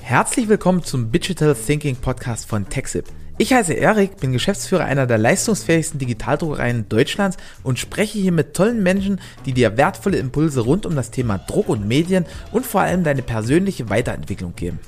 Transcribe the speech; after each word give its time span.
Herzlich 0.00 0.48
willkommen 0.48 0.82
zum 0.82 1.12
Digital 1.12 1.54
Thinking 1.54 1.96
Podcast 1.96 2.48
von 2.48 2.68
TechSip. 2.68 3.04
Ich 3.36 3.52
heiße 3.52 3.74
Erik, 3.74 4.16
bin 4.16 4.32
Geschäftsführer 4.32 4.84
einer 4.84 5.06
der 5.06 5.18
leistungsfähigsten 5.18 6.00
Digitaldruckereien 6.00 6.88
Deutschlands 6.88 7.36
und 7.62 7.78
spreche 7.78 8.18
hier 8.18 8.32
mit 8.32 8.54
tollen 8.54 8.82
Menschen, 8.82 9.20
die 9.46 9.52
dir 9.52 9.76
wertvolle 9.76 10.18
Impulse 10.18 10.62
rund 10.62 10.86
um 10.86 10.96
das 10.96 11.10
Thema 11.10 11.38
Druck 11.38 11.68
und 11.68 11.86
Medien 11.86 12.26
und 12.50 12.66
vor 12.66 12.80
allem 12.80 13.04
deine 13.04 13.22
persönliche 13.22 13.90
Weiterentwicklung 13.90 14.54
geben. 14.56 14.80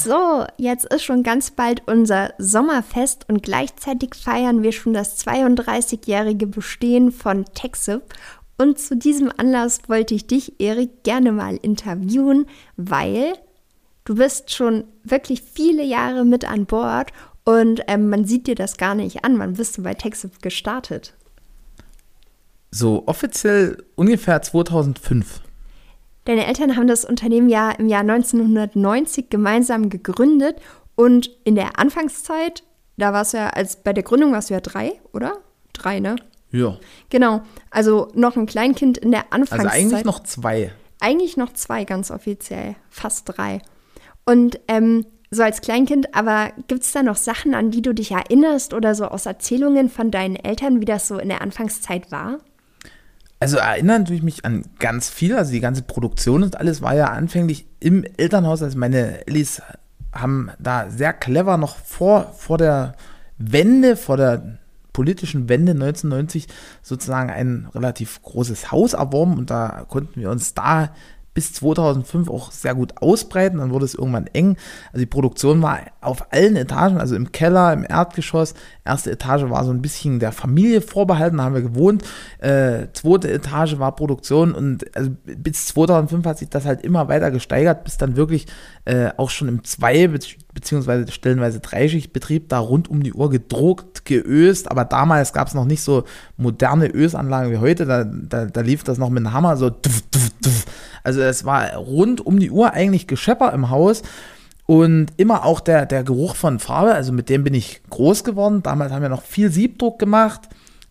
So, 0.00 0.46
jetzt 0.58 0.84
ist 0.84 1.02
schon 1.02 1.24
ganz 1.24 1.50
bald 1.50 1.82
unser 1.86 2.32
Sommerfest 2.38 3.28
und 3.28 3.42
gleichzeitig 3.42 4.14
feiern 4.14 4.62
wir 4.62 4.70
schon 4.70 4.92
das 4.92 5.18
32-jährige 5.26 6.46
Bestehen 6.46 7.10
von 7.10 7.44
TechSip 7.46 8.02
und 8.58 8.78
zu 8.78 8.96
diesem 8.96 9.32
Anlass 9.36 9.82
wollte 9.88 10.14
ich 10.14 10.26
dich, 10.26 10.60
Erik, 10.60 11.04
gerne 11.04 11.30
mal 11.30 11.56
interviewen, 11.56 12.46
weil 12.76 13.34
du 14.04 14.16
bist 14.16 14.52
schon 14.52 14.84
wirklich 15.04 15.42
viele 15.42 15.84
Jahre 15.84 16.24
mit 16.24 16.44
an 16.44 16.66
Bord 16.66 17.12
und 17.44 17.82
ähm, 17.86 18.10
man 18.10 18.24
sieht 18.24 18.48
dir 18.48 18.56
das 18.56 18.76
gar 18.76 18.94
nicht 18.94 19.24
an. 19.24 19.38
Wann 19.38 19.54
bist 19.54 19.78
du 19.78 19.82
bei 19.82 19.94
Texip 19.94 20.42
gestartet? 20.42 21.14
So 22.70 23.04
offiziell 23.06 23.84
ungefähr 23.94 24.42
2005. 24.42 25.40
Deine 26.24 26.46
Eltern 26.46 26.76
haben 26.76 26.88
das 26.88 27.04
Unternehmen 27.06 27.48
ja 27.48 27.70
im 27.70 27.88
Jahr 27.88 28.02
1990 28.02 29.30
gemeinsam 29.30 29.88
gegründet 29.88 30.56
und 30.94 31.30
in 31.44 31.54
der 31.54 31.78
Anfangszeit, 31.78 32.64
da 32.96 33.12
warst 33.12 33.32
du 33.32 33.38
ja, 33.38 33.50
als 33.50 33.76
bei 33.76 33.92
der 33.92 34.02
Gründung 34.02 34.32
warst 34.32 34.50
du 34.50 34.54
ja 34.54 34.60
drei, 34.60 35.00
oder? 35.12 35.38
Drei, 35.72 36.00
ne? 36.00 36.16
Ja. 36.50 36.78
Genau. 37.10 37.42
Also 37.70 38.08
noch 38.14 38.36
ein 38.36 38.46
Kleinkind 38.46 38.98
in 38.98 39.10
der 39.10 39.32
Anfangszeit. 39.32 39.72
Also 39.72 39.76
eigentlich 39.76 40.04
noch 40.04 40.22
zwei. 40.22 40.72
Eigentlich 41.00 41.36
noch 41.36 41.52
zwei, 41.52 41.84
ganz 41.84 42.10
offiziell. 42.10 42.74
Fast 42.90 43.24
drei. 43.26 43.60
Und 44.24 44.58
ähm, 44.68 45.06
so 45.30 45.42
als 45.42 45.60
Kleinkind, 45.60 46.14
aber 46.14 46.52
gibt 46.68 46.82
es 46.82 46.92
da 46.92 47.02
noch 47.02 47.16
Sachen, 47.16 47.54
an 47.54 47.70
die 47.70 47.82
du 47.82 47.92
dich 47.92 48.12
erinnerst 48.12 48.72
oder 48.72 48.94
so 48.94 49.06
aus 49.06 49.26
Erzählungen 49.26 49.90
von 49.90 50.10
deinen 50.10 50.36
Eltern, 50.36 50.80
wie 50.80 50.86
das 50.86 51.06
so 51.06 51.18
in 51.18 51.28
der 51.28 51.42
Anfangszeit 51.42 52.10
war? 52.10 52.38
Also 53.40 53.58
erinnern 53.58 54.04
tue 54.04 54.16
ich 54.16 54.22
mich 54.22 54.44
an 54.44 54.64
ganz 54.78 55.10
viel. 55.10 55.36
Also 55.36 55.52
die 55.52 55.60
ganze 55.60 55.82
Produktion 55.82 56.42
und 56.42 56.56
alles 56.56 56.82
war 56.82 56.94
ja 56.94 57.06
anfänglich 57.06 57.66
im 57.78 58.04
Elternhaus. 58.16 58.62
Also 58.62 58.78
meine 58.78 59.26
Ellis 59.26 59.62
haben 60.12 60.50
da 60.58 60.88
sehr 60.90 61.12
clever 61.12 61.56
noch 61.56 61.76
vor, 61.76 62.32
vor 62.36 62.58
der 62.58 62.94
Wende, 63.36 63.96
vor 63.96 64.16
der 64.16 64.58
politischen 64.92 65.48
Wende 65.48 65.72
1990 65.72 66.48
sozusagen 66.82 67.30
ein 67.30 67.68
relativ 67.74 68.22
großes 68.22 68.72
Haus 68.72 68.94
erworben 68.94 69.38
und 69.38 69.50
da 69.50 69.84
konnten 69.88 70.20
wir 70.20 70.30
uns 70.30 70.54
da 70.54 70.90
bis 71.38 71.52
2005 71.52 72.28
auch 72.28 72.50
sehr 72.50 72.74
gut 72.74 73.00
ausbreiten. 73.00 73.58
Dann 73.58 73.70
wurde 73.70 73.84
es 73.84 73.94
irgendwann 73.94 74.26
eng. 74.26 74.56
Also 74.88 74.98
die 74.98 75.06
Produktion 75.06 75.62
war 75.62 75.78
auf 76.00 76.32
allen 76.32 76.56
Etagen, 76.56 76.98
also 76.98 77.14
im 77.14 77.30
Keller, 77.30 77.72
im 77.72 77.86
Erdgeschoss. 77.88 78.54
Erste 78.84 79.12
Etage 79.12 79.48
war 79.48 79.64
so 79.64 79.70
ein 79.70 79.80
bisschen 79.80 80.18
der 80.18 80.32
Familie 80.32 80.80
vorbehalten, 80.80 81.36
da 81.36 81.44
haben 81.44 81.54
wir 81.54 81.62
gewohnt. 81.62 82.02
Äh, 82.40 82.88
zweite 82.92 83.30
Etage 83.30 83.78
war 83.78 83.94
Produktion 83.94 84.52
und 84.52 84.96
also 84.96 85.12
bis 85.24 85.66
2005 85.66 86.26
hat 86.26 86.38
sich 86.38 86.48
das 86.48 86.64
halt 86.64 86.82
immer 86.82 87.06
weiter 87.06 87.30
gesteigert, 87.30 87.84
bis 87.84 87.98
dann 87.98 88.16
wirklich 88.16 88.46
äh, 88.84 89.10
auch 89.16 89.30
schon 89.30 89.46
im 89.46 89.62
Zwei- 89.62 90.08
beziehungsweise 90.58 91.12
stellenweise 91.12 91.60
Dreischichtbetrieb 91.60 92.48
da 92.48 92.58
rund 92.58 92.90
um 92.90 93.04
die 93.04 93.12
Uhr 93.12 93.30
gedruckt, 93.30 94.04
geöst. 94.04 94.68
Aber 94.70 94.84
damals 94.84 95.32
gab 95.32 95.46
es 95.46 95.54
noch 95.54 95.64
nicht 95.64 95.82
so 95.82 96.02
moderne 96.36 96.92
Ösanlagen 96.92 97.52
wie 97.52 97.58
heute. 97.58 97.86
Da, 97.86 98.04
da, 98.04 98.46
da 98.46 98.60
lief 98.60 98.82
das 98.82 98.98
noch 98.98 99.08
mit 99.08 99.24
einem 99.24 99.32
Hammer 99.32 99.56
so. 99.56 99.70
Tuff, 99.70 100.02
tuff, 100.10 100.30
tuff. 100.42 100.64
Also 101.04 101.20
es 101.20 101.44
war 101.44 101.74
rund 101.76 102.24
um 102.26 102.40
die 102.40 102.50
Uhr 102.50 102.72
eigentlich 102.72 103.06
Geschepper 103.06 103.52
im 103.52 103.70
Haus. 103.70 104.02
Und 104.66 105.12
immer 105.16 105.44
auch 105.44 105.60
der, 105.60 105.86
der 105.86 106.02
Geruch 106.02 106.34
von 106.34 106.58
Farbe, 106.58 106.92
also 106.92 107.12
mit 107.12 107.30
dem 107.30 107.44
bin 107.44 107.54
ich 107.54 107.80
groß 107.88 108.24
geworden. 108.24 108.62
Damals 108.62 108.92
haben 108.92 109.02
wir 109.02 109.08
noch 109.08 109.22
viel 109.22 109.50
Siebdruck 109.50 109.98
gemacht, 109.98 110.42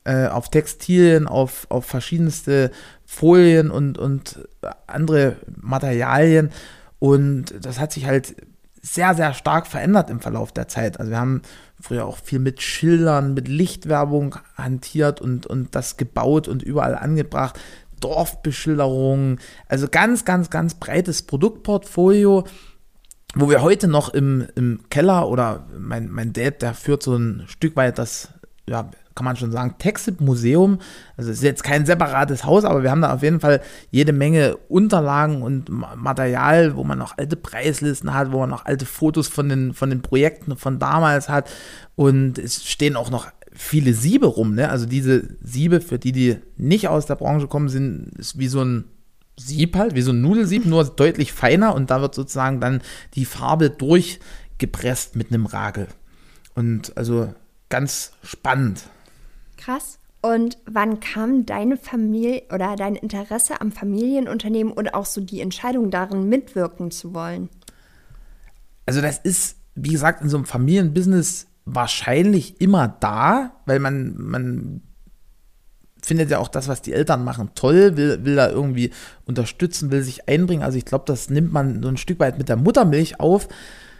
äh, 0.05 0.27
auf 0.27 0.49
Textilien, 0.49 1.27
auf, 1.27 1.67
auf 1.69 1.85
verschiedenste 1.85 2.71
Folien 3.05 3.69
und, 3.69 3.97
und 3.97 4.39
andere 4.87 5.35
Materialien. 5.61 6.51
Und 6.99 7.53
das 7.61 7.79
hat 7.79 7.91
sich 7.91 8.07
halt 8.07 8.35
sehr, 8.87 9.13
sehr 9.15 9.33
stark 9.33 9.67
verändert 9.67 10.09
im 10.09 10.19
Verlauf 10.19 10.51
der 10.51 10.67
Zeit. 10.67 10.99
Also 10.99 11.11
wir 11.11 11.19
haben 11.19 11.41
früher 11.79 12.05
auch 12.05 12.17
viel 12.17 12.39
mit 12.39 12.61
Schildern, 12.61 13.33
mit 13.33 13.47
Lichtwerbung 13.47 14.35
hantiert 14.55 15.21
und, 15.21 15.45
und 15.45 15.75
das 15.75 15.97
gebaut 15.97 16.47
und 16.47 16.63
überall 16.63 16.95
angebracht. 16.95 17.59
Dorfbeschilderung, 17.99 19.39
also 19.67 19.87
ganz, 19.89 20.23
ganz, 20.23 20.49
ganz 20.49 20.75
breites 20.75 21.23
Produktportfolio, 21.23 22.45
wo 23.35 23.49
wir 23.49 23.61
heute 23.61 23.87
noch 23.87 24.09
im, 24.09 24.47
im 24.55 24.81
Keller 24.89 25.27
oder 25.27 25.67
mein, 25.77 26.09
mein 26.09 26.33
Dad, 26.33 26.61
der 26.61 26.73
führt 26.73 27.03
so 27.03 27.15
ein 27.15 27.43
Stück 27.47 27.75
weit 27.75 27.97
das, 27.97 28.29
ja, 28.67 28.89
kann 29.17 29.25
man 29.25 29.35
schon 29.35 29.51
sagen, 29.51 29.75
Textip-Museum. 29.79 30.77
Also 31.17 31.31
es 31.31 31.37
ist 31.37 31.43
jetzt 31.43 31.63
kein 31.63 31.87
separates 31.87 32.45
Haus, 32.45 32.63
aber 32.63 32.83
wir 32.83 32.91
haben 32.91 33.01
da 33.01 33.13
auf 33.13 33.23
jeden 33.23 33.39
Fall 33.39 33.61
jede 33.89 34.13
Menge 34.13 34.57
Unterlagen 34.69 35.41
und 35.41 35.69
Material, 35.69 36.75
wo 36.75 36.83
man 36.83 36.99
noch 36.99 37.17
alte 37.17 37.35
Preislisten 37.35 38.13
hat, 38.13 38.31
wo 38.31 38.39
man 38.39 38.49
noch 38.49 38.65
alte 38.65 38.85
Fotos 38.85 39.27
von 39.27 39.49
den, 39.49 39.73
von 39.73 39.89
den 39.89 40.03
Projekten 40.03 40.55
von 40.55 40.77
damals 40.77 41.29
hat. 41.29 41.49
Und 41.95 42.37
es 42.37 42.63
stehen 42.63 42.95
auch 42.95 43.09
noch 43.09 43.27
viele 43.51 43.93
Siebe 43.93 44.27
rum. 44.27 44.53
Ne? 44.53 44.69
Also 44.69 44.85
diese 44.85 45.35
Siebe, 45.41 45.81
für 45.81 45.97
die, 45.97 46.11
die 46.11 46.37
nicht 46.55 46.87
aus 46.87 47.07
der 47.07 47.15
Branche 47.15 47.47
kommen, 47.47 47.69
sind 47.69 48.11
ist 48.19 48.37
wie 48.37 48.47
so 48.47 48.63
ein 48.63 48.85
Sieb 49.39 49.75
halt, 49.75 49.95
wie 49.95 50.01
so 50.01 50.11
ein 50.11 50.21
Nudelsieb, 50.21 50.65
nur 50.65 50.83
deutlich 50.83 51.33
feiner 51.33 51.73
und 51.75 51.89
da 51.89 52.01
wird 52.01 52.13
sozusagen 52.13 52.59
dann 52.59 52.81
die 53.15 53.25
Farbe 53.25 53.71
durchgepresst 53.71 55.15
mit 55.15 55.31
einem 55.31 55.47
Ragel. 55.47 55.87
Und 56.53 56.95
also 56.97 57.33
ganz 57.69 58.13
spannend. 58.23 58.83
Krass. 59.67 59.99
Und 60.21 60.57
wann 60.65 61.01
kam 61.01 61.45
deine 61.45 61.75
Familie 61.75 62.43
oder 62.53 62.77
dein 62.77 62.95
Interesse 62.95 63.59
am 63.59 63.73
Familienunternehmen 63.73 64.71
und 64.71 64.93
auch 64.93 65.05
so 65.05 65.19
die 65.19 65.41
Entscheidung 65.41 65.91
darin 65.91 66.29
mitwirken 66.29 66.89
zu 66.89 67.13
wollen? 67.13 67.49
Also 68.85 69.01
das 69.01 69.17
ist, 69.17 69.57
wie 69.75 69.89
gesagt, 69.89 70.21
in 70.21 70.29
so 70.29 70.37
einem 70.37 70.45
Familienbusiness 70.45 71.47
wahrscheinlich 71.65 72.61
immer 72.61 72.95
da, 73.01 73.51
weil 73.65 73.79
man, 73.79 74.15
man 74.17 74.81
findet 76.01 76.31
ja 76.31 76.39
auch 76.39 76.47
das, 76.47 76.69
was 76.69 76.81
die 76.81 76.93
Eltern 76.93 77.25
machen, 77.25 77.49
toll, 77.53 77.97
will, 77.97 78.23
will 78.23 78.37
da 78.37 78.49
irgendwie 78.49 78.91
unterstützen, 79.25 79.91
will 79.91 80.01
sich 80.01 80.29
einbringen. 80.29 80.63
Also 80.63 80.77
ich 80.77 80.85
glaube, 80.85 81.03
das 81.07 81.29
nimmt 81.29 81.51
man 81.51 81.83
so 81.83 81.89
ein 81.89 81.97
Stück 81.97 82.21
weit 82.21 82.37
mit 82.37 82.47
der 82.47 82.55
Muttermilch 82.55 83.19
auf. 83.19 83.49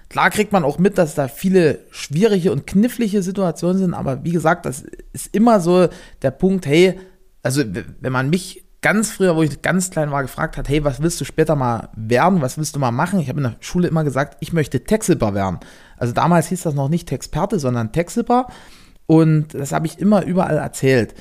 Klar 0.10 0.30
kriegt 0.30 0.52
man 0.52 0.64
auch 0.64 0.80
mit, 0.80 0.98
dass 0.98 1.16
da 1.16 1.28
viele 1.28 1.80
schwierige 1.92 2.52
und 2.52 2.66
knifflige 2.66 3.22
Situationen 3.22 3.78
sind, 3.78 3.94
aber 3.94 4.24
wie 4.24 4.32
gesagt, 4.32 4.66
das 4.66 4.86
ist 5.14 5.34
immer 5.36 5.60
so 5.60 5.90
der 6.22 6.32
Punkt, 6.32 6.66
hey, 6.66 6.98
also 7.44 7.64
wenn 8.00 8.12
man 8.12 8.30
mich 8.30 8.64
ganz 8.82 9.12
früher, 9.12 9.36
wo 9.36 9.44
ich 9.44 9.62
ganz 9.62 9.90
klein 9.90 10.12
war, 10.12 10.22
gefragt 10.22 10.56
hat, 10.56 10.70
hey, 10.70 10.84
was 10.84 11.02
willst 11.02 11.20
du 11.20 11.26
später 11.26 11.56
mal 11.56 11.90
werden, 11.96 12.42
was 12.42 12.58
willst 12.58 12.76
du 12.76 12.80
mal 12.80 12.92
machen? 12.92 13.20
Ich 13.20 13.28
habe 13.28 13.40
in 13.40 13.44
der 13.44 13.56
Schule 13.60 13.88
immer 13.88 14.04
gesagt, 14.04 14.38
ich 14.40 14.54
möchte 14.54 14.84
Texilper 14.84 15.34
werden. 15.34 15.60
Also 15.98 16.14
damals 16.14 16.48
hieß 16.48 16.64
das 16.64 16.76
noch 16.76 16.88
nicht 16.88 17.10
Texperte, 17.10 17.60
sondern 17.60 17.92
Texilper 17.92 18.48
und 19.08 19.54
das 19.54 19.72
habe 19.72 19.88
ich 19.88 20.00
immer 20.00 20.24
überall 20.24 20.58
erzählt. 20.58 21.16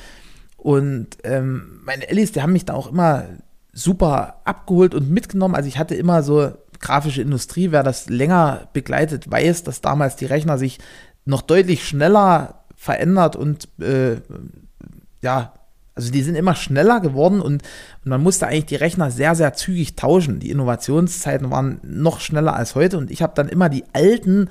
Und 0.57 1.19
ähm, 1.25 1.81
meine 1.85 2.09
Ellis, 2.09 2.33
die 2.33 2.43
haben 2.43 2.53
mich 2.53 2.65
da 2.65 2.75
auch 2.75 2.91
immer 2.91 3.25
super 3.73 4.41
abgeholt 4.45 4.95
und 4.95 5.11
mitgenommen. 5.11 5.55
Also 5.55 5.69
ich 5.69 5.79
hatte 5.79 5.95
immer 5.95 6.23
so 6.23 6.53
grafische 6.81 7.23
Industrie, 7.23 7.73
wer 7.73 7.83
das 7.83 8.09
länger 8.09 8.69
begleitet, 8.73 9.31
weiß, 9.31 9.63
dass 9.65 9.81
damals 9.81 10.17
die 10.17 10.27
Rechner 10.27 10.59
sich 10.59 10.79
noch 11.25 11.43
deutlich 11.43 11.87
schneller 11.87 12.65
verändert 12.77 13.37
und 13.37 13.69
äh, 13.81 14.17
ja, 15.23 15.55
also 15.95 16.13
die 16.13 16.23
sind 16.23 16.35
immer 16.35 16.55
schneller 16.55 17.01
geworden 17.01 17.41
und, 17.41 17.63
und, 17.63 18.07
man 18.07 18.23
musste 18.23 18.47
eigentlich 18.47 18.67
die 18.67 18.77
Rechner 18.77 19.11
sehr, 19.11 19.35
sehr 19.35 19.55
zügig 19.55 19.97
tauschen. 19.97 20.41
Die 20.41 20.51
Innovationszeiten 20.51 21.51
waren 21.51 21.81
noch 21.83 22.21
schneller 22.21 22.55
als 22.55 22.75
heute 22.75 22.99
und 22.99 23.11
ich 23.11 23.23
habe 23.23 23.33
dann 23.35 23.49
immer 23.49 23.71
die 23.71 23.85
alten 23.95 24.51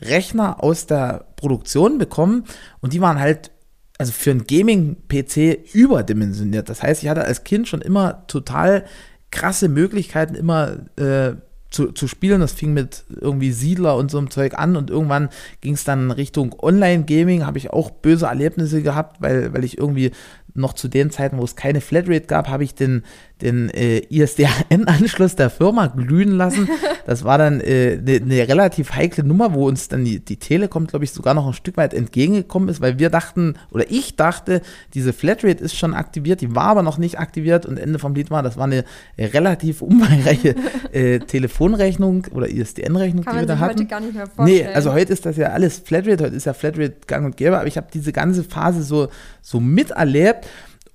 Rechner 0.00 0.62
aus 0.62 0.86
der 0.86 1.26
Produktion 1.36 1.98
bekommen 1.98 2.44
und 2.80 2.92
die 2.92 3.00
waren 3.00 3.18
halt 3.18 3.50
also 3.98 4.12
für 4.12 4.30
einen 4.30 4.46
Gaming-PC 4.46 5.74
überdimensioniert. 5.74 6.68
Das 6.68 6.82
heißt, 6.82 7.02
ich 7.02 7.08
hatte 7.08 7.24
als 7.24 7.44
Kind 7.44 7.66
schon 7.66 7.80
immer 7.80 8.26
total 8.26 8.84
krasse 9.30 9.68
Möglichkeiten, 9.68 10.34
immer 10.34 10.76
äh, 10.96 11.32
zu, 11.76 11.92
zu 11.92 12.08
spielen. 12.08 12.40
Das 12.40 12.52
fing 12.52 12.72
mit 12.72 13.04
irgendwie 13.08 13.52
Siedler 13.52 13.96
und 13.96 14.10
so 14.10 14.18
einem 14.18 14.30
Zeug 14.30 14.58
an 14.58 14.76
und 14.76 14.90
irgendwann 14.90 15.28
ging 15.60 15.74
es 15.74 15.84
dann 15.84 16.10
Richtung 16.10 16.54
Online-Gaming. 16.58 17.46
Habe 17.46 17.58
ich 17.58 17.70
auch 17.70 17.90
böse 17.90 18.26
Erlebnisse 18.26 18.82
gehabt, 18.82 19.20
weil, 19.20 19.52
weil 19.54 19.64
ich 19.64 19.78
irgendwie 19.78 20.10
noch 20.54 20.72
zu 20.72 20.88
den 20.88 21.10
Zeiten, 21.10 21.38
wo 21.38 21.44
es 21.44 21.54
keine 21.54 21.80
Flatrate 21.80 22.26
gab, 22.26 22.48
habe 22.48 22.64
ich 22.64 22.74
den, 22.74 23.04
den 23.42 23.68
äh, 23.70 23.98
ISDN-Anschluss 24.08 25.36
der 25.36 25.50
Firma 25.50 25.88
glühen 25.88 26.32
lassen. 26.32 26.68
Das 27.06 27.22
war 27.22 27.38
dann 27.38 27.60
eine 27.60 27.64
äh, 27.64 27.96
ne, 27.96 28.20
ne 28.20 28.48
relativ 28.48 28.94
heikle 28.94 29.22
Nummer, 29.22 29.54
wo 29.54 29.68
uns 29.68 29.88
dann 29.88 30.04
die, 30.04 30.20
die 30.20 30.38
Telekom, 30.38 30.86
glaube 30.86 31.04
ich, 31.04 31.12
sogar 31.12 31.34
noch 31.34 31.46
ein 31.46 31.52
Stück 31.52 31.76
weit 31.76 31.94
entgegengekommen 31.94 32.68
ist, 32.68 32.80
weil 32.80 32.98
wir 32.98 33.10
dachten, 33.10 33.54
oder 33.70 33.84
ich 33.90 34.16
dachte, 34.16 34.62
diese 34.94 35.12
Flatrate 35.12 35.62
ist 35.62 35.76
schon 35.76 35.94
aktiviert, 35.94 36.40
die 36.40 36.54
war 36.54 36.64
aber 36.64 36.82
noch 36.82 36.98
nicht 36.98 37.18
aktiviert 37.18 37.66
und 37.66 37.78
Ende 37.78 37.98
vom 37.98 38.14
Lied 38.14 38.30
war, 38.30 38.42
das 38.42 38.56
war 38.56 38.64
eine 38.64 38.84
relativ 39.18 39.82
umfangreiche 39.82 40.54
äh, 40.92 41.18
Telefonrechnung 41.20 42.26
oder 42.32 42.48
ISDN-Rechnung, 42.48 43.24
die 43.24 43.38
wir 43.38 43.46
da 43.46 43.58
hatten. 43.58 43.80
Heute 43.80 43.86
gar 43.86 44.00
nicht 44.00 44.14
mehr 44.14 44.26
vorstellen. 44.26 44.66
Nee, 44.66 44.74
also 44.74 44.92
heute 44.92 45.12
ist 45.12 45.26
das 45.26 45.36
ja 45.36 45.48
alles 45.48 45.78
Flatrate, 45.78 46.24
heute 46.24 46.36
ist 46.36 46.46
ja 46.46 46.54
Flatrate 46.54 46.96
gang 47.06 47.26
und 47.26 47.36
gäbe, 47.36 47.58
aber 47.58 47.66
ich 47.66 47.76
habe 47.76 47.88
diese 47.92 48.12
ganze 48.12 48.42
Phase 48.42 48.82
so, 48.82 49.08
so 49.42 49.60
miterlebt 49.60 50.46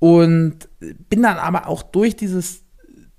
und 0.01 0.67
bin 0.79 1.21
dann 1.21 1.37
aber 1.37 1.67
auch 1.67 1.83
durch 1.83 2.15
dieses 2.15 2.63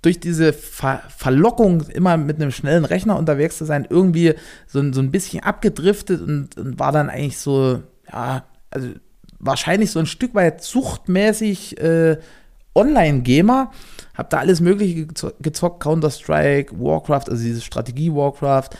durch 0.02 0.18
diese 0.18 0.52
Ver 0.52 1.00
Verlockung, 1.16 1.82
immer 1.82 2.16
mit 2.16 2.42
einem 2.42 2.50
schnellen 2.50 2.84
Rechner 2.84 3.16
unterwegs 3.16 3.56
zu 3.56 3.64
sein, 3.64 3.86
irgendwie 3.88 4.34
so, 4.66 4.92
so 4.92 5.00
ein 5.00 5.12
bisschen 5.12 5.44
abgedriftet 5.44 6.20
und, 6.20 6.58
und 6.58 6.80
war 6.80 6.90
dann 6.90 7.08
eigentlich 7.08 7.38
so, 7.38 7.84
ja, 8.12 8.44
also 8.70 8.88
wahrscheinlich 9.38 9.92
so 9.92 10.00
ein 10.00 10.06
Stück 10.06 10.34
weit 10.34 10.60
zuchtmäßig 10.64 11.80
äh, 11.80 12.18
Online-Gamer. 12.74 13.70
Hab 14.14 14.30
da 14.30 14.38
alles 14.38 14.60
Mögliche 14.60 15.06
gezockt, 15.06 15.80
Counter-Strike, 15.80 16.74
Warcraft, 16.80 17.30
also 17.30 17.44
diese 17.44 17.60
Strategie 17.60 18.12
Warcraft, 18.12 18.70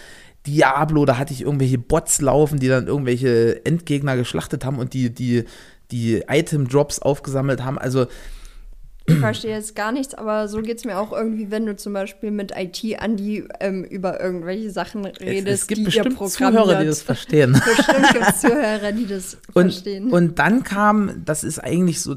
Diablo, 0.44 1.04
da 1.04 1.18
hatte 1.18 1.32
ich 1.32 1.42
irgendwelche 1.42 1.78
Bots 1.78 2.20
laufen, 2.20 2.58
die 2.58 2.66
dann 2.66 2.88
irgendwelche 2.88 3.64
Endgegner 3.64 4.16
geschlachtet 4.16 4.64
haben 4.64 4.80
und 4.80 4.92
die, 4.92 5.14
die 5.14 5.44
die 5.92 6.24
Item-Drops 6.28 6.98
aufgesammelt 7.00 7.62
haben. 7.62 7.78
Also 7.78 8.06
ich 9.06 9.16
verstehe 9.16 9.50
jetzt 9.50 9.74
gar 9.74 9.90
nichts, 9.90 10.14
aber 10.14 10.46
so 10.46 10.62
geht 10.62 10.78
es 10.78 10.84
mir 10.84 10.96
auch 10.98 11.12
irgendwie, 11.12 11.50
wenn 11.50 11.66
du 11.66 11.74
zum 11.76 11.92
Beispiel 11.92 12.30
mit 12.30 12.52
IT-Andi 12.56 13.48
ähm, 13.58 13.82
über 13.84 14.20
irgendwelche 14.20 14.70
Sachen 14.70 15.04
redest, 15.04 15.48
es, 15.48 15.60
es 15.62 15.66
gibt 15.66 15.80
die 15.80 15.84
bestimmt 15.84 16.20
ihr 16.20 16.26
Zuhörer, 16.28 16.80
die 16.80 16.86
das 16.86 17.02
verstehen. 17.02 17.52
Bestimmt 17.64 18.12
gibt 18.12 18.28
es 18.28 18.40
Zuhörer, 18.40 18.92
die 18.92 19.06
das 19.06 19.34
und, 19.54 19.72
verstehen. 19.72 20.12
Und 20.12 20.38
dann 20.38 20.62
kam, 20.62 21.24
das 21.24 21.42
ist 21.42 21.58
eigentlich 21.58 22.00
so, 22.00 22.16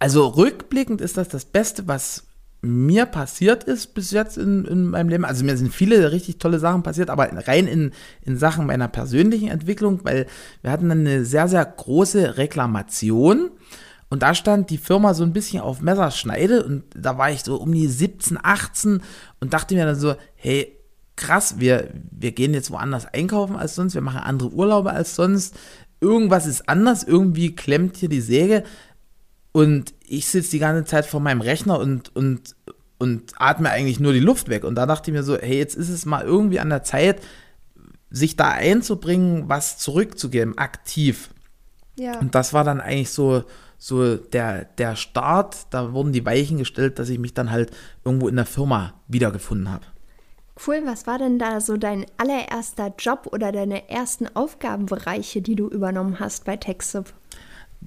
also 0.00 0.26
rückblickend 0.26 1.00
ist 1.00 1.16
das 1.16 1.28
das 1.28 1.44
Beste, 1.44 1.86
was 1.86 2.24
mir 2.62 3.06
passiert 3.06 3.64
ist 3.64 3.94
bis 3.94 4.10
jetzt 4.10 4.36
in, 4.36 4.64
in 4.66 4.84
meinem 4.90 5.08
Leben. 5.08 5.24
Also 5.24 5.44
mir 5.44 5.56
sind 5.56 5.72
viele 5.72 6.12
richtig 6.12 6.38
tolle 6.38 6.58
Sachen 6.58 6.82
passiert, 6.82 7.08
aber 7.08 7.30
rein 7.46 7.66
in, 7.66 7.92
in 8.22 8.36
Sachen 8.36 8.66
meiner 8.66 8.88
persönlichen 8.88 9.48
Entwicklung, 9.48 10.00
weil 10.02 10.26
wir 10.60 10.70
hatten 10.70 10.88
dann 10.88 11.00
eine 11.00 11.24
sehr, 11.24 11.48
sehr 11.48 11.64
große 11.64 12.36
Reklamation. 12.36 13.50
Und 14.10 14.22
da 14.22 14.34
stand 14.34 14.70
die 14.70 14.78
Firma 14.78 15.14
so 15.14 15.22
ein 15.22 15.32
bisschen 15.32 15.62
auf 15.62 15.80
Messerschneide 15.80 16.64
und 16.64 16.82
da 16.94 17.16
war 17.16 17.30
ich 17.30 17.44
so 17.44 17.56
um 17.56 17.72
die 17.72 17.86
17, 17.86 18.38
18 18.42 19.02
und 19.38 19.54
dachte 19.54 19.74
mir 19.74 19.86
dann 19.86 19.94
so, 19.94 20.16
hey, 20.34 20.76
krass, 21.14 21.60
wir, 21.60 21.90
wir 22.10 22.32
gehen 22.32 22.52
jetzt 22.52 22.72
woanders 22.72 23.06
einkaufen 23.06 23.54
als 23.56 23.76
sonst, 23.76 23.94
wir 23.94 24.00
machen 24.00 24.20
andere 24.20 24.50
Urlaube 24.50 24.90
als 24.90 25.14
sonst. 25.14 25.54
Irgendwas 26.00 26.46
ist 26.46 26.68
anders, 26.68 27.04
irgendwie 27.04 27.54
klemmt 27.54 27.98
hier 27.98 28.08
die 28.08 28.20
Säge. 28.20 28.64
Und 29.52 29.94
ich 30.10 30.26
sitze 30.26 30.50
die 30.50 30.58
ganze 30.58 30.84
Zeit 30.84 31.06
vor 31.06 31.20
meinem 31.20 31.40
Rechner 31.40 31.78
und, 31.78 32.14
und, 32.16 32.56
und 32.98 33.32
atme 33.36 33.70
eigentlich 33.70 34.00
nur 34.00 34.12
die 34.12 34.18
Luft 34.18 34.48
weg. 34.48 34.64
Und 34.64 34.74
da 34.74 34.84
dachte 34.84 35.10
ich 35.10 35.16
mir 35.16 35.22
so, 35.22 35.38
hey, 35.38 35.56
jetzt 35.56 35.76
ist 35.76 35.88
es 35.88 36.04
mal 36.04 36.24
irgendwie 36.24 36.58
an 36.58 36.68
der 36.68 36.82
Zeit, 36.82 37.22
sich 38.10 38.34
da 38.34 38.48
einzubringen, 38.50 39.48
was 39.48 39.78
zurückzugeben, 39.78 40.58
aktiv. 40.58 41.30
Ja. 41.96 42.18
Und 42.18 42.34
das 42.34 42.52
war 42.52 42.64
dann 42.64 42.80
eigentlich 42.80 43.10
so, 43.10 43.44
so 43.78 44.16
der, 44.16 44.64
der 44.64 44.96
Start. 44.96 45.68
Da 45.70 45.92
wurden 45.92 46.12
die 46.12 46.26
Weichen 46.26 46.58
gestellt, 46.58 46.98
dass 46.98 47.08
ich 47.08 47.20
mich 47.20 47.32
dann 47.32 47.52
halt 47.52 47.70
irgendwo 48.04 48.26
in 48.26 48.34
der 48.34 48.46
Firma 48.46 48.94
wiedergefunden 49.06 49.70
habe. 49.70 49.84
Cool, 50.66 50.82
was 50.86 51.06
war 51.06 51.18
denn 51.18 51.38
da 51.38 51.60
so 51.60 51.76
dein 51.76 52.04
allererster 52.16 52.92
Job 52.98 53.28
oder 53.30 53.52
deine 53.52 53.88
ersten 53.88 54.26
Aufgabenbereiche, 54.34 55.40
die 55.40 55.54
du 55.54 55.68
übernommen 55.68 56.18
hast 56.18 56.44
bei 56.44 56.56
TechSoup? 56.56 57.14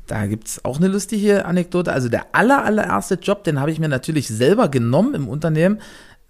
Da 0.08 0.26
gibt 0.26 0.48
es 0.48 0.66
auch 0.66 0.78
eine 0.78 0.88
lustige 0.88 1.46
Anekdote. 1.46 1.92
Also 1.92 2.10
der 2.10 2.36
aller, 2.36 2.66
allererste 2.66 3.16
Job, 3.16 3.44
den 3.44 3.60
habe 3.60 3.72
ich 3.72 3.80
mir 3.80 3.90
natürlich 3.90 4.28
selber 4.28 4.68
genommen 4.70 5.14
im 5.14 5.28
Unternehmen. 5.28 5.80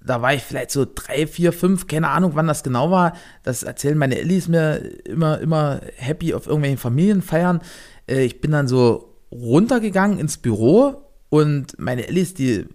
Da 0.06 0.21
war 0.21 0.33
ich 0.33 0.44
vielleicht 0.44 0.71
so 0.71 0.86
drei, 0.86 1.27
vier, 1.27 1.54
fünf, 1.54 1.88
keine 1.88 2.10
Ahnung, 2.10 2.31
wann 2.36 2.48
das 2.48 2.63
genau 2.63 2.92
war. 2.92 3.13
Das 3.44 3.63
erzählen 3.63 3.98
meine 3.98 4.19
Ellis 4.19 4.48
mir 4.48 4.77
immer, 5.06 5.39
immer 5.39 5.80
happy 5.95 6.33
auf 6.33 6.45
irgendwelchen 6.45 6.77
Familienfeiern. 6.77 7.62
Äh, 8.07 8.25
ich 8.25 8.42
bin 8.42 8.51
dann 8.51 8.68
so 8.68 9.15
runtergegangen 9.31 10.19
ins 10.19 10.38
Büro 10.38 11.09
und 11.30 11.80
meine 11.80 12.07
Ellis, 12.07 12.33
die 12.33 12.66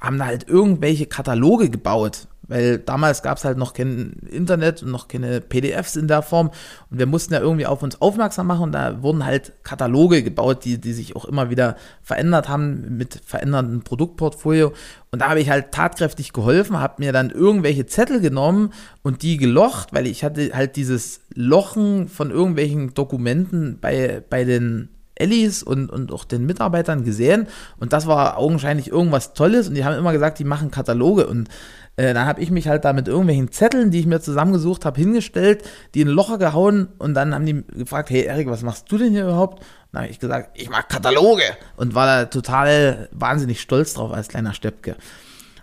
haben 0.00 0.18
da 0.18 0.26
halt 0.26 0.48
irgendwelche 0.48 1.06
Kataloge 1.06 1.68
gebaut 1.68 2.28
weil 2.48 2.78
damals 2.78 3.22
gab 3.22 3.36
es 3.38 3.44
halt 3.44 3.58
noch 3.58 3.74
kein 3.74 4.14
Internet 4.30 4.82
und 4.82 4.90
noch 4.90 5.06
keine 5.06 5.40
PDFs 5.40 5.96
in 5.96 6.08
der 6.08 6.22
Form. 6.22 6.50
Und 6.90 6.98
wir 6.98 7.06
mussten 7.06 7.34
ja 7.34 7.40
irgendwie 7.40 7.66
auf 7.66 7.82
uns 7.82 8.00
aufmerksam 8.00 8.46
machen. 8.46 8.64
Und 8.64 8.72
da 8.72 9.02
wurden 9.02 9.24
halt 9.24 9.52
Kataloge 9.62 10.22
gebaut, 10.22 10.64
die, 10.64 10.78
die 10.78 10.94
sich 10.94 11.14
auch 11.14 11.26
immer 11.26 11.50
wieder 11.50 11.76
verändert 12.02 12.48
haben 12.48 12.96
mit 12.96 13.20
veränderndem 13.24 13.82
Produktportfolio. 13.82 14.72
Und 15.10 15.20
da 15.20 15.28
habe 15.28 15.40
ich 15.40 15.50
halt 15.50 15.72
tatkräftig 15.72 16.32
geholfen, 16.32 16.78
habe 16.78 16.94
mir 16.98 17.12
dann 17.12 17.30
irgendwelche 17.30 17.86
Zettel 17.86 18.20
genommen 18.20 18.72
und 19.02 19.22
die 19.22 19.36
gelocht, 19.36 19.92
weil 19.92 20.06
ich 20.06 20.24
hatte 20.24 20.50
halt 20.54 20.76
dieses 20.76 21.20
Lochen 21.34 22.08
von 22.08 22.30
irgendwelchen 22.30 22.94
Dokumenten 22.94 23.78
bei, 23.80 24.22
bei 24.28 24.44
den 24.44 24.88
Ellis 25.20 25.62
und, 25.62 25.90
und 25.90 26.12
auch 26.12 26.24
den 26.24 26.46
Mitarbeitern 26.46 27.04
gesehen. 27.04 27.48
Und 27.78 27.92
das 27.92 28.06
war 28.06 28.38
augenscheinlich 28.38 28.88
irgendwas 28.88 29.34
Tolles. 29.34 29.68
Und 29.68 29.74
die 29.74 29.84
haben 29.84 29.96
immer 29.96 30.12
gesagt, 30.12 30.38
die 30.38 30.44
machen 30.44 30.70
Kataloge. 30.70 31.26
Und 31.26 31.48
äh, 31.98 32.14
dann 32.14 32.26
habe 32.26 32.40
ich 32.40 32.52
mich 32.52 32.68
halt 32.68 32.84
da 32.84 32.92
mit 32.92 33.08
irgendwelchen 33.08 33.50
Zetteln, 33.50 33.90
die 33.90 33.98
ich 33.98 34.06
mir 34.06 34.20
zusammengesucht 34.20 34.84
habe, 34.84 35.00
hingestellt, 35.00 35.68
die 35.94 36.00
in 36.02 36.08
Locher 36.08 36.38
gehauen 36.38 36.88
und 36.98 37.14
dann 37.14 37.34
haben 37.34 37.44
die 37.44 37.64
gefragt, 37.76 38.10
hey 38.10 38.22
Erik, 38.22 38.48
was 38.48 38.62
machst 38.62 38.90
du 38.90 38.98
denn 38.98 39.10
hier 39.10 39.24
überhaupt? 39.24 39.58
Und 39.58 39.64
dann 39.92 40.02
habe 40.02 40.12
ich 40.12 40.20
gesagt, 40.20 40.50
ich 40.54 40.70
mache 40.70 40.84
Kataloge 40.88 41.42
und 41.76 41.96
war 41.96 42.06
da 42.06 42.24
total 42.26 43.08
wahnsinnig 43.10 43.60
stolz 43.60 43.94
drauf 43.94 44.12
als 44.12 44.28
kleiner 44.28 44.54
Steppke. 44.54 44.94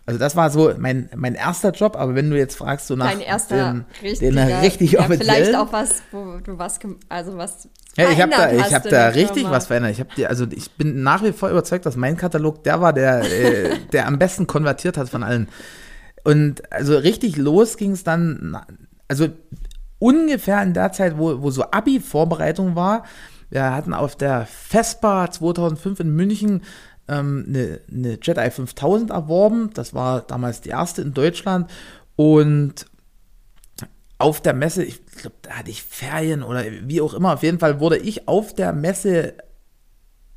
Also 0.07 0.19
das 0.19 0.35
war 0.35 0.51
so 0.51 0.71
mein, 0.77 1.09
mein 1.15 1.33
erster 1.33 1.71
Job, 1.71 1.95
aber 1.95 2.13
wenn 2.13 2.29
du 2.29 2.37
jetzt 2.37 2.55
fragst, 2.55 2.87
so 2.87 2.95
nach 2.95 3.09
Dein 3.09 3.21
erster 3.21 3.73
den, 3.73 3.85
richtiger, 4.03 4.31
den 4.31 4.55
richtig 4.59 4.91
ja, 4.91 5.03
Vielleicht 5.03 5.55
auch 5.55 5.73
was, 5.73 6.03
wo 6.11 6.37
du 6.43 6.59
was, 6.59 6.79
also 7.09 7.37
was 7.37 7.67
ja, 7.97 8.11
ich 8.11 8.21
habe 8.21 8.31
da, 8.31 8.51
ich 8.51 8.73
hab 8.73 8.83
da 8.83 9.07
richtig 9.07 9.43
Firma. 9.43 9.51
was 9.51 9.67
verändert. 9.67 9.93
Ich 9.93 9.99
hab 10.01 10.13
die, 10.15 10.27
also 10.27 10.45
ich 10.51 10.69
bin 10.71 11.01
nach 11.01 11.23
wie 11.23 11.31
vor 11.31 11.49
überzeugt, 11.49 11.85
dass 11.85 11.95
mein 11.95 12.17
Katalog 12.17 12.63
der 12.63 12.81
war, 12.81 12.93
der, 12.93 13.21
äh, 13.23 13.79
der 13.93 14.07
am 14.07 14.19
besten 14.19 14.45
konvertiert 14.45 14.97
hat 14.97 15.09
von 15.09 15.23
allen. 15.23 15.47
Und 16.23 16.71
also 16.71 16.97
richtig 16.97 17.37
los 17.37 17.77
ging 17.77 17.91
es 17.91 18.03
dann, 18.03 18.59
also 19.07 19.29
ungefähr 19.97 20.61
in 20.61 20.73
der 20.73 20.91
Zeit, 20.91 21.17
wo, 21.17 21.41
wo 21.41 21.49
so 21.49 21.63
Abi-Vorbereitung 21.63 22.75
war. 22.75 23.05
Wir 23.49 23.73
hatten 23.73 23.93
auf 23.93 24.15
der 24.15 24.45
FESPA 24.45 25.31
2005 25.31 26.01
in 26.01 26.09
München 26.15 26.61
ähm, 27.07 27.45
eine, 27.47 27.79
eine 27.91 28.19
Jedi 28.21 28.49
5000 28.49 29.11
erworben. 29.11 29.71
Das 29.73 29.93
war 29.93 30.21
damals 30.21 30.61
die 30.61 30.69
erste 30.69 31.01
in 31.01 31.13
Deutschland. 31.13 31.69
Und 32.15 32.85
auf 34.17 34.41
der 34.41 34.53
Messe, 34.53 34.83
ich 34.83 35.05
glaube, 35.05 35.35
da 35.41 35.51
hatte 35.51 35.69
ich 35.69 35.83
Ferien 35.83 36.43
oder 36.43 36.63
wie 36.83 37.01
auch 37.01 37.13
immer, 37.13 37.33
auf 37.33 37.43
jeden 37.43 37.59
Fall 37.59 37.79
wurde 37.79 37.97
ich 37.97 38.27
auf 38.27 38.53
der 38.53 38.73
Messe 38.73 39.33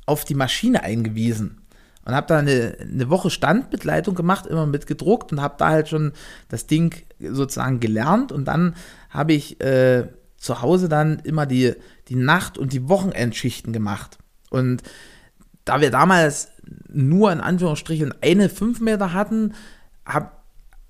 auf 0.05 0.25
die 0.25 0.35
Maschine 0.35 0.83
eingewiesen 0.83 1.61
und 2.03 2.13
habe 2.13 2.27
da 2.27 2.39
eine, 2.39 2.77
eine 2.81 3.09
Woche 3.09 3.29
Standbegleitung 3.29 4.15
gemacht, 4.15 4.47
immer 4.47 4.65
mit 4.65 4.87
gedruckt 4.87 5.31
und 5.31 5.41
habe 5.41 5.55
da 5.57 5.69
halt 5.69 5.89
schon 5.89 6.13
das 6.49 6.67
Ding 6.67 6.95
sozusagen 7.19 7.79
gelernt 7.79 8.31
und 8.31 8.45
dann 8.45 8.75
habe 9.09 9.33
ich 9.33 9.61
äh, 9.61 10.07
zu 10.37 10.61
Hause 10.61 10.89
dann 10.89 11.19
immer 11.19 11.45
die, 11.45 11.73
die 12.07 12.15
Nacht- 12.15 12.57
und 12.57 12.73
die 12.73 12.89
Wochenendschichten 12.89 13.73
gemacht. 13.73 14.17
Und 14.49 14.81
da 15.65 15.81
wir 15.81 15.91
damals 15.91 16.49
nur 16.87 17.31
in 17.31 17.41
Anführungsstrichen 17.41 18.13
eine 18.21 18.49
5 18.49 18.81
Meter 18.81 19.13
hatten, 19.13 19.53
hab, 20.05 20.43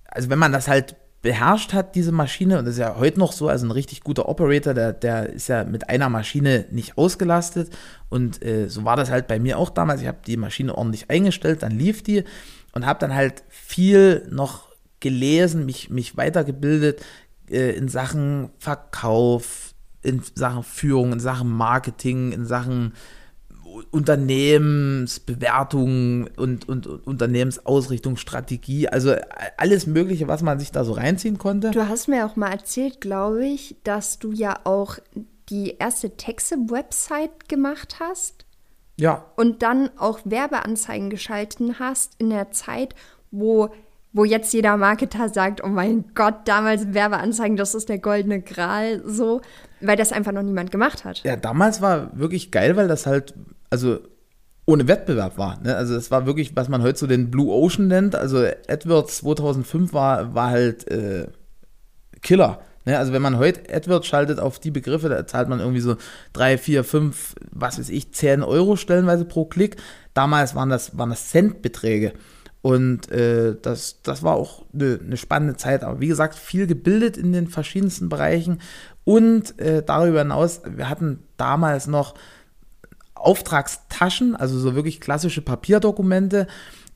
also 0.06 0.30
wenn 0.30 0.40
man 0.40 0.52
das 0.52 0.68
halt 0.68 0.96
beherrscht 1.22 1.74
hat, 1.74 1.96
diese 1.96 2.12
Maschine, 2.12 2.60
und 2.60 2.66
das 2.66 2.76
ist 2.76 2.80
ja 2.80 2.96
heute 2.98 3.20
noch 3.20 3.34
so, 3.34 3.50
also 3.50 3.66
ein 3.66 3.72
richtig 3.72 4.02
guter 4.02 4.30
Operator, 4.30 4.74
der, 4.74 4.94
der 4.94 5.30
ist 5.30 5.50
ja 5.50 5.66
mit 5.66 5.90
einer 5.90 6.08
Maschine 6.10 6.66
nicht 6.72 6.98
ausgelastet. 6.98 7.70
Und 8.08 8.44
äh, 8.44 8.70
so 8.70 8.86
war 8.86 8.96
das 8.96 9.12
halt 9.12 9.28
bei 9.28 9.38
mir 9.38 9.58
auch 9.58 9.70
damals. 9.70 10.02
Ich 10.02 10.08
habe 10.08 10.20
die 10.26 10.38
Maschine 10.38 10.78
ordentlich 10.78 11.10
eingestellt, 11.10 11.64
dann 11.64 11.74
lief 11.74 12.04
die 12.04 12.24
und 12.74 12.86
habe 12.86 13.00
dann 13.00 13.14
halt 13.14 13.44
viel 13.50 14.26
noch 14.32 14.70
gelesen, 15.02 15.66
mich, 15.66 15.90
mich 15.90 16.16
weitergebildet 16.16 17.04
äh, 17.50 17.72
in 17.72 17.90
Sachen 17.90 18.52
Verkauf, 18.58 19.74
in 20.02 20.22
Sachen 20.36 20.64
Führung, 20.64 21.12
in 21.12 21.20
Sachen 21.20 21.50
Marketing, 21.50 22.32
in 22.32 22.46
Sachen 22.46 22.94
Unternehmensbewertung 23.92 26.28
und, 26.36 26.68
und, 26.68 26.88
und 26.88 27.08
Unternehmensausrichtung, 27.08 28.18
Strategie, 28.18 28.88
also 28.88 29.16
alles 29.58 29.86
Mögliche, 29.88 30.28
was 30.28 30.42
man 30.42 30.60
sich 30.60 30.72
da 30.72 30.84
so 30.84 30.94
reinziehen 30.94 31.38
konnte. 31.38 31.70
Du 31.72 31.88
hast 31.88 32.08
mir 32.08 32.26
auch 32.26 32.36
mal 32.36 32.52
erzählt, 32.52 33.02
glaube 33.02 33.46
ich, 33.46 33.76
dass 33.84 34.20
du 34.20 34.32
ja 34.32 34.60
auch 34.64 34.98
die 35.50 35.76
erste 35.80 36.16
Texib-Website 36.16 37.50
gemacht 37.50 37.96
hast. 38.00 38.46
Ja. 38.98 39.26
Und 39.36 39.64
dann 39.64 39.90
auch 39.98 40.20
Werbeanzeigen 40.26 41.10
geschalten 41.10 41.80
hast 41.80 42.14
in 42.20 42.30
der 42.30 42.52
Zeit, 42.52 42.94
wo, 43.32 43.70
wo 44.12 44.26
jetzt 44.26 44.54
jeder 44.54 44.78
Marketer 44.78 45.30
sagt, 45.30 45.64
oh 45.64 45.68
mein 45.68 46.12
Gott, 46.16 46.36
damals 46.46 46.94
Werbeanzeigen, 46.94 47.56
das 47.56 47.76
ist 47.76 47.90
der 47.90 48.00
goldene 48.00 48.42
Gral, 48.42 49.02
so, 49.06 49.42
weil 49.80 49.96
das 49.96 50.12
einfach 50.12 50.34
noch 50.34 50.44
niemand 50.44 50.72
gemacht 50.72 51.06
hat. 51.06 51.24
Ja, 51.24 51.38
damals 51.38 51.82
war 51.82 52.18
wirklich 52.18 52.52
geil, 52.52 52.76
weil 52.76 52.88
das 52.88 53.06
halt, 53.06 53.34
also 53.70 54.00
ohne 54.66 54.88
Wettbewerb 54.88 55.38
war. 55.38 55.60
Ne? 55.62 55.76
Also 55.76 55.96
es 55.96 56.12
war 56.12 56.26
wirklich, 56.26 56.56
was 56.56 56.70
man 56.70 56.84
heute 56.84 57.00
so 57.00 57.08
den 57.08 57.32
Blue 57.32 57.52
Ocean 57.52 57.88
nennt. 57.88 58.16
Also 58.16 58.46
AdWords 58.68 59.18
2005 59.18 59.94
war, 59.94 60.36
war 60.36 60.50
halt 60.52 60.88
äh, 60.92 61.28
Killer. 62.22 62.60
Ne? 62.86 62.98
Also 62.98 63.12
wenn 63.12 63.22
man 63.22 63.40
heute 63.40 63.74
AdWords 63.74 64.06
schaltet 64.06 64.40
auf 64.40 64.60
die 64.60 64.72
Begriffe, 64.72 65.10
da 65.10 65.26
zahlt 65.26 65.50
man 65.50 65.60
irgendwie 65.60 65.82
so 65.82 65.98
3, 66.34 66.60
4, 66.60 66.84
5, 66.84 67.36
was 67.52 67.80
weiß 67.80 67.90
ich, 67.90 68.14
10 68.14 68.44
Euro 68.44 68.76
stellenweise 68.76 69.26
pro 69.26 69.46
Klick. 69.46 69.78
Damals 70.14 70.54
waren 70.54 70.70
das, 70.70 70.96
waren 70.98 71.10
das 71.10 71.30
Centbeträge. 71.30 72.14
Und 72.62 73.10
äh, 73.10 73.56
das, 73.60 74.02
das 74.04 74.22
war 74.22 74.36
auch 74.36 74.66
eine, 74.74 75.00
eine, 75.04 75.18
spannende 75.18 75.56
Zeit. 75.56 75.84
Aber 75.84 76.02
wie 76.02 76.08
gesagt, 76.08 76.36
viel 76.36 76.68
gebildet 76.68 77.18
in 77.18 77.32
den 77.32 77.48
verschiedensten 77.48 78.10
Bereichen. 78.10 78.60
Und 79.06 79.58
äh, 79.60 79.82
darüber 79.82 80.20
hinaus, 80.20 80.62
wir 80.66 80.90
hatten 80.90 81.24
damals 81.38 81.88
noch 81.88 82.16
Auftragstaschen, 83.20 84.36
also 84.36 84.58
so 84.60 84.76
wirklich 84.76 85.02
klassische 85.02 85.42
Papierdokumente. 85.42 86.48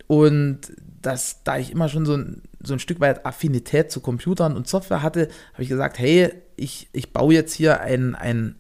Und 0.08 0.60
das, 1.02 1.44
da 1.44 1.58
ich 1.58 1.72
immer 1.72 1.90
schon 1.90 2.06
so 2.06 2.16
ein, 2.16 2.44
so 2.62 2.74
ein 2.74 2.80
Stück 2.80 3.00
weit 3.00 3.26
Affinität 3.26 3.92
zu 3.92 4.00
Computern 4.00 4.56
und 4.56 4.68
Software 4.68 5.02
hatte, 5.02 5.30
habe 5.54 5.64
ich 5.64 5.70
gesagt, 5.70 6.00
hey, 6.00 6.32
ich, 6.56 6.90
ich 6.94 7.14
baue 7.14 7.34
jetzt 7.34 7.54
hier 7.54 7.82
ein, 7.82 8.16
ein, 8.16 8.56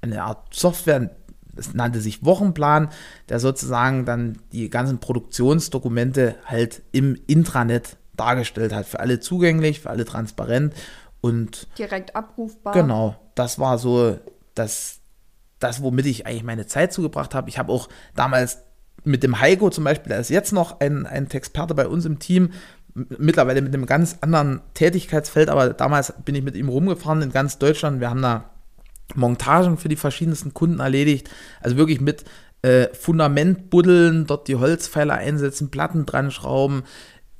eine 0.00 0.22
Art 0.22 0.54
Software, 0.54 1.10
das 1.54 1.74
nannte 1.74 2.00
sich 2.00 2.24
Wochenplan, 2.24 2.90
der 3.28 3.40
sozusagen 3.40 4.04
dann 4.04 4.38
die 4.52 4.70
ganzen 4.70 4.98
Produktionsdokumente 4.98 6.36
halt 6.44 6.82
im 6.92 7.18
Intranet 7.26 7.96
dargestellt 8.16 8.72
hat. 8.72 8.86
Für 8.86 9.00
alle 9.00 9.20
zugänglich, 9.20 9.80
für 9.80 9.90
alle 9.90 10.04
transparent 10.04 10.74
und 11.20 11.66
direkt 11.78 12.14
abrufbar. 12.16 12.72
Genau, 12.72 13.16
das 13.34 13.58
war 13.58 13.78
so 13.78 14.18
das, 14.54 14.99
das 15.60 15.82
womit 15.82 16.06
ich 16.06 16.26
eigentlich 16.26 16.42
meine 16.42 16.66
Zeit 16.66 16.92
zugebracht 16.92 17.34
habe. 17.34 17.48
Ich 17.48 17.58
habe 17.58 17.72
auch 17.72 17.88
damals 18.16 18.62
mit 19.04 19.22
dem 19.22 19.40
Heiko 19.40 19.70
zum 19.70 19.84
Beispiel, 19.84 20.10
der 20.10 20.20
ist 20.20 20.30
jetzt 20.30 20.52
noch 20.52 20.80
ein, 20.80 21.06
ein 21.06 21.30
Experte 21.30 21.74
bei 21.74 21.86
uns 21.86 22.04
im 22.04 22.18
Team, 22.18 22.50
mittlerweile 22.94 23.62
mit 23.62 23.72
einem 23.72 23.86
ganz 23.86 24.18
anderen 24.20 24.60
Tätigkeitsfeld, 24.74 25.48
aber 25.48 25.70
damals 25.70 26.12
bin 26.24 26.34
ich 26.34 26.42
mit 26.42 26.56
ihm 26.56 26.68
rumgefahren 26.68 27.22
in 27.22 27.30
ganz 27.30 27.58
Deutschland. 27.58 28.00
Wir 28.00 28.10
haben 28.10 28.22
da 28.22 28.50
Montagen 29.14 29.78
für 29.78 29.88
die 29.88 29.96
verschiedensten 29.96 30.54
Kunden 30.54 30.80
erledigt, 30.80 31.30
also 31.60 31.76
wirklich 31.76 32.00
mit 32.00 32.24
äh, 32.62 32.88
Fundament 32.92 33.70
buddeln, 33.70 34.26
dort 34.26 34.48
die 34.48 34.56
Holzpfeiler 34.56 35.14
einsetzen, 35.14 35.70
Platten 35.70 36.06
dran 36.06 36.30
schrauben, 36.30 36.82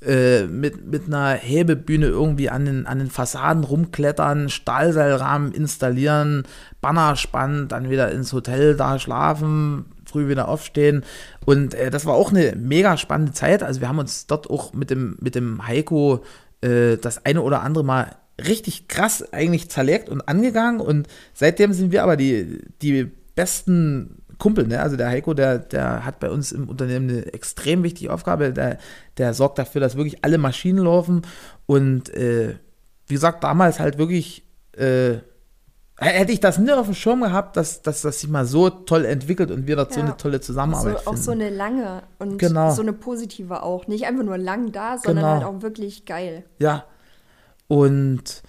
äh, 0.05 0.47
mit, 0.47 0.87
mit 0.89 1.05
einer 1.07 1.33
Hebebühne 1.33 2.07
irgendwie 2.07 2.49
an 2.49 2.65
den, 2.65 2.87
an 2.87 2.99
den 2.99 3.09
Fassaden 3.09 3.63
rumklettern, 3.63 4.49
Stahlseilrahmen 4.49 5.51
installieren, 5.51 6.43
Banner 6.81 7.15
spannen, 7.15 7.67
dann 7.67 7.89
wieder 7.89 8.11
ins 8.11 8.33
Hotel 8.33 8.75
da 8.75 8.97
schlafen, 8.97 9.85
früh 10.05 10.27
wieder 10.27 10.47
aufstehen. 10.47 11.03
Und 11.45 11.73
äh, 11.73 11.91
das 11.91 12.05
war 12.05 12.15
auch 12.15 12.31
eine 12.31 12.55
mega 12.55 12.97
spannende 12.97 13.33
Zeit. 13.33 13.61
Also 13.61 13.81
wir 13.81 13.89
haben 13.89 13.99
uns 13.99 14.27
dort 14.27 14.49
auch 14.49 14.73
mit 14.73 14.89
dem, 14.89 15.17
mit 15.21 15.35
dem 15.35 15.67
Heiko 15.67 16.23
äh, 16.61 16.97
das 16.97 17.25
eine 17.25 17.41
oder 17.41 17.61
andere 17.61 17.83
Mal 17.83 18.15
richtig 18.43 18.87
krass 18.87 19.31
eigentlich 19.31 19.69
zerlegt 19.69 20.09
und 20.09 20.27
angegangen. 20.27 20.81
Und 20.81 21.07
seitdem 21.33 21.73
sind 21.73 21.91
wir 21.91 22.03
aber 22.03 22.17
die, 22.17 22.63
die 22.81 23.11
besten 23.35 24.20
Kumpel, 24.41 24.67
ne? 24.67 24.81
Also 24.81 24.97
der 24.97 25.07
Heiko, 25.07 25.33
der, 25.33 25.59
der 25.59 26.03
hat 26.03 26.19
bei 26.19 26.29
uns 26.29 26.51
im 26.51 26.67
Unternehmen 26.67 27.09
eine 27.09 27.33
extrem 27.33 27.83
wichtige 27.83 28.11
Aufgabe. 28.11 28.51
Der, 28.51 28.79
der 29.17 29.33
sorgt 29.33 29.59
dafür, 29.59 29.79
dass 29.79 29.95
wirklich 29.95 30.25
alle 30.25 30.39
Maschinen 30.39 30.83
laufen. 30.83 31.21
Und 31.67 32.09
äh, 32.09 32.55
wie 33.07 33.13
gesagt, 33.13 33.43
damals 33.43 33.79
halt 33.79 33.99
wirklich 33.99 34.43
äh, 34.75 35.17
hätte 35.97 36.31
ich 36.31 36.39
das 36.39 36.57
nie 36.57 36.71
auf 36.71 36.87
dem 36.87 36.95
Schirm 36.95 37.21
gehabt, 37.21 37.55
dass, 37.55 37.83
dass 37.83 38.01
das 38.01 38.21
sich 38.21 38.29
mal 38.29 38.45
so 38.45 38.71
toll 38.71 39.05
entwickelt 39.05 39.51
und 39.51 39.67
wir 39.67 39.75
dort 39.75 39.91
ja. 39.91 39.97
so 39.97 40.01
eine 40.01 40.17
tolle 40.17 40.41
Zusammenarbeit 40.41 41.03
so, 41.03 41.11
Auch 41.11 41.17
so 41.17 41.31
eine 41.31 41.51
lange 41.51 42.01
und 42.17 42.39
genau. 42.39 42.71
so 42.71 42.81
eine 42.81 42.93
positive 42.93 43.61
auch. 43.61 43.87
Nicht 43.87 44.07
einfach 44.07 44.23
nur 44.23 44.39
lang 44.39 44.71
da, 44.71 44.97
sondern 44.97 45.23
genau. 45.23 45.33
halt 45.35 45.43
auch 45.43 45.61
wirklich 45.61 46.05
geil. 46.05 46.45
Ja. 46.57 46.85
Und 47.67 48.41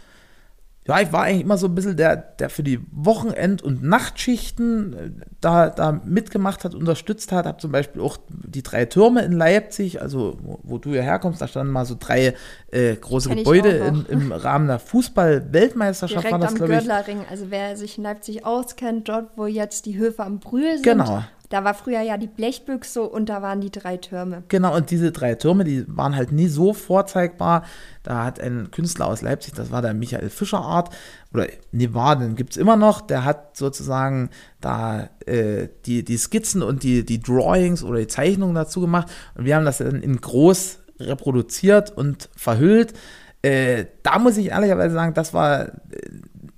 ja, 0.85 1.01
ich 1.01 1.13
war 1.13 1.23
eigentlich 1.23 1.43
immer 1.43 1.59
so 1.59 1.69
ein 1.69 1.77
bisschen 1.77 1.97
der, 1.97 2.17
der 2.17 2.51
für 2.51 2.65
die 2.65 2.81
Wochenend- 2.91 3.63
und 3.63 3.85
Nachtschichten 3.85 4.93
äh, 4.93 5.11
da, 5.41 5.71
da 5.71 6.01
mitgemacht 6.05 6.65
hat, 6.65 6.75
unterstützt 6.75 7.31
hat. 7.31 7.47
Habe 7.47 7.59
zum 7.59 7.71
Beispiel 7.71 8.03
auch 8.03 8.17
die 8.29 8.65
drei 8.65 8.87
Türme 8.87 9.23
in 9.23 9.31
Leipzig, 9.33 10.03
also 10.03 10.39
wo, 10.43 10.59
wo 10.65 10.79
du 10.79 10.91
ja 10.91 11.03
herkommst, 11.03 11.41
da 11.41 11.47
standen 11.47 11.73
mal 11.73 11.85
so 11.85 11.97
drei 11.99 12.35
äh, 12.73 12.97
große 12.97 13.29
Kenn 13.29 13.39
Gebäude 13.39 13.71
in, 13.71 14.07
im 14.07 14.33
Rahmen 14.33 14.67
der 14.67 14.81
Fußball-Weltmeisterschaft. 14.81 16.25
Direkt 16.25 16.33
war 16.33 16.39
das, 16.41 16.61
am 16.61 16.67
Gördlerring, 16.67 17.21
also 17.31 17.47
wer 17.51 17.77
sich 17.77 17.99
in 17.99 18.05
Leipzig 18.05 18.45
auskennt, 18.45 19.09
dort 19.09 19.37
wo 19.37 19.47
jetzt 19.47 19.87
die 19.87 19.97
Höfe 19.97 20.25
am 20.25 20.41
Brühl 20.41 20.75
sind. 20.75 20.83
Genau. 20.83 21.23
Da 21.53 21.65
war 21.65 21.75
früher 21.75 22.01
ja 22.01 22.17
die 22.17 22.29
Blechbüchse 22.29 23.03
und 23.03 23.29
da 23.29 23.43
waren 23.43 23.61
die 23.61 23.71
drei 23.71 23.99
Türme. 23.99 24.43
Genau, 24.49 24.75
und 24.75 24.91
diese 24.91 25.13
drei 25.13 25.35
Türme, 25.35 25.65
die 25.65 25.85
waren 25.87 26.17
halt 26.17 26.33
nie 26.33 26.49
so 26.49 26.73
vorzeigbar. 26.73 27.65
Da 28.03 28.25
hat 28.25 28.41
ein 28.41 28.71
Künstler 28.71 29.07
aus 29.07 29.21
Leipzig, 29.21 29.53
das 29.53 29.71
war 29.71 29.83
der 29.83 29.93
Michael 29.93 30.31
Fischerart, 30.31 30.89
oder 31.35 31.49
nee, 31.71 31.91
war, 31.93 32.17
den 32.17 32.37
gibt 32.37 32.53
es 32.53 32.57
immer 32.57 32.77
noch, 32.77 33.03
der 33.03 33.27
hat 33.27 33.59
sozusagen 33.59 34.31
da 34.63 35.11
äh, 35.27 35.69
die, 35.85 36.07
die 36.07 36.17
Skizzen 36.17 36.63
und 36.63 36.85
die, 36.85 37.05
die 37.05 37.21
Drawings 37.21 37.85
oder 37.85 37.99
die 37.99 38.07
Zeichnungen 38.07 38.55
dazu 38.55 38.81
gemacht. 38.81 39.09
Und 39.35 39.45
wir 39.45 39.55
haben 39.55 39.67
das 39.67 39.77
dann 39.77 40.01
in 40.01 40.23
groß 40.23 40.79
reproduziert 41.01 41.91
und 41.91 42.31
verhüllt. 42.35 42.95
Äh, 43.43 43.85
da 44.03 44.19
muss 44.19 44.39
ich 44.39 44.47
ehrlicherweise 44.47 44.95
sagen, 44.95 45.13
das 45.13 45.35
war 45.35 45.69
äh, 45.69 45.71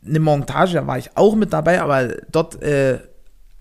eine 0.06 0.20
Montage, 0.20 0.74
da 0.74 0.86
war 0.86 0.98
ich 0.98 1.16
auch 1.16 1.34
mit 1.34 1.52
dabei, 1.52 1.80
aber 1.80 2.14
dort 2.30 2.62
äh, 2.62 3.00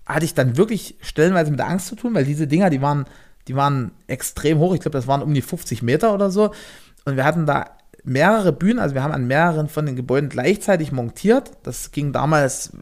hatte 0.06 0.24
ich 0.24 0.34
dann 0.34 0.56
wirklich 0.56 0.96
stellenweise 1.00 1.50
mit 1.50 1.60
Angst 1.60 1.86
zu 1.86 1.96
tun, 1.96 2.14
weil 2.14 2.24
diese 2.24 2.46
Dinger, 2.46 2.70
die 2.70 2.82
waren, 2.82 3.06
die 3.48 3.56
waren 3.56 3.92
extrem 4.06 4.58
hoch. 4.58 4.74
Ich 4.74 4.80
glaube, 4.80 4.98
das 4.98 5.06
waren 5.06 5.22
um 5.22 5.34
die 5.34 5.42
50 5.42 5.82
Meter 5.82 6.14
oder 6.14 6.30
so. 6.30 6.52
Und 7.04 7.16
wir 7.16 7.24
hatten 7.24 7.46
da 7.46 7.76
mehrere 8.04 8.52
Bühnen, 8.52 8.78
also 8.78 8.94
wir 8.94 9.02
haben 9.02 9.12
an 9.12 9.26
mehreren 9.26 9.68
von 9.68 9.86
den 9.86 9.96
Gebäuden 9.96 10.28
gleichzeitig 10.28 10.92
montiert. 10.92 11.52
Das 11.62 11.90
ging 11.90 12.12
damals 12.12 12.72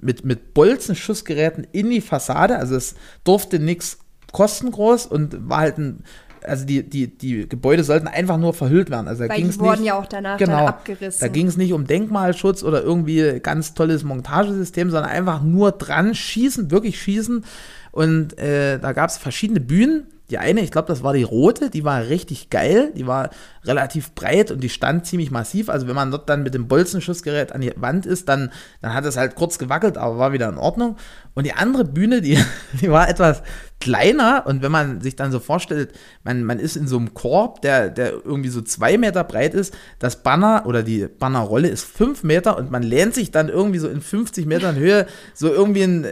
mit, 0.00 0.24
mit 0.24 0.54
Bolzenschussgeräten 0.54 1.66
in 1.72 1.90
die 1.90 2.00
Fassade. 2.00 2.56
Also 2.56 2.76
es 2.76 2.94
durfte 3.24 3.58
nichts 3.58 3.98
kostengroß 4.32 5.06
und 5.06 5.48
war 5.48 5.58
halt 5.58 5.78
ein 5.78 6.04
also 6.48 6.64
die, 6.64 6.82
die, 6.82 7.06
die 7.06 7.48
Gebäude 7.48 7.84
sollten 7.84 8.06
einfach 8.06 8.38
nur 8.38 8.54
verhüllt 8.54 8.90
werden. 8.90 9.08
Also 9.08 9.24
da 9.24 9.30
Weil 9.30 9.42
die 9.42 9.58
wurden 9.58 9.80
nicht, 9.80 9.88
ja 9.88 9.98
auch 9.98 10.06
danach 10.06 10.38
genau, 10.38 10.66
abgerissen. 10.66 11.20
Da 11.20 11.28
ging 11.28 11.46
es 11.46 11.56
nicht 11.56 11.72
um 11.72 11.86
Denkmalschutz 11.86 12.62
oder 12.62 12.82
irgendwie 12.82 13.40
ganz 13.40 13.74
tolles 13.74 14.04
Montagesystem, 14.04 14.90
sondern 14.90 15.10
einfach 15.10 15.42
nur 15.42 15.72
dran 15.72 16.14
schießen, 16.14 16.70
wirklich 16.70 17.00
schießen. 17.00 17.44
Und 17.92 18.38
äh, 18.38 18.78
da 18.78 18.92
gab 18.92 19.10
es 19.10 19.16
verschiedene 19.16 19.60
Bühnen 19.60 20.06
die 20.30 20.38
eine, 20.38 20.60
ich 20.60 20.70
glaube, 20.70 20.88
das 20.88 21.02
war 21.02 21.14
die 21.14 21.22
rote, 21.22 21.70
die 21.70 21.84
war 21.84 22.08
richtig 22.08 22.50
geil, 22.50 22.92
die 22.94 23.06
war 23.06 23.30
relativ 23.64 24.12
breit 24.12 24.50
und 24.50 24.60
die 24.60 24.68
stand 24.68 25.06
ziemlich 25.06 25.30
massiv. 25.30 25.70
Also 25.70 25.88
wenn 25.88 25.94
man 25.94 26.10
dort 26.10 26.28
dann 26.28 26.42
mit 26.42 26.52
dem 26.52 26.68
Bolzenschussgerät 26.68 27.52
an 27.52 27.62
die 27.62 27.72
Wand 27.76 28.04
ist, 28.04 28.28
dann, 28.28 28.50
dann 28.82 28.92
hat 28.92 29.06
es 29.06 29.16
halt 29.16 29.36
kurz 29.36 29.58
gewackelt, 29.58 29.96
aber 29.96 30.18
war 30.18 30.32
wieder 30.32 30.48
in 30.50 30.58
Ordnung. 30.58 30.96
Und 31.34 31.44
die 31.44 31.54
andere 31.54 31.84
Bühne, 31.84 32.20
die, 32.20 32.38
die 32.80 32.90
war 32.90 33.08
etwas 33.08 33.42
kleiner 33.80 34.44
und 34.46 34.62
wenn 34.62 34.72
man 34.72 35.00
sich 35.00 35.16
dann 35.16 35.30
so 35.30 35.38
vorstellt, 35.38 35.92
man, 36.24 36.44
man 36.44 36.58
ist 36.58 36.76
in 36.76 36.88
so 36.88 36.96
einem 36.96 37.14
Korb, 37.14 37.62
der, 37.62 37.90
der 37.90 38.12
irgendwie 38.12 38.48
so 38.48 38.60
zwei 38.60 38.98
Meter 38.98 39.24
breit 39.24 39.54
ist, 39.54 39.74
das 39.98 40.22
Banner 40.22 40.64
oder 40.66 40.82
die 40.82 41.06
Bannerrolle 41.06 41.68
ist 41.68 41.84
fünf 41.84 42.24
Meter 42.24 42.56
und 42.56 42.70
man 42.70 42.82
lehnt 42.82 43.14
sich 43.14 43.30
dann 43.30 43.48
irgendwie 43.48 43.78
so 43.78 43.88
in 43.88 44.00
50 44.00 44.46
Metern 44.46 44.76
Höhe 44.76 45.06
so 45.34 45.48
irgendwie 45.48 45.82
in 45.82 46.06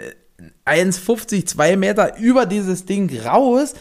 1,50, 0.64 1.46
zwei 1.46 1.76
Meter 1.76 2.18
über 2.18 2.46
dieses 2.46 2.84
Ding 2.84 3.10
raus 3.20 3.74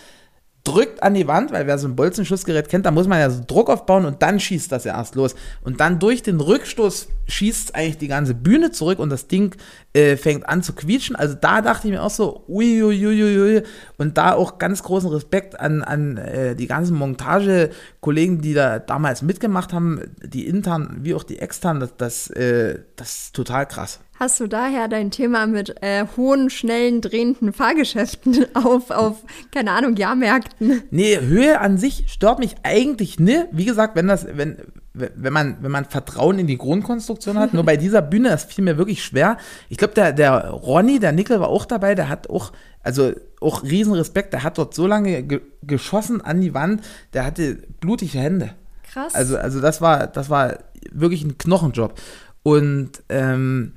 drückt 0.66 1.02
an 1.04 1.14
die 1.14 1.28
Wand, 1.28 1.52
weil 1.52 1.68
wer 1.68 1.78
so 1.78 1.88
ein 1.88 1.96
Bolzenschussgerät 1.96 2.68
kennt, 2.68 2.86
da 2.86 2.92
muss 2.92 3.08
man 3.08 3.20
ja 3.20 3.30
so 3.30 3.42
Druck 3.46 3.70
aufbauen 3.70 4.04
und 4.06 4.22
dann 4.22 4.40
schießt 4.40 4.72
das 4.72 4.84
ja 4.84 4.98
erst 4.98 5.16
los. 5.16 5.36
Und 5.62 5.80
dann 5.80 6.00
durch 6.00 6.24
den 6.24 6.42
Rückstoß 6.42 7.08
schießt 7.28 7.76
eigentlich 7.76 8.00
die 8.00 8.08
ganze 8.08 8.34
Bühne 8.34 8.72
zurück 8.72 9.00
und 9.00 9.10
das 9.10 9.28
Ding 9.28 9.56
äh, 9.94 10.18
fängt 10.18 10.50
an 10.50 10.64
zu 10.64 10.74
quietschen. 10.74 11.16
Also 11.16 11.36
da 11.40 11.62
dachte 11.62 11.88
ich 11.88 11.94
mir 11.94 12.04
auch 12.04 12.10
so, 12.10 12.44
uiuiuiui. 12.48 13.64
Und 13.98 14.18
da 14.18 14.34
auch 14.34 14.58
ganz 14.58 14.84
großen 14.84 15.10
Respekt 15.10 15.60
an, 15.60 15.84
an 15.84 16.18
äh, 16.18 16.56
die 16.56 16.68
ganzen 16.68 16.98
Montagekollegen, 16.98 18.42
die 18.42 18.54
da 18.54 18.80
damals 18.80 19.22
mitgemacht 19.22 19.72
haben, 19.72 20.02
die 20.24 20.48
intern 20.48 20.98
wie 21.02 21.14
auch 21.14 21.24
die 21.24 21.40
extern, 21.40 21.80
das, 21.80 21.96
das, 21.98 22.30
äh, 22.32 22.80
das 22.96 23.26
ist 23.26 23.36
total 23.36 23.68
krass. 23.68 24.00
Hast 24.18 24.40
du 24.40 24.48
daher 24.48 24.88
dein 24.88 25.12
Thema 25.12 25.46
mit 25.46 25.76
äh, 25.82 26.06
hohen, 26.16 26.50
schnellen, 26.50 27.02
drehenden 27.02 27.52
Fahrgeschäften 27.52 28.46
auf, 28.54 28.90
auf, 28.90 29.24
keine 29.52 29.72
Ahnung, 29.72 29.98
Jahrmärkten? 29.98 30.84
Nee, 30.90 31.20
Höhe 31.20 31.60
an 31.60 31.78
sich 31.78 32.06
stört 32.08 32.40
mich 32.40 32.56
eigentlich 32.64 33.20
nicht. 33.20 33.48
Wie 33.52 33.66
gesagt, 33.66 33.98
wenn 33.98 34.08
das, 34.08 34.26
wenn, 34.32 34.58
wenn 34.94 35.34
man, 35.34 35.58
wenn 35.62 35.72
man 35.72 35.84
Vertrauen 35.84 36.40
in 36.40 36.48
die 36.48 36.58
Grundkonstruktion 36.58 37.38
hat, 37.38 37.54
nur 37.54 37.66
bei 37.66 37.76
dieser 37.76 38.02
Bühne, 38.02 38.30
das 38.30 38.46
fiel 38.46 38.64
mir 38.64 38.78
wirklich 38.78 39.04
schwer. 39.04 39.38
Ich 39.68 39.78
glaube, 39.78 39.94
der, 39.94 40.14
der 40.14 40.50
Ronny, 40.50 41.00
der 41.00 41.12
Nickel 41.12 41.42
war 41.42 41.50
auch 41.50 41.66
dabei, 41.66 41.94
der 41.94 42.08
hat 42.08 42.30
auch, 42.30 42.54
also 42.84 43.12
auch 43.42 43.64
Riesenrespekt, 43.64 44.32
der 44.32 44.44
hat 44.44 44.58
dort 44.58 44.74
so 44.74 44.88
lange 44.88 45.24
ge 45.24 45.42
geschossen 45.62 46.22
an 46.22 46.40
die 46.40 46.54
Wand, 46.54 46.84
der 47.14 47.26
hatte 47.26 47.58
blutige 47.82 48.20
Hände. 48.20 48.52
Krass. 48.84 49.14
Also, 49.14 49.36
also 49.36 49.60
das 49.60 49.82
war, 49.82 50.08
das 50.08 50.30
war 50.30 50.60
wirklich 50.92 51.24
ein 51.24 51.38
Knochenjob. 51.38 52.00
Und 52.44 52.92
ähm, 53.10 53.74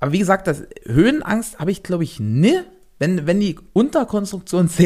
aber 0.00 0.12
wie 0.12 0.18
gesagt, 0.18 0.46
das 0.46 0.64
Höhenangst 0.86 1.58
habe 1.58 1.70
ich, 1.70 1.82
glaube 1.82 2.04
ich, 2.04 2.18
nie. 2.18 2.60
Wenn, 2.98 3.26
wenn 3.26 3.40
die 3.40 3.58
Unterkonstruktion 3.72 4.66
ist, 4.78 4.82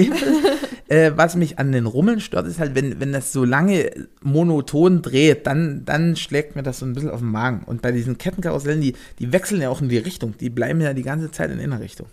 äh, 0.88 1.12
was 1.16 1.35
mich 1.35 1.59
an 1.59 1.73
den 1.73 1.87
Rummeln 1.87 2.21
stört, 2.21 2.47
ist 2.47 2.61
halt, 2.61 2.75
wenn, 2.75 3.00
wenn 3.00 3.12
das 3.12 3.33
so 3.33 3.44
lange 3.44 3.90
monoton 4.23 5.02
dreht, 5.02 5.47
dann, 5.47 5.85
dann 5.85 6.14
schlägt 6.14 6.54
mir 6.54 6.62
das 6.62 6.78
so 6.78 6.87
ein 6.87 6.92
bisschen 6.92 7.11
auf 7.11 7.21
den 7.21 7.30
Magen. 7.30 7.64
Und 7.64 7.83
bei 7.83 7.90
diesen 7.90 8.18
Kettenkarussellen, 8.18 8.80
die, 8.80 8.94
die 9.18 9.33
wechseln 9.33 9.61
ja 9.61 9.71
auch 9.71 9.80
in 9.80 9.88
die 9.88 9.99
Richtung. 9.99 10.35
Die 10.38 10.50
bleiben 10.50 10.80
ja 10.80 10.94
die 10.94 11.02
ganze 11.02 11.30
Zeit 11.30 11.50
in 11.50 11.59
einer 11.59 11.80
Richtung. 11.80 12.06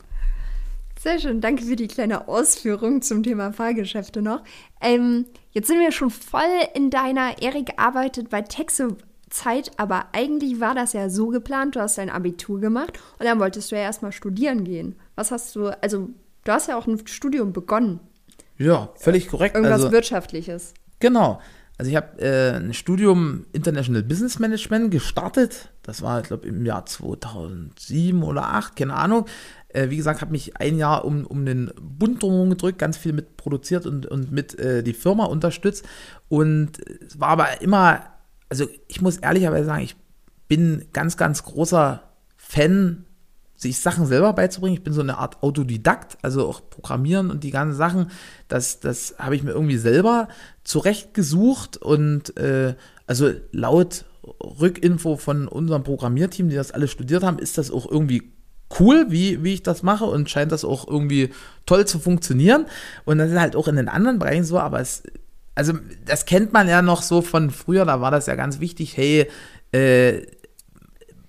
Sehr 0.99 1.19
schön, 1.19 1.41
danke 1.41 1.63
für 1.63 1.75
die 1.75 1.87
kleine 1.87 2.27
Ausführung 2.27 3.01
zum 3.01 3.23
Thema 3.23 3.53
Fahrgeschäfte 3.53 4.21
noch. 4.21 4.43
Ähm, 4.81 5.25
jetzt 5.51 5.67
sind 5.67 5.79
wir 5.79 5.91
schon 5.91 6.11
voll 6.11 6.41
in 6.75 6.91
deiner 6.91 7.41
Erik 7.41 7.71
arbeitet 7.77 8.29
bei 8.29 8.43
Texo 8.43 8.97
Zeit, 9.31 9.71
aber 9.77 10.07
eigentlich 10.11 10.59
war 10.59 10.75
das 10.75 10.93
ja 10.93 11.09
so 11.09 11.29
geplant, 11.29 11.75
du 11.75 11.79
hast 11.79 11.97
dein 11.97 12.09
Abitur 12.09 12.59
gemacht 12.59 12.99
und 13.17 13.25
dann 13.25 13.39
wolltest 13.39 13.71
du 13.71 13.75
ja 13.75 13.81
erstmal 13.81 14.11
studieren 14.11 14.63
gehen. 14.63 14.95
Was 15.15 15.31
hast 15.31 15.55
du, 15.55 15.69
also 15.81 16.09
du 16.43 16.51
hast 16.51 16.67
ja 16.67 16.77
auch 16.77 16.85
ein 16.85 17.05
Studium 17.07 17.53
begonnen. 17.53 17.99
Ja, 18.57 18.89
völlig 18.95 19.27
korrekt. 19.27 19.55
Irgendwas 19.55 19.81
also, 19.81 19.91
Wirtschaftliches. 19.91 20.73
Genau. 20.99 21.41
Also 21.77 21.89
ich 21.89 21.97
habe 21.97 22.21
äh, 22.21 22.57
ein 22.57 22.75
Studium 22.75 23.47
International 23.53 24.03
Business 24.03 24.37
Management 24.37 24.91
gestartet. 24.91 25.69
Das 25.81 26.03
war, 26.03 26.21
ich 26.21 26.27
glaube, 26.27 26.47
im 26.47 26.63
Jahr 26.63 26.85
2007 26.85 28.21
oder 28.21 28.41
2008, 28.41 28.75
keine 28.75 28.93
Ahnung. 28.93 29.25
Äh, 29.69 29.89
wie 29.89 29.97
gesagt, 29.97 30.21
habe 30.21 30.31
mich 30.31 30.57
ein 30.57 30.77
Jahr 30.77 31.05
um, 31.05 31.25
um 31.25 31.43
den 31.43 31.71
Bund 31.81 32.21
drum 32.21 32.51
gedrückt, 32.51 32.77
ganz 32.77 32.97
viel 32.97 33.13
mit 33.13 33.35
produziert 33.35 33.87
und, 33.87 34.05
und 34.05 34.31
mit 34.31 34.59
äh, 34.59 34.83
die 34.83 34.93
Firma 34.93 35.25
unterstützt. 35.25 35.83
Und 36.29 36.73
es 37.03 37.19
war 37.19 37.29
aber 37.29 37.61
immer 37.63 38.03
also 38.51 38.67
ich 38.89 39.01
muss 39.01 39.17
ehrlicherweise 39.17 39.65
sagen, 39.65 39.83
ich 39.83 39.95
bin 40.49 40.85
ganz, 40.91 41.15
ganz 41.15 41.43
großer 41.43 42.03
Fan, 42.35 43.05
sich 43.55 43.79
Sachen 43.79 44.05
selber 44.05 44.33
beizubringen. 44.33 44.75
Ich 44.75 44.83
bin 44.83 44.91
so 44.91 44.99
eine 44.99 45.19
Art 45.19 45.41
Autodidakt, 45.41 46.17
also 46.21 46.49
auch 46.49 46.69
Programmieren 46.69 47.31
und 47.31 47.45
die 47.45 47.51
ganzen 47.51 47.77
Sachen, 47.77 48.11
das, 48.49 48.81
das 48.81 49.15
habe 49.17 49.37
ich 49.37 49.43
mir 49.43 49.51
irgendwie 49.51 49.77
selber 49.77 50.27
zurechtgesucht 50.65 51.77
und 51.77 52.35
äh, 52.37 52.75
also 53.07 53.31
laut 53.53 54.03
Rückinfo 54.43 55.15
von 55.15 55.47
unserem 55.47 55.83
Programmierteam, 55.83 56.49
die 56.49 56.55
das 56.55 56.71
alle 56.71 56.89
studiert 56.89 57.23
haben, 57.23 57.39
ist 57.39 57.57
das 57.57 57.71
auch 57.71 57.89
irgendwie 57.89 58.33
cool, 58.79 59.05
wie, 59.09 59.45
wie 59.45 59.53
ich 59.53 59.63
das 59.63 59.81
mache 59.81 60.05
und 60.05 60.29
scheint 60.29 60.51
das 60.51 60.65
auch 60.65 60.87
irgendwie 60.87 61.29
toll 61.65 61.87
zu 61.87 61.99
funktionieren. 61.99 62.65
Und 63.05 63.17
das 63.17 63.31
ist 63.31 63.39
halt 63.39 63.55
auch 63.55 63.69
in 63.69 63.77
den 63.77 63.87
anderen 63.87 64.19
Bereichen 64.19 64.43
so, 64.43 64.59
aber 64.59 64.81
es 64.81 65.03
also 65.55 65.73
das 66.05 66.25
kennt 66.25 66.53
man 66.53 66.67
ja 66.67 66.81
noch 66.81 67.01
so 67.01 67.21
von 67.21 67.51
früher, 67.51 67.85
da 67.85 68.01
war 68.01 68.11
das 68.11 68.25
ja 68.25 68.35
ganz 68.35 68.59
wichtig, 68.59 68.95
hey, 68.95 69.27
äh, 69.71 70.21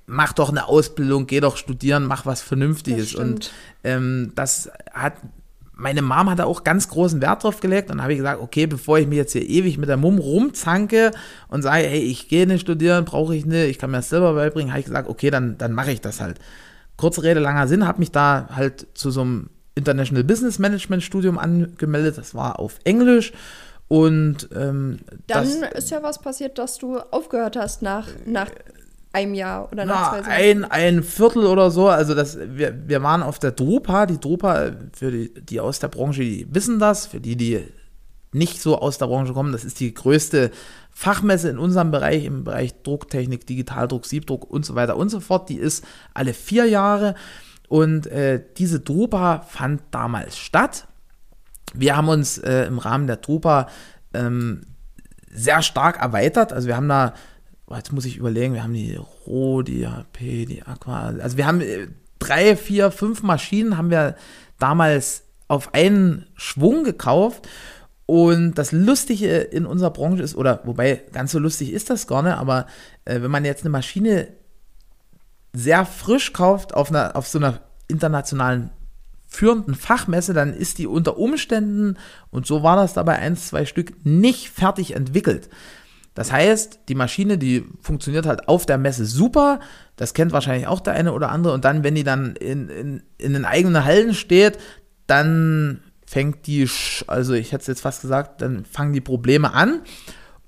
mach 0.07 0.33
doch 0.33 0.51
eine 0.51 0.69
Ausbildung, 0.69 1.27
geh 1.27 1.41
doch 1.41 1.57
studieren, 1.57 2.05
mach 2.05 2.27
was 2.27 2.43
Vernünftiges. 2.43 3.15
Und 3.15 3.51
ähm, 3.83 4.33
das 4.35 4.71
hat, 4.93 5.15
meine 5.73 6.03
Mom 6.03 6.31
hat 6.31 6.39
da 6.39 6.45
auch 6.45 6.65
ganz 6.65 6.89
großen 6.89 7.21
Wert 7.21 7.43
drauf 7.43 7.61
gelegt. 7.61 7.91
Und 7.91 7.97
dann 7.97 8.03
habe 8.03 8.13
ich 8.13 8.19
gesagt, 8.19 8.41
okay, 8.41 8.67
bevor 8.67 8.99
ich 8.99 9.07
mich 9.07 9.17
jetzt 9.17 9.33
hier 9.33 9.49
ewig 9.49 9.79
mit 9.79 9.89
der 9.89 9.97
Mumm 9.97 10.19
rumzanke 10.19 11.13
und 11.49 11.63
sage, 11.63 11.87
hey, 11.87 12.01
ich 12.01 12.29
gehe 12.29 12.47
nicht 12.47 12.63
studieren, 12.63 13.05
brauche 13.05 13.35
ich 13.35 13.47
nicht, 13.47 13.71
ich 13.71 13.79
kann 13.79 13.91
mir 13.91 13.99
das 13.99 14.11
selber 14.11 14.35
beibringen, 14.35 14.71
habe 14.71 14.81
ich 14.81 14.87
gesagt, 14.87 15.09
okay, 15.09 15.31
dann, 15.31 15.57
dann 15.59 15.73
mache 15.73 15.93
ich 15.93 16.01
das 16.01 16.21
halt. 16.21 16.39
Kurze 16.97 17.23
Rede, 17.23 17.41
langer 17.41 17.67
Sinn, 17.67 17.87
habe 17.87 18.01
mich 18.01 18.13
da 18.13 18.49
halt 18.55 18.87
zu 18.95 19.11
so 19.11 19.23
einem 19.23 19.51
International 19.75 20.25
Business 20.25 20.59
Management 20.59 21.03
Studium 21.03 21.39
angemeldet. 21.39 22.19
Das 22.19 22.35
war 22.35 22.59
auf 22.59 22.79
Englisch. 22.85 23.33
Und 23.93 24.49
ähm, 24.55 25.01
dann 25.27 25.45
das, 25.61 25.85
ist 25.85 25.91
ja 25.91 26.03
was 26.03 26.19
passiert, 26.19 26.57
dass 26.57 26.79
du 26.79 26.97
aufgehört 26.97 27.57
hast 27.57 27.83
nach, 27.83 28.09
nach 28.25 28.49
einem 29.13 29.35
Jahr 29.35 29.71
oder 29.71 29.85
nach 29.85 30.13
na, 30.13 30.23
zwei 30.23 30.45
Jahren. 30.47 30.65
Ein, 30.65 30.71
ein 30.97 31.03
Viertel 31.03 31.45
oder 31.45 31.71
so. 31.71 31.89
Also 31.89 32.15
das, 32.15 32.39
wir, 32.39 32.89
wir 32.89 33.03
waren 33.03 33.23
auf 33.23 33.39
der 33.39 33.53
Drupa. 33.53 34.07
Die 34.07 34.19
Drupa, 34.19 34.71
für 34.95 35.11
die, 35.11 35.35
die 35.35 35.61
aus 35.61 35.79
der 35.79 35.89
Branche, 35.89 36.23
die 36.23 36.47
wissen 36.51 36.79
das. 36.79 37.05
Für 37.05 37.21
die, 37.21 37.37
die 37.37 37.61
nicht 38.33 38.63
so 38.63 38.79
aus 38.79 38.97
der 38.97 39.09
Branche 39.09 39.35
kommen, 39.35 39.53
das 39.53 39.63
ist 39.63 39.79
die 39.79 39.93
größte 39.93 40.53
Fachmesse 40.91 41.51
in 41.51 41.59
unserem 41.59 41.91
Bereich, 41.91 42.25
im 42.25 42.45
Bereich 42.45 42.73
Drucktechnik, 42.85 43.47
Digitaldruck, 43.47 44.07
Siebdruck 44.07 44.51
und 44.51 44.65
so 44.65 44.75
weiter 44.75 44.97
und 44.97 45.11
so 45.11 45.21
fort. 45.21 45.51
Die 45.51 45.59
ist 45.59 45.85
alle 46.15 46.33
vier 46.33 46.65
Jahre. 46.65 47.15
Und 47.69 48.07
äh, 48.07 48.43
diese 48.57 48.81
Drupa 48.81 49.45
fand 49.47 49.83
damals 49.91 50.39
statt 50.39 50.87
wir 51.75 51.97
haben 51.97 52.09
uns 52.09 52.39
äh, 52.39 52.65
im 52.65 52.79
Rahmen 52.79 53.07
der 53.07 53.21
Trupa 53.21 53.69
ähm, 54.15 54.63
sehr 55.31 55.63
stark 55.63 56.01
erweitert. 56.01 56.53
Also 56.53 56.69
wir 56.69 56.77
haben 56.77 56.89
da, 56.89 57.15
jetzt 57.75 57.93
muss 57.93 58.05
ich 58.05 58.17
überlegen, 58.17 58.55
wir 58.55 58.63
haben 58.63 58.75
die 58.75 58.99
Ro, 59.27 59.63
die 59.63 59.87
HP, 59.87 60.47
die 60.47 60.63
Aqua. 60.63 61.15
Also 61.21 61.37
wir 61.37 61.47
haben 61.47 61.61
äh, 61.61 61.89
drei, 62.19 62.57
vier, 62.57 62.91
fünf 62.91 63.23
Maschinen 63.23 63.77
haben 63.77 63.91
wir 63.91 64.17
damals 64.59 65.25
auf 65.49 65.75
einen 65.75 66.27
Schwung 66.35 66.85
gekauft. 66.85 67.49
Und 68.07 68.55
das 68.55 68.73
Lustige 68.73 69.39
in 69.39 69.65
unserer 69.65 69.91
Branche 69.91 70.23
ist, 70.23 70.37
oder 70.37 70.61
wobei 70.65 71.03
ganz 71.13 71.33
so 71.33 71.39
lustig 71.39 71.73
ist 71.73 71.89
das 71.89 72.07
gar 72.07 72.23
nicht, 72.23 72.35
aber 72.35 72.67
äh, 73.05 73.23
wenn 73.23 73.31
man 73.31 73.45
jetzt 73.45 73.63
eine 73.63 73.71
Maschine 73.71 74.29
sehr 75.53 75.87
frisch 75.87 76.33
kauft 76.33 76.75
auf, 76.75 76.91
einer, 76.91 77.17
auf 77.17 77.29
so 77.29 77.39
einer 77.39 77.61
internationalen 77.89 78.71
führenden 79.33 79.75
Fachmesse, 79.75 80.35
dann 80.35 80.53
ist 80.53 80.79
die 80.79 80.87
unter 80.87 81.17
Umständen, 81.17 81.97
und 82.31 82.47
so 82.47 82.63
war 82.63 82.77
das 82.77 82.93
dabei 82.93 83.19
eins, 83.19 83.49
zwei 83.49 83.65
Stück, 83.65 84.05
nicht 84.05 84.51
fertig 84.51 84.95
entwickelt. 84.95 85.49
Das 86.15 86.31
heißt, 86.31 86.81
die 86.89 86.95
Maschine, 86.95 87.39
die 87.39 87.65
funktioniert 87.81 88.27
halt 88.27 88.47
auf 88.47 88.67
der 88.67 88.77
Messe 88.77 89.07
super. 89.07 89.61
Das 89.97 90.13
kennt 90.13 90.33
wahrscheinlich 90.33 90.67
auch 90.67 90.81
der 90.81 90.93
eine 90.93 91.15
oder 91.15 91.31
andere. 91.31 91.55
Und 91.55 91.65
dann, 91.65 91.83
wenn 91.83 91.95
die 91.95 92.05
dann 92.05 92.37
in, 92.37 92.69
in, 92.69 93.03
in 93.17 93.33
den 93.33 93.47
eigenen 93.47 93.87
Hallen 93.87 94.13
steht, 94.13 94.59
dann 95.07 95.81
fängt 96.07 96.47
die, 96.47 96.69
also 97.07 97.33
ich 97.33 97.53
hätte 97.53 97.63
es 97.63 97.67
jetzt 97.69 97.81
fast 97.81 98.03
gesagt, 98.03 98.43
dann 98.43 98.67
fangen 98.67 98.93
die 98.93 99.01
Probleme 99.01 99.55
an. 99.55 99.81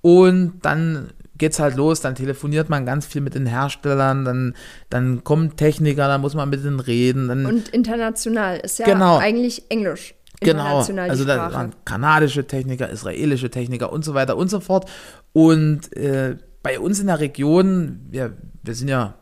Und 0.03 0.59
dann 0.61 1.15
geht's 1.45 1.59
halt 1.59 1.77
los, 1.77 2.01
dann 2.01 2.15
telefoniert 2.15 2.71
man 2.71 2.87
ganz 2.87 3.05
viel 3.05 3.21
mit 3.21 3.35
den 3.35 3.45
Herstellern, 3.45 4.25
dann, 4.25 4.55
dann 4.89 5.25
kommen 5.25 5.57
Techniker, 5.57 6.09
dann 6.09 6.23
muss 6.23 6.35
man 6.35 6.49
mit 6.49 6.65
denen 6.65 6.81
reden. 6.81 7.29
Dann, 7.29 7.45
und 7.45 7.69
international 7.69 8.61
ist 8.61 8.79
ja 8.79 8.87
genau. 8.87 9.19
eigentlich 9.19 9.65
Englisch. 9.69 10.15
Genau, 10.41 10.79
also 10.79 11.25
da 11.25 11.53
waren 11.53 11.75
kanadische 11.85 12.47
Techniker, 12.47 12.89
israelische 12.89 13.51
Techniker 13.51 13.93
und 13.93 14.07
so 14.07 14.15
weiter 14.15 14.39
und 14.39 14.49
so 14.49 14.61
fort. 14.61 14.91
Und 15.35 15.95
äh, 15.97 16.37
bei 16.63 16.81
uns 16.81 16.99
in 16.99 17.09
der 17.09 17.21
Region, 17.21 18.01
wir, 18.09 18.33
wir 18.63 18.75
sind 18.75 18.89
ja 18.89 19.15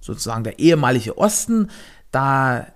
sozusagen 0.00 0.44
der 0.44 0.60
ehemalige 0.60 1.18
Osten, 1.18 1.70
da 2.12 2.68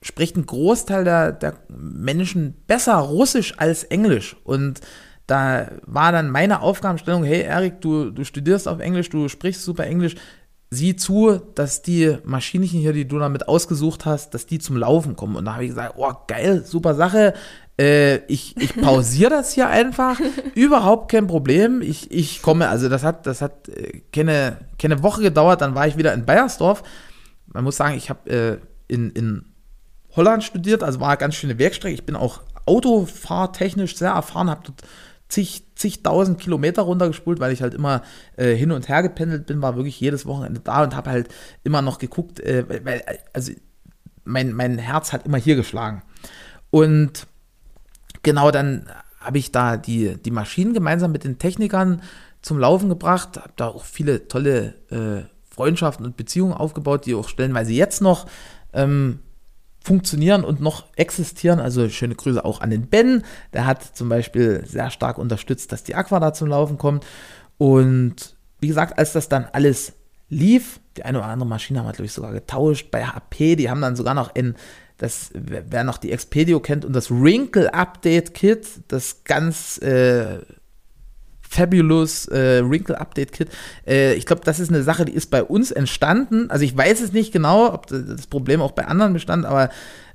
spricht 0.00 0.36
ein 0.36 0.46
Großteil 0.46 1.04
der, 1.04 1.32
der 1.32 1.54
Menschen 1.68 2.54
besser 2.66 2.96
Russisch 2.96 3.54
als 3.58 3.84
Englisch. 3.84 4.34
Und 4.44 4.80
da 5.26 5.68
war 5.84 6.12
dann 6.12 6.30
meine 6.30 6.60
Aufgabenstellung, 6.60 7.24
hey 7.24 7.42
Erik, 7.42 7.80
du, 7.80 8.10
du 8.10 8.24
studierst 8.24 8.68
auf 8.68 8.80
Englisch, 8.80 9.10
du 9.10 9.28
sprichst 9.28 9.64
super 9.64 9.84
Englisch, 9.84 10.14
sieh 10.70 10.96
zu, 10.96 11.40
dass 11.54 11.82
die 11.82 12.18
Maschinchen 12.24 12.80
hier, 12.80 12.92
die 12.92 13.06
du 13.06 13.18
damit 13.18 13.48
ausgesucht 13.48 14.04
hast, 14.04 14.34
dass 14.34 14.46
die 14.46 14.58
zum 14.58 14.76
Laufen 14.76 15.16
kommen. 15.16 15.36
Und 15.36 15.44
da 15.44 15.54
habe 15.54 15.64
ich 15.64 15.70
gesagt, 15.70 15.94
oh 15.96 16.12
geil, 16.26 16.64
super 16.64 16.94
Sache, 16.94 17.34
äh, 17.78 18.16
ich, 18.26 18.56
ich 18.56 18.74
pausiere 18.82 19.30
das 19.30 19.52
hier 19.52 19.68
einfach, 19.68 20.18
überhaupt 20.54 21.10
kein 21.10 21.26
Problem. 21.26 21.82
Ich, 21.82 22.10
ich 22.10 22.42
komme, 22.42 22.68
also 22.68 22.88
das 22.88 23.02
hat, 23.02 23.26
das 23.26 23.42
hat 23.42 23.68
äh, 23.68 24.02
keine, 24.12 24.58
keine 24.78 25.02
Woche 25.02 25.22
gedauert, 25.22 25.60
dann 25.60 25.74
war 25.74 25.86
ich 25.86 25.96
wieder 25.96 26.14
in 26.14 26.24
Bayersdorf. 26.24 26.82
Man 27.46 27.64
muss 27.64 27.76
sagen, 27.76 27.96
ich 27.96 28.10
habe 28.10 28.30
äh, 28.30 28.58
in, 28.88 29.10
in 29.10 29.44
Holland 30.14 30.42
studiert, 30.42 30.82
also 30.82 31.00
war 31.00 31.08
eine 31.08 31.18
ganz 31.18 31.34
schöne 31.34 31.58
Werkstrecke. 31.58 31.94
Ich 31.94 32.06
bin 32.06 32.16
auch 32.16 32.40
autofahrtechnisch 32.64 33.96
sehr 33.96 34.10
erfahren, 34.10 34.50
habe 34.50 34.62
dort 34.64 34.82
zig, 35.28 35.64
zigtausend 35.74 36.38
Kilometer 36.38 36.82
runtergespult, 36.82 37.40
weil 37.40 37.52
ich 37.52 37.62
halt 37.62 37.74
immer 37.74 38.02
äh, 38.36 38.54
hin 38.54 38.70
und 38.70 38.88
her 38.88 39.02
gependelt 39.02 39.46
bin, 39.46 39.62
war 39.62 39.76
wirklich 39.76 40.00
jedes 40.00 40.26
Wochenende 40.26 40.60
da 40.60 40.82
und 40.82 40.94
habe 40.94 41.10
halt 41.10 41.28
immer 41.64 41.82
noch 41.82 41.98
geguckt, 41.98 42.40
äh, 42.40 42.64
weil, 42.84 43.02
also 43.32 43.52
mein, 44.24 44.52
mein 44.52 44.78
Herz 44.78 45.12
hat 45.12 45.26
immer 45.26 45.38
hier 45.38 45.56
geschlagen. 45.56 46.02
Und 46.70 47.26
genau 48.22 48.50
dann 48.50 48.88
habe 49.20 49.38
ich 49.38 49.52
da 49.52 49.76
die, 49.76 50.16
die 50.16 50.30
Maschinen 50.30 50.74
gemeinsam 50.74 51.12
mit 51.12 51.24
den 51.24 51.38
Technikern 51.38 52.02
zum 52.42 52.58
Laufen 52.58 52.88
gebracht, 52.88 53.38
habe 53.38 53.52
da 53.56 53.68
auch 53.68 53.84
viele 53.84 54.28
tolle 54.28 54.74
äh, 54.90 55.28
Freundschaften 55.52 56.04
und 56.04 56.16
Beziehungen 56.16 56.52
aufgebaut, 56.52 57.06
die 57.06 57.14
auch 57.14 57.28
stellenweise 57.28 57.72
jetzt 57.72 58.02
noch 58.02 58.26
ähm, 58.72 59.20
funktionieren 59.86 60.42
und 60.42 60.60
noch 60.60 60.86
existieren. 60.96 61.60
Also 61.60 61.88
schöne 61.88 62.16
Grüße 62.16 62.44
auch 62.44 62.60
an 62.60 62.70
den 62.70 62.88
Ben. 62.88 63.22
Der 63.52 63.66
hat 63.66 63.84
zum 63.96 64.08
Beispiel 64.08 64.64
sehr 64.66 64.90
stark 64.90 65.16
unterstützt, 65.16 65.70
dass 65.70 65.84
die 65.84 65.94
Aqua 65.94 66.18
da 66.18 66.32
zum 66.32 66.48
Laufen 66.48 66.76
kommt. 66.76 67.06
Und 67.56 68.36
wie 68.58 68.66
gesagt, 68.66 68.98
als 68.98 69.12
das 69.12 69.28
dann 69.28 69.46
alles 69.52 69.92
lief, 70.28 70.80
die 70.96 71.04
eine 71.04 71.18
oder 71.18 71.28
andere 71.28 71.48
Maschine 71.48 71.78
haben 71.78 71.86
wir, 71.86 71.92
glaube 71.92 72.06
ich, 72.06 72.12
sogar 72.12 72.32
getauscht 72.32 72.90
bei 72.90 73.04
HP. 73.04 73.54
Die 73.54 73.70
haben 73.70 73.80
dann 73.80 73.94
sogar 73.94 74.14
noch 74.14 74.34
in, 74.34 74.56
das, 74.98 75.30
wer 75.34 75.84
noch 75.84 75.98
die 75.98 76.10
Expedio 76.10 76.58
kennt 76.58 76.84
und 76.84 76.92
das 76.92 77.08
Wrinkle 77.10 77.72
Update 77.72 78.34
Kit, 78.34 78.66
das 78.88 79.22
ganz 79.22 79.78
äh, 79.78 80.40
Fabulous 81.56 82.28
äh, 82.28 82.62
Wrinkle 82.68 83.00
Update 83.00 83.32
Kit. 83.32 83.48
Äh, 83.86 84.14
ich 84.14 84.26
glaube, 84.26 84.42
das 84.44 84.60
ist 84.60 84.68
eine 84.68 84.82
Sache, 84.82 85.06
die 85.06 85.12
ist 85.12 85.30
bei 85.30 85.42
uns 85.42 85.70
entstanden. 85.70 86.50
Also 86.50 86.64
ich 86.64 86.76
weiß 86.76 87.00
es 87.00 87.12
nicht 87.12 87.32
genau, 87.32 87.72
ob 87.72 87.86
das 87.86 88.26
Problem 88.26 88.60
auch 88.60 88.72
bei 88.72 88.86
anderen 88.86 89.12
bestand, 89.14 89.46
aber 89.46 89.70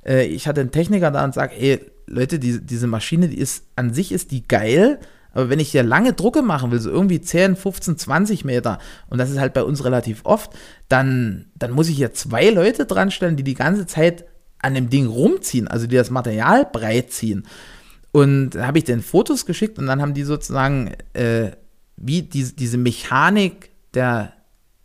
äh, 0.06 0.26
ich 0.26 0.46
hatte 0.46 0.60
einen 0.60 0.70
Techniker 0.70 1.10
da 1.10 1.24
und 1.24 1.34
sage, 1.34 1.54
ey, 1.58 1.80
Leute, 2.06 2.38
die, 2.38 2.60
diese 2.60 2.86
Maschine, 2.86 3.28
die 3.28 3.38
ist, 3.38 3.64
an 3.76 3.92
sich 3.92 4.12
ist 4.12 4.30
die 4.30 4.46
geil, 4.46 5.00
aber 5.34 5.48
wenn 5.48 5.60
ich 5.60 5.70
hier 5.70 5.82
lange 5.82 6.12
Drucke 6.12 6.42
machen 6.42 6.70
will, 6.70 6.78
so 6.78 6.90
irgendwie 6.90 7.20
10, 7.20 7.56
15, 7.56 7.96
20 7.96 8.44
Meter, 8.44 8.78
und 9.08 9.18
das 9.18 9.30
ist 9.30 9.38
halt 9.38 9.54
bei 9.54 9.62
uns 9.62 9.84
relativ 9.84 10.20
oft, 10.24 10.52
dann, 10.88 11.46
dann 11.56 11.72
muss 11.72 11.88
ich 11.88 11.96
hier 11.96 12.12
zwei 12.12 12.50
Leute 12.50 12.84
dran 12.84 13.10
stellen, 13.10 13.36
die 13.36 13.44
die 13.44 13.54
ganze 13.54 13.86
Zeit 13.86 14.26
an 14.58 14.74
dem 14.74 14.90
Ding 14.90 15.06
rumziehen, 15.06 15.68
also 15.68 15.86
die 15.86 15.96
das 15.96 16.10
Material 16.10 16.68
breit 16.70 17.12
ziehen. 17.12 17.44
Und 18.12 18.50
da 18.50 18.66
habe 18.66 18.78
ich 18.78 18.84
den 18.84 19.02
Fotos 19.02 19.46
geschickt 19.46 19.78
und 19.78 19.86
dann 19.86 20.02
haben 20.02 20.14
die 20.14 20.22
sozusagen 20.22 20.92
äh, 21.14 21.52
wie 21.96 22.22
die, 22.22 22.54
diese 22.54 22.76
Mechanik 22.76 23.70
der, 23.94 24.34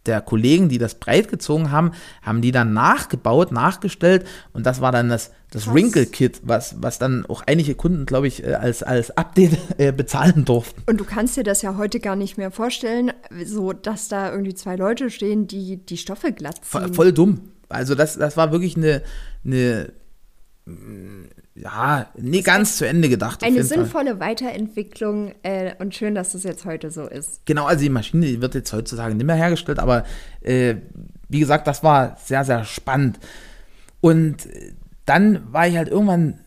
der 0.05 0.21
Kollegen, 0.21 0.69
die 0.69 0.77
das 0.77 0.95
breit 0.95 1.27
gezogen 1.27 1.71
haben, 1.71 1.91
haben 2.21 2.41
die 2.41 2.51
dann 2.51 2.73
nachgebaut, 2.73 3.51
nachgestellt 3.51 4.25
und 4.53 4.65
das 4.65 4.79
war 4.79 4.91
dann 4.91 5.09
das, 5.09 5.31
das 5.51 5.67
Wrinkle-Kit, 5.67 6.41
was, 6.43 6.81
was 6.81 6.99
dann 6.99 7.25
auch 7.25 7.41
einige 7.45 7.75
Kunden, 7.75 8.05
glaube 8.05 8.27
ich, 8.27 8.43
äh, 8.43 8.53
als, 8.53 8.83
als 8.83 9.11
Update 9.17 9.57
äh, 9.77 9.91
bezahlen 9.91 10.45
durften. 10.45 10.83
Und 10.85 10.99
du 10.99 11.05
kannst 11.05 11.35
dir 11.35 11.43
das 11.43 11.61
ja 11.61 11.75
heute 11.77 11.99
gar 11.99 12.15
nicht 12.15 12.37
mehr 12.37 12.51
vorstellen, 12.51 13.11
so 13.43 13.73
dass 13.73 14.07
da 14.07 14.31
irgendwie 14.31 14.53
zwei 14.53 14.75
Leute 14.75 15.09
stehen, 15.09 15.47
die 15.47 15.77
die 15.77 15.97
Stoffe 15.97 16.31
glatt 16.31 16.55
ziehen. 16.55 16.63
Voll, 16.63 16.93
voll 16.93 17.13
dumm. 17.13 17.41
Also 17.69 17.95
das, 17.95 18.17
das 18.17 18.37
war 18.37 18.53
wirklich 18.53 18.77
eine, 18.77 19.01
eine 19.43 19.91
ja, 21.61 22.07
nie 22.15 22.43
ganz 22.43 22.77
zu 22.77 22.87
Ende 22.87 23.09
gedacht. 23.09 23.43
Eine 23.43 23.63
sinnvolle 23.63 24.17
Fall. 24.17 24.19
Weiterentwicklung 24.19 25.33
äh, 25.43 25.73
und 25.79 25.95
schön, 25.95 26.13
dass 26.15 26.33
das 26.33 26.43
jetzt 26.43 26.65
heute 26.65 26.91
so 26.91 27.07
ist. 27.07 27.45
Genau, 27.45 27.65
also 27.65 27.81
die 27.81 27.89
Maschine 27.89 28.25
die 28.25 28.41
wird 28.41 28.55
jetzt 28.55 28.71
heutzutage 28.73 29.15
nicht 29.15 29.25
mehr 29.25 29.35
hergestellt, 29.35 29.79
aber 29.79 30.03
äh, 30.41 30.75
wie 31.29 31.39
gesagt, 31.39 31.67
das 31.67 31.83
war 31.83 32.17
sehr, 32.23 32.43
sehr 32.43 32.63
spannend. 32.63 33.19
Und 34.01 34.47
dann 35.05 35.51
war 35.51 35.67
ich 35.67 35.77
halt 35.77 35.89
irgendwann 35.89 36.39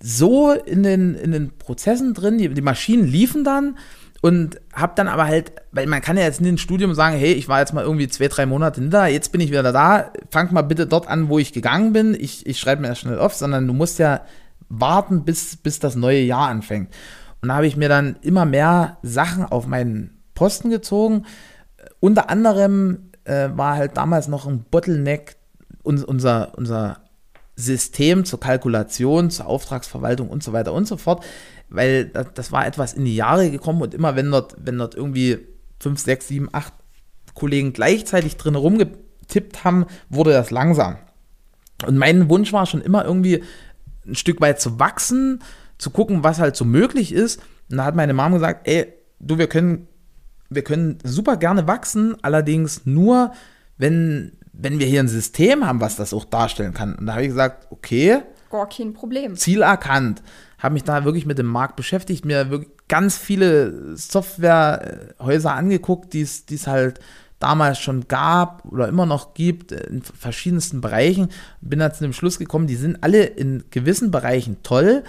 so 0.00 0.52
in 0.52 0.82
den, 0.82 1.14
in 1.14 1.32
den 1.32 1.58
Prozessen 1.58 2.14
drin, 2.14 2.38
die, 2.38 2.48
die 2.48 2.62
Maschinen 2.62 3.06
liefen 3.06 3.44
dann 3.44 3.76
und 4.20 4.60
habe 4.72 4.92
dann 4.94 5.08
aber 5.08 5.26
halt, 5.26 5.52
weil 5.72 5.86
man 5.86 6.00
kann 6.00 6.16
ja 6.16 6.22
jetzt 6.22 6.40
nicht 6.40 6.50
ins 6.50 6.60
Studium 6.60 6.94
sagen, 6.94 7.16
hey, 7.16 7.32
ich 7.32 7.48
war 7.48 7.60
jetzt 7.60 7.74
mal 7.74 7.84
irgendwie 7.84 8.08
zwei, 8.08 8.28
drei 8.28 8.46
Monate 8.46 8.80
da, 8.82 9.06
jetzt 9.06 9.32
bin 9.32 9.40
ich 9.40 9.50
wieder 9.50 9.62
da, 9.72 10.12
fang 10.30 10.52
mal 10.52 10.62
bitte 10.62 10.86
dort 10.86 11.08
an, 11.08 11.28
wo 11.28 11.38
ich 11.38 11.52
gegangen 11.52 11.92
bin, 11.92 12.14
ich, 12.18 12.46
ich 12.46 12.60
schreibe 12.60 12.82
mir 12.82 12.88
das 12.88 13.00
schnell 13.00 13.18
auf, 13.18 13.34
sondern 13.34 13.66
du 13.66 13.72
musst 13.72 13.98
ja 13.98 14.22
warten, 14.72 15.24
bis, 15.24 15.56
bis 15.56 15.78
das 15.78 15.96
neue 15.96 16.20
Jahr 16.20 16.48
anfängt. 16.48 16.90
Und 17.40 17.48
da 17.48 17.56
habe 17.56 17.66
ich 17.66 17.76
mir 17.76 17.88
dann 17.88 18.16
immer 18.22 18.44
mehr 18.44 18.98
Sachen 19.02 19.44
auf 19.44 19.66
meinen 19.66 20.22
Posten 20.34 20.70
gezogen. 20.70 21.26
Unter 22.00 22.30
anderem 22.30 23.10
äh, 23.24 23.50
war 23.54 23.76
halt 23.76 23.96
damals 23.96 24.28
noch 24.28 24.46
ein 24.46 24.64
Bottleneck 24.70 25.36
uns, 25.82 26.04
unser, 26.04 26.56
unser 26.56 27.00
System 27.56 28.24
zur 28.24 28.40
Kalkulation, 28.40 29.30
zur 29.30 29.46
Auftragsverwaltung 29.46 30.28
und 30.28 30.42
so 30.42 30.52
weiter 30.52 30.72
und 30.72 30.86
so 30.86 30.96
fort, 30.96 31.24
weil 31.68 32.06
das, 32.06 32.28
das 32.34 32.52
war 32.52 32.66
etwas 32.66 32.94
in 32.94 33.04
die 33.04 33.16
Jahre 33.16 33.50
gekommen 33.50 33.82
und 33.82 33.94
immer 33.94 34.16
wenn 34.16 34.30
dort, 34.30 34.56
wenn 34.58 34.78
dort 34.78 34.94
irgendwie 34.94 35.38
fünf, 35.80 36.00
sechs, 36.00 36.28
sieben, 36.28 36.48
acht 36.52 36.72
Kollegen 37.34 37.72
gleichzeitig 37.72 38.36
drin 38.36 38.54
rumgetippt 38.54 39.64
haben, 39.64 39.86
wurde 40.08 40.32
das 40.32 40.50
langsam. 40.50 40.96
Und 41.86 41.96
mein 41.96 42.28
Wunsch 42.28 42.52
war 42.52 42.66
schon 42.66 42.80
immer 42.80 43.04
irgendwie 43.04 43.42
ein 44.06 44.14
Stück 44.14 44.40
weit 44.40 44.60
zu 44.60 44.78
wachsen, 44.78 45.42
zu 45.78 45.90
gucken, 45.90 46.24
was 46.24 46.38
halt 46.38 46.56
so 46.56 46.64
möglich 46.64 47.12
ist. 47.12 47.40
Und 47.70 47.78
da 47.78 47.84
hat 47.84 47.94
meine 47.94 48.14
Mom 48.14 48.32
gesagt, 48.32 48.66
ey, 48.68 48.92
du, 49.18 49.38
wir 49.38 49.48
können, 49.48 49.88
wir 50.50 50.62
können 50.62 50.98
super 51.04 51.36
gerne 51.36 51.66
wachsen, 51.66 52.16
allerdings 52.22 52.86
nur, 52.86 53.32
wenn, 53.78 54.32
wenn 54.52 54.78
wir 54.78 54.86
hier 54.86 55.00
ein 55.00 55.08
System 55.08 55.66
haben, 55.66 55.80
was 55.80 55.96
das 55.96 56.12
auch 56.12 56.24
darstellen 56.24 56.74
kann. 56.74 56.94
Und 56.94 57.06
da 57.06 57.14
habe 57.14 57.22
ich 57.22 57.28
gesagt, 57.28 57.68
okay. 57.70 58.20
Gar 58.50 58.68
kein 58.68 58.92
Problem. 58.92 59.36
Ziel 59.36 59.62
erkannt. 59.62 60.22
Habe 60.58 60.74
mich 60.74 60.84
da 60.84 61.04
wirklich 61.04 61.26
mit 61.26 61.38
dem 61.38 61.46
Markt 61.46 61.76
beschäftigt, 61.76 62.24
mir 62.24 62.50
wirklich 62.50 62.70
ganz 62.88 63.16
viele 63.16 63.96
Softwarehäuser 63.96 65.54
angeguckt, 65.54 66.12
die 66.12 66.20
es 66.20 66.66
halt 66.66 67.00
damals 67.42 67.80
schon 67.80 68.06
gab 68.08 68.64
oder 68.64 68.88
immer 68.88 69.06
noch 69.06 69.34
gibt 69.34 69.72
in 69.72 70.02
verschiedensten 70.02 70.80
Bereichen. 70.80 71.28
Bin 71.60 71.80
da 71.80 71.92
zu 71.92 72.04
dem 72.04 72.12
Schluss 72.12 72.38
gekommen, 72.38 72.66
die 72.66 72.76
sind 72.76 73.02
alle 73.02 73.24
in 73.24 73.64
gewissen 73.70 74.10
Bereichen 74.10 74.58
toll, 74.62 75.02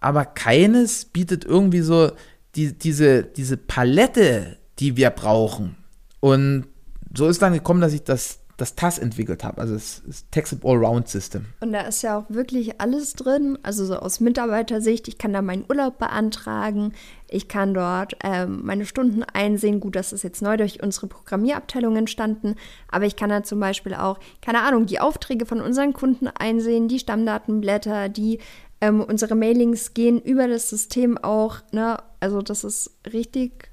aber 0.00 0.24
keines 0.24 1.04
bietet 1.04 1.44
irgendwie 1.44 1.80
so 1.80 2.12
die, 2.54 2.72
diese, 2.72 3.22
diese 3.24 3.56
Palette, 3.56 4.56
die 4.78 4.96
wir 4.96 5.10
brauchen. 5.10 5.76
Und 6.20 6.66
so 7.14 7.28
ist 7.28 7.42
dann 7.42 7.52
gekommen, 7.52 7.80
dass 7.80 7.92
ich 7.92 8.02
das 8.02 8.40
das 8.56 8.74
TAS 8.74 8.98
entwickelt 8.98 9.44
habe, 9.44 9.60
also 9.60 9.74
das, 9.74 10.02
das 10.06 10.24
Textip 10.30 10.64
Allround 10.64 11.08
System. 11.08 11.44
Und 11.60 11.72
da 11.72 11.82
ist 11.82 12.02
ja 12.02 12.18
auch 12.18 12.24
wirklich 12.28 12.80
alles 12.80 13.12
drin, 13.12 13.58
also 13.62 13.84
so 13.84 13.96
aus 13.96 14.20
Mitarbeitersicht. 14.20 15.08
Ich 15.08 15.18
kann 15.18 15.34
da 15.34 15.42
meinen 15.42 15.64
Urlaub 15.68 15.98
beantragen, 15.98 16.94
ich 17.28 17.48
kann 17.48 17.74
dort 17.74 18.16
ähm, 18.24 18.60
meine 18.64 18.86
Stunden 18.86 19.22
einsehen. 19.24 19.80
Gut, 19.80 19.96
das 19.96 20.12
ist 20.12 20.22
jetzt 20.22 20.40
neu 20.40 20.56
durch 20.56 20.82
unsere 20.82 21.06
Programmierabteilung 21.06 21.96
entstanden, 21.96 22.54
aber 22.88 23.04
ich 23.04 23.16
kann 23.16 23.30
da 23.30 23.42
zum 23.42 23.60
Beispiel 23.60 23.94
auch, 23.94 24.18
keine 24.40 24.62
Ahnung, 24.62 24.86
die 24.86 25.00
Aufträge 25.00 25.44
von 25.44 25.60
unseren 25.60 25.92
Kunden 25.92 26.28
einsehen, 26.28 26.88
die 26.88 26.98
Stammdatenblätter, 26.98 28.08
die 28.08 28.38
ähm, 28.80 29.02
unsere 29.02 29.34
Mailings 29.34 29.92
gehen 29.92 30.20
über 30.20 30.48
das 30.48 30.70
System 30.70 31.18
auch. 31.18 31.58
Ne? 31.72 31.98
Also 32.20 32.40
das 32.40 32.64
ist 32.64 32.90
richtig, 33.12 33.70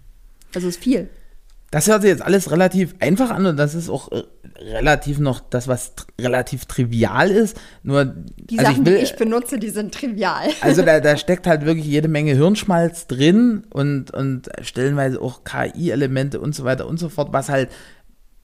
also 0.53 0.67
ist 0.67 0.79
viel. 0.83 1.09
Das 1.73 1.87
hört 1.87 2.03
sich 2.03 2.11
jetzt 2.11 2.21
alles 2.21 2.51
relativ 2.51 2.93
einfach 2.99 3.31
an 3.31 3.47
und 3.47 3.57
das 3.57 3.73
ist 3.73 3.89
auch 3.89 4.11
äh, 4.11 4.21
relativ 4.59 5.17
noch 5.17 5.39
das, 5.39 5.67
was 5.67 5.93
relativ 6.21 6.65
trivial 6.65 7.31
ist. 7.31 7.59
Nur 7.81 8.05
die 8.05 8.59
also 8.59 8.69
Sachen, 8.69 8.83
ich 8.83 8.91
will, 8.91 8.97
die 8.99 9.03
ich 9.03 9.15
benutze, 9.15 9.57
die 9.57 9.71
sind 9.71 9.91
trivial. 9.91 10.49
Also 10.61 10.83
da, 10.83 10.99
da 10.99 11.17
steckt 11.17 11.47
halt 11.47 11.65
wirklich 11.65 11.87
jede 11.87 12.09
Menge 12.09 12.35
Hirnschmalz 12.35 13.07
drin 13.07 13.65
und, 13.71 14.11
und 14.11 14.51
stellenweise 14.61 15.19
auch 15.19 15.45
KI-Elemente 15.45 16.39
und 16.39 16.53
so 16.53 16.63
weiter 16.63 16.85
und 16.85 16.99
so 16.99 17.09
fort, 17.09 17.33
was 17.33 17.49
halt 17.49 17.71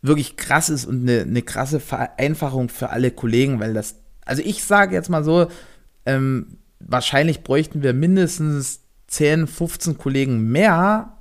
wirklich 0.02 0.36
krass 0.36 0.72
ist 0.72 0.88
und 0.88 1.08
eine, 1.08 1.22
eine 1.22 1.44
krasse 1.44 1.80
Vereinfachung 1.80 2.70
für 2.70 2.90
alle 2.90 3.12
Kollegen, 3.12 3.60
weil 3.60 3.76
das, 3.76 3.98
also 4.26 4.42
ich 4.44 4.64
sage 4.64 4.96
jetzt 4.96 5.12
mal 5.12 5.24
so, 5.24 5.50
ähm, 6.08 6.58
wahrscheinlich 6.80 7.44
bräuchten 7.44 7.84
wir 7.84 7.94
mindestens 7.94 8.80
10, 9.06 9.46
15 9.46 10.00
Kollegen 10.00 10.52
mehr, 10.52 11.19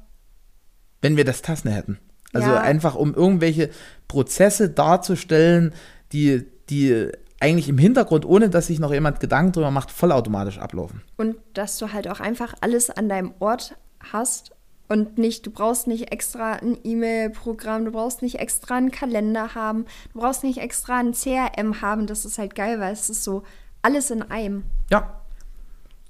wenn 1.00 1.16
wir 1.16 1.24
das 1.24 1.42
Tassen 1.42 1.70
hätten. 1.70 1.98
Also 2.32 2.50
ja. 2.50 2.60
einfach, 2.60 2.94
um 2.94 3.14
irgendwelche 3.14 3.70
Prozesse 4.06 4.68
darzustellen, 4.68 5.72
die, 6.12 6.44
die 6.68 7.10
eigentlich 7.40 7.68
im 7.68 7.78
Hintergrund, 7.78 8.26
ohne 8.26 8.50
dass 8.50 8.66
sich 8.66 8.78
noch 8.78 8.92
jemand 8.92 9.20
Gedanken 9.20 9.52
drüber 9.52 9.70
macht, 9.70 9.90
vollautomatisch 9.90 10.58
ablaufen. 10.58 11.02
Und 11.16 11.36
dass 11.54 11.78
du 11.78 11.92
halt 11.92 12.08
auch 12.08 12.20
einfach 12.20 12.54
alles 12.60 12.90
an 12.90 13.08
deinem 13.08 13.32
Ort 13.38 13.76
hast 14.12 14.52
und 14.88 15.18
nicht, 15.18 15.46
du 15.46 15.50
brauchst 15.50 15.86
nicht 15.86 16.12
extra 16.12 16.54
ein 16.54 16.78
E-Mail-Programm, 16.82 17.84
du 17.84 17.92
brauchst 17.92 18.22
nicht 18.22 18.36
extra 18.36 18.76
einen 18.76 18.90
Kalender 18.90 19.54
haben, 19.54 19.84
du 20.12 20.20
brauchst 20.20 20.42
nicht 20.42 20.58
extra 20.58 20.98
ein 20.98 21.12
CRM 21.12 21.82
haben. 21.82 22.06
Das 22.06 22.24
ist 22.24 22.38
halt 22.38 22.54
geil, 22.54 22.80
weil 22.80 22.92
es 22.92 23.10
ist 23.10 23.22
so 23.22 23.42
alles 23.82 24.10
in 24.10 24.22
einem. 24.22 24.64
Ja, 24.90 25.20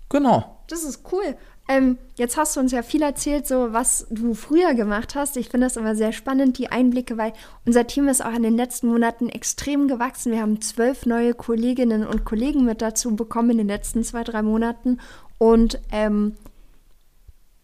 genau. 0.09 0.63
Das 0.69 0.85
ist 0.85 1.03
cool. 1.13 1.37
Ähm, 1.71 1.99
jetzt 2.17 2.39
hast 2.39 2.57
du 2.57 2.61
uns 2.61 2.73
ja 2.73 2.83
viel 2.83 3.03
erzählt, 3.03 3.47
so 3.47 3.75
was 3.75 4.07
du 4.11 4.33
früher 4.33 4.73
gemacht 4.73 5.15
hast. 5.15 5.37
Ich 5.37 5.51
finde 5.51 5.67
das 5.67 5.77
immer 5.77 5.95
sehr 5.95 6.13
spannend, 6.13 6.57
die 6.57 6.69
Einblicke, 6.69 7.19
weil 7.19 7.35
unser 7.67 7.87
Team 7.87 8.09
ist 8.09 8.25
auch 8.25 8.35
in 8.35 8.43
den 8.43 8.57
letzten 8.57 8.89
Monaten 8.89 9.29
extrem 9.29 9.87
gewachsen. 9.87 10.33
Wir 10.33 10.41
haben 10.41 10.63
zwölf 10.63 11.05
neue 11.05 11.35
Kolleginnen 11.35 12.07
und 12.07 12.25
Kollegen 12.25 12.65
mit 12.65 12.81
dazu 12.81 13.15
bekommen 13.15 13.51
in 13.51 13.59
den 13.59 13.67
letzten 13.69 14.03
zwei, 14.03 14.25
drei 14.25 14.41
Monaten. 14.41 14.99
Und 15.37 15.79
ähm, 15.93 16.37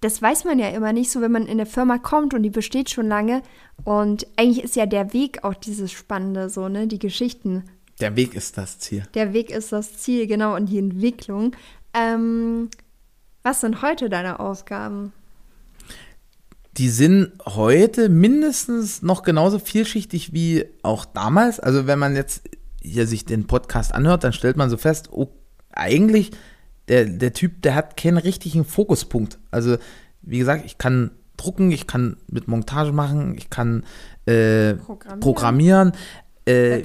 das 0.02 0.20
weiß 0.20 0.44
man 0.44 0.58
ja 0.58 0.68
immer 0.68 0.92
nicht 0.92 1.10
so, 1.10 1.22
wenn 1.22 1.32
man 1.32 1.44
in 1.44 1.52
eine 1.52 1.64
Firma 1.64 1.96
kommt 1.96 2.34
und 2.34 2.42
die 2.42 2.50
besteht 2.50 2.90
schon 2.90 3.08
lange. 3.08 3.40
Und 3.84 4.26
eigentlich 4.36 4.62
ist 4.62 4.76
ja 4.76 4.84
der 4.84 5.14
Weg 5.14 5.44
auch 5.44 5.54
dieses 5.54 5.92
Spannende, 5.92 6.50
so, 6.50 6.68
ne? 6.68 6.86
Die 6.86 6.98
Geschichten. 6.98 7.64
Der 8.00 8.14
Weg 8.16 8.34
ist 8.34 8.58
das 8.58 8.78
Ziel. 8.78 9.06
Der 9.14 9.32
Weg 9.32 9.50
ist 9.50 9.72
das 9.72 9.96
Ziel, 9.96 10.26
genau, 10.26 10.56
und 10.56 10.66
die 10.66 10.78
Entwicklung. 10.78 11.56
Ähm, 11.94 12.68
was 13.44 13.60
sind 13.60 13.82
heute 13.82 14.08
deine 14.08 14.40
Aufgaben? 14.40 15.12
die 16.76 16.88
sind 16.88 17.32
heute 17.46 18.08
mindestens 18.08 19.02
noch 19.02 19.22
genauso 19.22 19.58
vielschichtig 19.58 20.32
wie 20.32 20.66
auch 20.82 21.04
damals. 21.04 21.60
Also 21.60 21.86
wenn 21.86 21.98
man 21.98 22.16
jetzt 22.16 22.42
hier 22.82 23.06
sich 23.06 23.24
den 23.24 23.46
Podcast 23.46 23.94
anhört, 23.94 24.24
dann 24.24 24.32
stellt 24.32 24.56
man 24.56 24.70
so 24.70 24.76
fest, 24.76 25.08
oh, 25.12 25.28
eigentlich 25.72 26.32
der, 26.88 27.04
der 27.04 27.32
Typ, 27.32 27.62
der 27.62 27.74
hat 27.74 27.96
keinen 27.96 28.18
richtigen 28.18 28.64
Fokuspunkt. 28.64 29.38
Also 29.50 29.76
wie 30.22 30.38
gesagt, 30.38 30.64
ich 30.66 30.76
kann 30.76 31.12
drucken, 31.36 31.70
ich 31.70 31.86
kann 31.86 32.16
mit 32.26 32.48
Montage 32.48 32.92
machen, 32.92 33.36
ich 33.36 33.50
kann 33.50 33.84
äh, 34.26 34.74
programmieren, 34.74 35.20
programmieren 35.20 35.92
äh, 36.46 36.82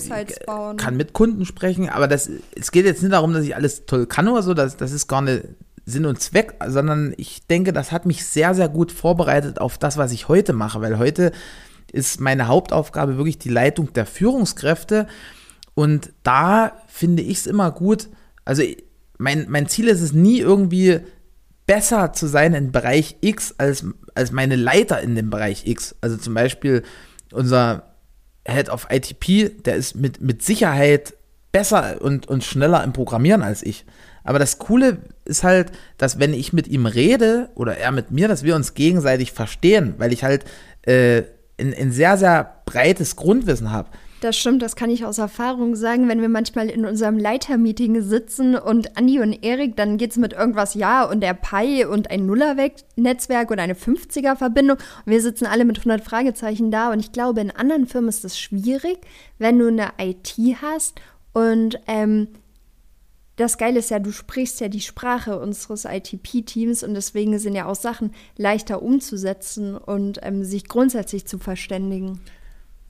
kann 0.77 0.95
mit 0.95 1.13
Kunden 1.13 1.45
sprechen, 1.45 1.89
aber 1.89 2.07
das, 2.07 2.29
es 2.55 2.71
geht 2.71 2.85
jetzt 2.85 3.01
nicht 3.01 3.11
darum, 3.11 3.33
dass 3.33 3.43
ich 3.43 3.55
alles 3.55 3.85
toll 3.85 4.05
kann 4.05 4.27
oder 4.27 4.41
so, 4.41 4.53
das, 4.53 4.77
das 4.77 4.91
ist 4.91 5.07
gar 5.07 5.21
nicht 5.21 5.43
Sinn 5.89 6.05
und 6.05 6.21
Zweck, 6.21 6.55
sondern 6.67 7.13
ich 7.17 7.45
denke, 7.47 7.73
das 7.73 7.91
hat 7.91 8.05
mich 8.05 8.25
sehr, 8.25 8.53
sehr 8.53 8.69
gut 8.69 8.91
vorbereitet 8.91 9.59
auf 9.59 9.77
das, 9.77 9.97
was 9.97 10.11
ich 10.11 10.27
heute 10.27 10.53
mache, 10.53 10.81
weil 10.81 10.97
heute 10.97 11.31
ist 11.91 12.21
meine 12.21 12.47
Hauptaufgabe 12.47 13.17
wirklich 13.17 13.39
die 13.39 13.49
Leitung 13.49 13.93
der 13.93 14.05
Führungskräfte 14.05 15.07
und 15.73 16.11
da 16.23 16.73
finde 16.87 17.23
ich 17.23 17.39
es 17.39 17.47
immer 17.47 17.71
gut, 17.71 18.09
also 18.45 18.63
mein, 19.17 19.45
mein 19.49 19.67
Ziel 19.67 19.87
ist 19.87 20.01
es 20.01 20.13
nie 20.13 20.39
irgendwie 20.39 21.01
besser 21.65 22.13
zu 22.13 22.25
sein 22.25 22.53
im 22.53 22.71
Bereich 22.71 23.17
X 23.21 23.53
als, 23.59 23.85
als 24.15 24.31
meine 24.31 24.55
Leiter 24.55 25.01
in 25.01 25.13
dem 25.13 25.29
Bereich 25.29 25.67
X. 25.67 25.95
Also 26.01 26.17
zum 26.17 26.33
Beispiel 26.33 26.83
unser 27.31 27.93
Head 28.47 28.69
of 28.69 28.87
ITP, 28.89 29.61
der 29.63 29.75
ist 29.75 29.95
mit, 29.95 30.19
mit 30.19 30.41
Sicherheit 30.41 31.13
besser 31.51 32.01
und, 32.01 32.27
und 32.27 32.43
schneller 32.43 32.83
im 32.83 32.93
Programmieren 32.93 33.43
als 33.43 33.61
ich. 33.61 33.85
Aber 34.23 34.39
das 34.39 34.59
Coole 34.59 34.99
ist 35.25 35.43
halt, 35.43 35.71
dass 35.97 36.19
wenn 36.19 36.33
ich 36.33 36.53
mit 36.53 36.67
ihm 36.67 36.85
rede 36.85 37.49
oder 37.55 37.77
er 37.77 37.91
mit 37.91 38.11
mir, 38.11 38.27
dass 38.27 38.43
wir 38.43 38.55
uns 38.55 38.73
gegenseitig 38.73 39.31
verstehen, 39.31 39.95
weil 39.97 40.13
ich 40.13 40.23
halt 40.23 40.45
äh, 40.83 41.23
ein, 41.59 41.73
ein 41.73 41.91
sehr, 41.91 42.17
sehr 42.17 42.61
breites 42.65 43.15
Grundwissen 43.15 43.71
habe. 43.71 43.89
Das 44.21 44.35
stimmt, 44.35 44.61
das 44.61 44.75
kann 44.75 44.89
ich 44.89 45.05
aus 45.05 45.17
Erfahrung 45.17 45.77
sagen, 45.77 46.09
wenn 46.09 46.19
wir 46.19 46.27
manchmal 46.27 46.69
in 46.69 46.85
unserem 46.85 47.17
Leitermeeting 47.17 48.01
sitzen 48.01 48.55
und 48.55 48.97
Andi 48.97 49.21
und 49.21 49.45
Erik, 49.45 49.77
dann 49.77 49.97
geht 49.97 50.11
es 50.11 50.17
mit 50.17 50.33
irgendwas 50.33 50.73
Ja 50.73 51.05
und 51.05 51.21
der 51.21 51.33
Pi 51.33 51.85
und 51.85 52.11
ein 52.11 52.25
Nullernetzwerk 52.25 53.49
und 53.49 53.59
eine 53.59 53.75
50er-Verbindung 53.75 54.77
und 55.05 55.11
wir 55.11 55.21
sitzen 55.21 55.45
alle 55.45 55.63
mit 55.63 55.77
100 55.77 56.03
Fragezeichen 56.03 56.69
da 56.69 56.91
und 56.91 56.99
ich 56.99 57.13
glaube, 57.13 57.39
in 57.39 57.51
anderen 57.51 57.87
Firmen 57.87 58.09
ist 58.09 58.25
das 58.25 58.37
schwierig, 58.37 58.97
wenn 59.37 59.57
du 59.57 59.67
eine 59.67 59.91
IT 59.97 60.35
hast 60.61 60.99
und 61.31 61.79
ähm, 61.87 62.27
das 63.39 63.57
Geile 63.57 63.79
ist 63.79 63.89
ja, 63.89 63.99
du 63.99 64.11
sprichst 64.11 64.59
ja 64.59 64.67
die 64.67 64.81
Sprache 64.81 65.39
unseres 65.39 65.85
ITP-Teams 65.85 66.83
und 66.83 66.93
deswegen 66.93 67.39
sind 67.39 67.55
ja 67.55 67.65
auch 67.65 67.75
Sachen 67.75 68.11
leichter 68.37 68.81
umzusetzen 68.81 69.77
und 69.77 70.19
ähm, 70.23 70.43
sich 70.43 70.67
grundsätzlich 70.67 71.25
zu 71.25 71.37
verständigen. 71.39 72.19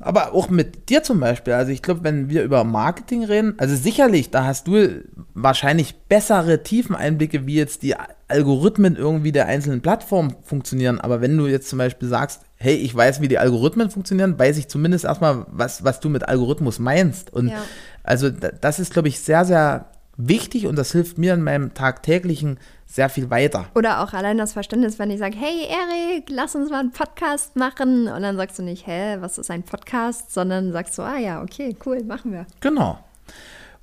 Aber 0.01 0.33
auch 0.33 0.49
mit 0.49 0.89
dir 0.89 1.03
zum 1.03 1.19
Beispiel. 1.19 1.53
Also 1.53 1.71
ich 1.71 1.81
glaube, 1.81 2.03
wenn 2.03 2.29
wir 2.29 2.43
über 2.43 2.63
Marketing 2.63 3.25
reden, 3.25 3.55
also 3.57 3.75
sicherlich, 3.75 4.31
da 4.31 4.45
hast 4.45 4.67
du 4.67 5.03
wahrscheinlich 5.33 5.95
bessere 6.07 6.63
Tiefeneinblicke, 6.63 7.45
wie 7.45 7.55
jetzt 7.55 7.83
die 7.83 7.95
Algorithmen 8.29 8.95
irgendwie 8.95 9.33
der 9.33 9.47
einzelnen 9.47 9.81
Plattformen 9.81 10.35
funktionieren. 10.41 11.01
Aber 11.01 11.19
wenn 11.19 11.38
du 11.38 11.47
jetzt 11.47 11.69
zum 11.69 11.79
Beispiel 11.79 12.07
sagst, 12.07 12.43
hey, 12.55 12.75
ich 12.75 12.95
weiß, 12.95 13.19
wie 13.19 13.27
die 13.27 13.39
Algorithmen 13.39 13.89
funktionieren, 13.89 14.39
weiß 14.39 14.57
ich 14.57 14.69
zumindest 14.69 15.03
erstmal, 15.03 15.45
was, 15.51 15.83
was 15.83 15.99
du 15.99 16.09
mit 16.09 16.27
Algorithmus 16.27 16.79
meinst. 16.79 17.33
Und 17.33 17.49
ja. 17.49 17.62
also 18.03 18.29
das 18.29 18.79
ist, 18.79 18.93
glaube 18.93 19.09
ich, 19.09 19.19
sehr, 19.19 19.43
sehr 19.43 19.85
wichtig 20.19 20.67
und 20.67 20.75
das 20.75 20.91
hilft 20.91 21.17
mir 21.17 21.34
in 21.34 21.41
meinem 21.41 21.73
tagtäglichen 21.73 22.60
sehr 22.86 23.10
viel 23.10 23.29
weiter. 23.29 23.67
Oder 23.75 24.03
auch 24.03 24.13
allein 24.13 24.38
das 24.38 24.53
Verständnis, 24.53 24.99
wenn 24.99 25.12
ich 25.12 25.19
sage, 25.19 25.38
hey 25.38 25.67
Erik, 25.67 26.25
lass 26.29 26.55
uns 26.55 26.69
mal 26.69 26.79
einen 26.79 26.91
Podcast 26.91 27.55
machen 27.55 28.08
und 28.08 28.21
dann 28.21 28.36
sagst 28.36 28.60
du 28.60 28.63
nicht, 28.63 28.86
hä, 28.86 29.17
was 29.19 29.38
ist 29.38 29.49
ein 29.49 29.63
Podcast, 29.63 30.34
sondern 30.34 30.71
sagst 30.71 30.97
du, 30.97 31.03
ah 31.03 31.17
ja, 31.17 31.41
okay, 31.41 31.75
cool, 31.86 32.03
machen 32.03 32.32
wir. 32.32 32.45
Genau. 32.60 32.99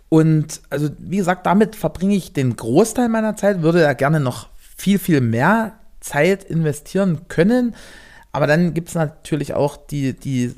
Und 0.08 0.60
also 0.70 0.90
wie 0.98 1.16
gesagt, 1.16 1.46
damit 1.46 1.74
verbringe 1.74 2.14
ich 2.14 2.32
den 2.32 2.54
Großteil 2.54 3.08
meiner 3.08 3.36
Zeit, 3.36 3.62
würde 3.62 3.80
ja 3.80 3.92
gerne 3.92 4.20
noch 4.20 4.48
viel, 4.58 4.98
viel 4.98 5.20
mehr 5.20 5.72
Zeit 6.00 6.44
investieren 6.44 7.22
können. 7.28 7.74
Aber 8.32 8.46
dann 8.46 8.74
gibt 8.74 8.88
es 8.88 8.94
natürlich 8.94 9.54
auch 9.54 9.76
die, 9.76 10.12
die 10.12 10.54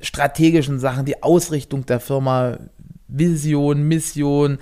strategischen 0.00 0.80
Sachen, 0.80 1.04
die 1.04 1.22
Ausrichtung 1.22 1.86
der 1.86 2.00
Firma, 2.00 2.58
Vision, 3.08 3.82
Mission, 3.88 4.58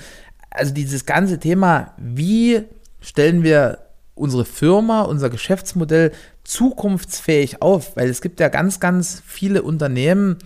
also 0.57 0.73
dieses 0.73 1.07
ganze 1.07 1.39
Thema, 1.39 1.93
wie 1.97 2.63
stellen 3.01 3.43
wir 3.43 3.79
unsere 4.15 4.45
Firma, 4.45 5.03
unser 5.03 5.31
Geschäftsmodell 5.31 6.13
zukunftsfähig 6.45 7.63
auf? 7.63 7.97
Weil 7.97 8.09
es 8.09 8.21
gibt 8.21 8.41
ja 8.41 8.49
ganz, 8.49 8.81
ganz 8.81 9.23
viele 9.25 9.63
Unternehmen, 9.63 10.39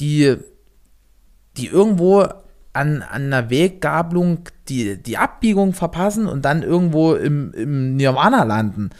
die, 0.00 0.36
die 1.56 1.66
irgendwo 1.66 2.22
an, 2.72 3.02
an 3.02 3.32
einer 3.32 3.50
Weggabelung 3.50 4.40
die, 4.68 5.00
die 5.02 5.18
Abbiegung 5.18 5.74
verpassen 5.74 6.26
und 6.26 6.44
dann 6.44 6.62
irgendwo 6.62 7.14
im, 7.14 7.52
im 7.52 7.96
Nirvana 7.96 8.44
landen. 8.44 8.90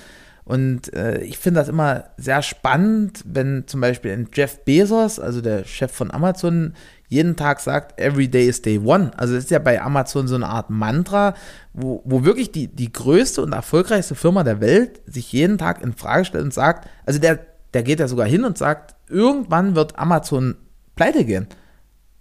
Und 0.44 0.92
äh, 0.92 1.22
ich 1.22 1.38
finde 1.38 1.60
das 1.60 1.68
immer 1.68 2.04
sehr 2.16 2.42
spannend, 2.42 3.22
wenn 3.24 3.64
zum 3.66 3.80
Beispiel 3.80 4.12
ein 4.12 4.28
Jeff 4.34 4.64
Bezos, 4.64 5.18
also 5.18 5.40
der 5.40 5.64
Chef 5.64 5.92
von 5.92 6.10
Amazon, 6.10 6.74
jeden 7.12 7.36
Tag 7.36 7.60
sagt, 7.60 8.00
every 8.00 8.26
day 8.26 8.46
is 8.48 8.62
day 8.62 8.78
one. 8.78 9.10
Also 9.16 9.34
das 9.34 9.44
ist 9.44 9.50
ja 9.50 9.58
bei 9.58 9.80
Amazon 9.80 10.26
so 10.26 10.34
eine 10.34 10.48
Art 10.48 10.70
Mantra, 10.70 11.34
wo, 11.74 12.02
wo 12.04 12.24
wirklich 12.24 12.50
die, 12.50 12.68
die 12.68 12.90
größte 12.90 13.42
und 13.42 13.52
erfolgreichste 13.52 14.14
Firma 14.14 14.42
der 14.44 14.60
Welt 14.60 15.02
sich 15.06 15.30
jeden 15.32 15.58
Tag 15.58 15.82
in 15.82 15.92
Frage 15.92 16.24
stellt 16.24 16.44
und 16.44 16.54
sagt, 16.54 16.88
also 17.04 17.18
der, 17.18 17.38
der 17.74 17.82
geht 17.82 18.00
ja 18.00 18.08
sogar 18.08 18.26
hin 18.26 18.44
und 18.44 18.56
sagt, 18.56 18.96
irgendwann 19.08 19.76
wird 19.76 19.98
Amazon 19.98 20.56
pleite 20.96 21.24
gehen. 21.24 21.46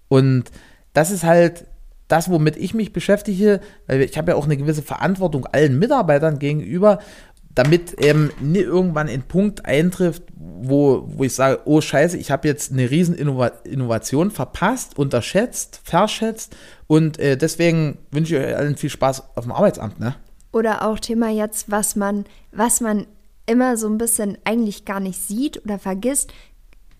Und 0.09 0.51
das 0.93 1.09
ist 1.09 1.23
halt 1.23 1.65
das, 2.09 2.29
womit 2.29 2.57
ich 2.57 2.73
mich 2.73 2.91
beschäftige, 2.91 3.61
weil 3.87 4.01
ich 4.01 4.17
habe 4.17 4.31
ja 4.31 4.37
auch 4.37 4.43
eine 4.43 4.57
gewisse 4.57 4.81
Verantwortung 4.81 5.45
allen 5.45 5.79
Mitarbeitern 5.79 6.39
gegenüber 6.39 6.99
damit 7.55 7.93
eben 8.01 8.31
nie 8.39 8.59
irgendwann 8.59 9.09
ein 9.09 9.23
Punkt 9.23 9.65
eintrifft, 9.65 10.23
wo, 10.35 11.03
wo 11.07 11.23
ich 11.23 11.35
sage, 11.35 11.61
oh 11.65 11.81
scheiße, 11.81 12.17
ich 12.17 12.31
habe 12.31 12.47
jetzt 12.47 12.71
eine 12.71 12.89
riesen 12.89 13.15
Innova 13.15 13.47
Innovation 13.63 14.31
verpasst, 14.31 14.97
unterschätzt, 14.97 15.81
verschätzt 15.83 16.55
und 16.87 17.19
äh, 17.19 17.37
deswegen 17.37 17.97
wünsche 18.11 18.37
ich 18.37 18.45
euch 18.45 18.55
allen 18.55 18.77
viel 18.77 18.89
Spaß 18.89 19.35
auf 19.35 19.43
dem 19.43 19.51
Arbeitsamt. 19.51 19.99
Ne? 19.99 20.15
Oder 20.51 20.87
auch 20.87 20.99
Thema 20.99 21.29
jetzt, 21.29 21.71
was 21.71 21.95
man, 21.95 22.25
was 22.51 22.81
man 22.81 23.07
immer 23.45 23.77
so 23.77 23.87
ein 23.87 23.97
bisschen 23.97 24.37
eigentlich 24.43 24.85
gar 24.85 24.99
nicht 24.99 25.19
sieht 25.19 25.63
oder 25.65 25.79
vergisst, 25.79 26.31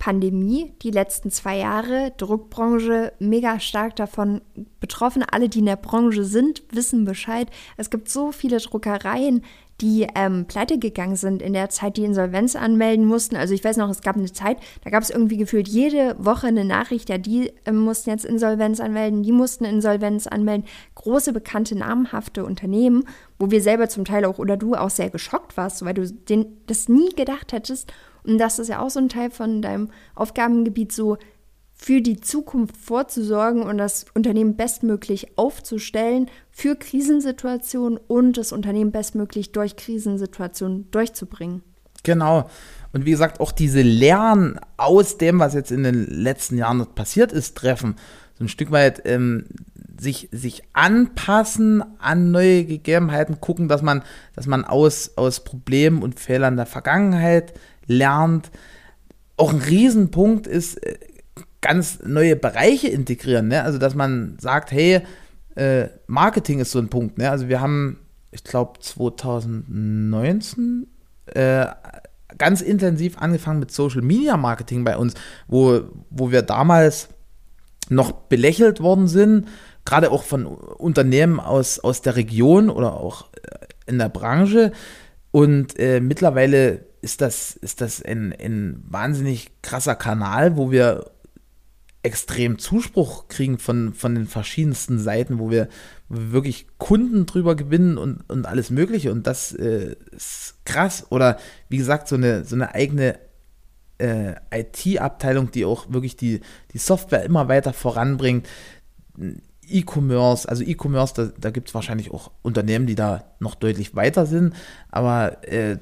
Pandemie, 0.02 0.74
die 0.82 0.90
letzten 0.90 1.30
zwei 1.30 1.60
Jahre, 1.60 2.12
Druckbranche 2.18 3.14
mega 3.20 3.60
stark 3.60 3.96
davon 3.96 4.42
betroffen. 4.80 5.22
Alle, 5.22 5.48
die 5.48 5.60
in 5.60 5.68
der 5.68 5.76
Branche 5.76 6.24
sind, 6.24 6.64
wissen 6.72 7.06
Bescheid. 7.06 7.52
Es 7.78 7.92
gibt 7.92 8.10
so 8.10 8.32
viele 8.32 8.58
Druckereien, 8.58 9.44
die 9.82 10.08
ähm, 10.16 10.46
pleite 10.46 10.78
gegangen 10.78 11.16
sind 11.16 11.42
in 11.42 11.54
der 11.54 11.70
Zeit, 11.70 11.98
die 11.98 12.04
Insolvenz 12.04 12.56
anmelden 12.56 13.06
mussten. 13.06 13.36
Also 13.36 13.54
ich 13.54 13.64
weiß 13.64 13.78
noch, 13.78 13.90
es 13.90 14.02
gab 14.02 14.16
eine 14.16 14.32
Zeit, 14.32 14.58
da 14.84 14.90
gab 14.90 15.02
es 15.02 15.10
irgendwie 15.10 15.38
gefühlt 15.38 15.68
jede 15.68 16.16
Woche 16.20 16.48
eine 16.48 16.66
Nachricht, 16.66 17.10
ja, 17.10 17.18
die 17.18 17.52
ähm, 17.66 17.78
mussten 17.78 18.12
jetzt 18.12 18.26
Insolvenz 18.26 18.80
anmelden, 18.80 19.24
die 19.24 19.32
mussten 19.32 19.66
Insolvenz 19.66 20.28
anmelden. 20.28 20.66
Große, 20.96 21.34
bekannte, 21.34 21.76
namhafte 21.76 22.46
Unternehmen, 22.46 23.06
wo 23.40 23.50
wir 23.50 23.62
selber 23.62 23.90
zum 23.90 24.06
Teil 24.06 24.26
auch 24.26 24.38
oder 24.38 24.56
du 24.56 24.76
auch 24.76 24.92
sehr 24.92 25.10
geschockt 25.10 25.58
warst, 25.58 25.84
weil 25.84 25.96
du 25.96 26.06
den, 26.12 26.46
das 26.68 26.88
nie 26.88 27.10
gedacht 27.16 27.52
hättest. 27.52 27.92
Und 28.24 28.38
das 28.38 28.60
ist 28.60 28.68
ja 28.68 28.80
auch 28.80 28.92
so 28.92 29.00
ein 29.00 29.10
Teil 29.10 29.32
von 29.32 29.64
deinem 29.64 29.90
Aufgabengebiet, 30.14 30.92
so 30.92 31.18
für 31.84 32.00
die 32.00 32.22
Zukunft 32.22 32.78
vorzusorgen 32.78 33.64
und 33.64 33.80
das 33.80 34.06
Unternehmen 34.14 34.56
bestmöglich 34.56 35.36
aufzustellen 35.36 36.30
für 36.52 36.76
Krisensituationen 36.76 37.98
und 38.08 38.38
das 38.38 38.52
Unternehmen 38.52 38.92
bestmöglich 38.92 39.52
durch 39.52 39.76
Krisensituationen 39.78 40.92
durchzubringen. 40.92 41.64
Genau. 42.04 42.48
Und 42.94 43.06
wie 43.06 43.12
gesagt, 43.12 43.40
auch 43.40 43.52
diese 43.52 43.82
Lernen 43.82 44.60
aus 44.78 45.18
dem, 45.18 45.40
was 45.40 45.56
jetzt 45.56 45.72
in 45.72 45.82
den 45.82 46.06
letzten 46.06 46.56
Jahren 46.56 46.86
passiert 46.94 47.32
ist, 47.32 47.58
treffen. 47.58 47.96
So 48.38 48.46
ein 48.46 48.50
Stück 48.50 48.70
weit 48.70 49.02
ähm, 49.06 49.46
sich, 50.00 50.30
sich 50.32 50.62
anpassen 50.74 51.84
an 51.98 52.30
neue 52.30 52.66
Gegebenheiten, 52.66 53.42
gucken, 53.42 53.68
dass 53.68 53.82
man, 53.82 54.04
dass 54.36 54.46
man 54.46 54.66
aus, 54.66 55.14
aus 55.16 55.44
Problemen 55.44 56.04
und 56.04 56.20
Fehlern 56.20 56.58
der 56.58 56.68
Vergangenheit 56.68 57.54
lernt. 57.88 58.52
Auch 59.36 59.52
ein 59.52 59.62
Riesenpunkt 59.62 60.46
ist, 60.46 60.78
äh, 60.86 61.00
ganz 61.62 62.00
neue 62.04 62.36
Bereiche 62.36 62.90
integrieren. 62.90 63.48
Ne? 63.48 63.64
Also, 63.64 63.78
dass 63.78 63.96
man 63.96 64.38
sagt, 64.40 64.72
hey, 64.72 65.02
äh, 65.56 65.88
Marketing 66.08 66.60
ist 66.60 66.72
so 66.72 66.80
ein 66.80 66.90
Punkt. 66.90 67.18
Ne? 67.18 67.30
Also, 67.30 67.48
wir 67.48 67.62
haben, 67.62 68.00
ich 68.32 68.44
glaube, 68.44 68.80
2019 68.80 70.88
äh, 71.28 71.68
ganz 72.38 72.62
intensiv 72.62 73.18
angefangen 73.18 73.60
mit 73.60 73.72
Social 73.72 74.02
Media 74.02 74.38
Marketing 74.38 74.84
bei 74.84 74.98
uns, 74.98 75.14
wo, 75.48 75.82
wo 76.10 76.32
wir 76.32 76.42
damals 76.42 77.10
noch 77.90 78.12
belächelt 78.12 78.82
worden 78.82 79.08
sind, 79.08 79.48
gerade 79.86 80.12
auch 80.12 80.24
von 80.24 80.46
Unternehmen 80.46 81.40
aus, 81.40 81.80
aus 81.80 82.02
der 82.02 82.16
Region 82.16 82.70
oder 82.70 82.94
auch 82.94 83.28
äh, 83.34 83.66
in 83.86 84.00
der 84.00 84.10
Branche. 84.10 84.72
Und 85.32 85.78
äh, 85.80 86.00
mittlerweile 86.00 86.86
ist 87.02 87.22
das, 87.22 87.56
ist 87.56 87.82
das 87.82 88.02
ein, 88.02 88.34
ein 88.34 88.84
wahnsinnig 88.88 89.62
krasser 89.62 89.96
Kanal, 89.96 90.58
wo 90.58 90.72
wir 90.72 91.12
extrem 92.04 92.58
Zuspruch 92.58 93.28
kriegen 93.28 93.60
von, 93.60 93.94
von 93.94 94.16
den 94.16 94.28
verschiedensten 94.28 95.00
Seiten, 95.00 95.40
wo 95.40 95.52
wir, 95.52 95.68
wirklich 96.14 96.68
Kunden 96.78 97.26
drüber 97.26 97.56
gewinnen 97.56 97.98
und, 97.98 98.30
und 98.30 98.46
alles 98.46 98.70
Mögliche. 98.70 99.12
Und 99.12 99.28
das 99.28 99.54
äh, 99.54 99.96
ist 100.12 100.56
krass. 100.66 101.08
Oder 101.10 101.38
wie 101.70 101.78
gesagt, 101.78 102.08
so 102.08 102.16
eine, 102.16 102.44
so 102.44 102.56
eine 102.56 102.76
eigene 102.76 103.18
äh, 103.98 104.34
IT-Abteilung, 104.54 105.52
die 105.52 105.64
auch 105.64 105.92
wirklich 105.92 106.18
die, 106.18 106.42
die 106.74 106.80
Software 106.80 107.24
immer 107.24 107.48
weiter 107.48 107.72
voranbringt. 107.72 108.48
E-Commerce, 109.68 110.50
also 110.50 110.64
E-Commerce, 110.64 111.14
da, 111.16 111.32
da 111.40 111.50
gibt 111.50 111.70
es 111.70 111.76
wahrscheinlich 111.76 112.12
auch 112.12 112.32
Unternehmen, 112.42 112.88
die 112.88 112.96
da 112.96 113.24
noch 113.40 113.56
deutlich 113.56 113.96
weiter 113.96 114.26
sind, 114.26 114.54
aber 114.90 115.48
äh, 115.48 115.78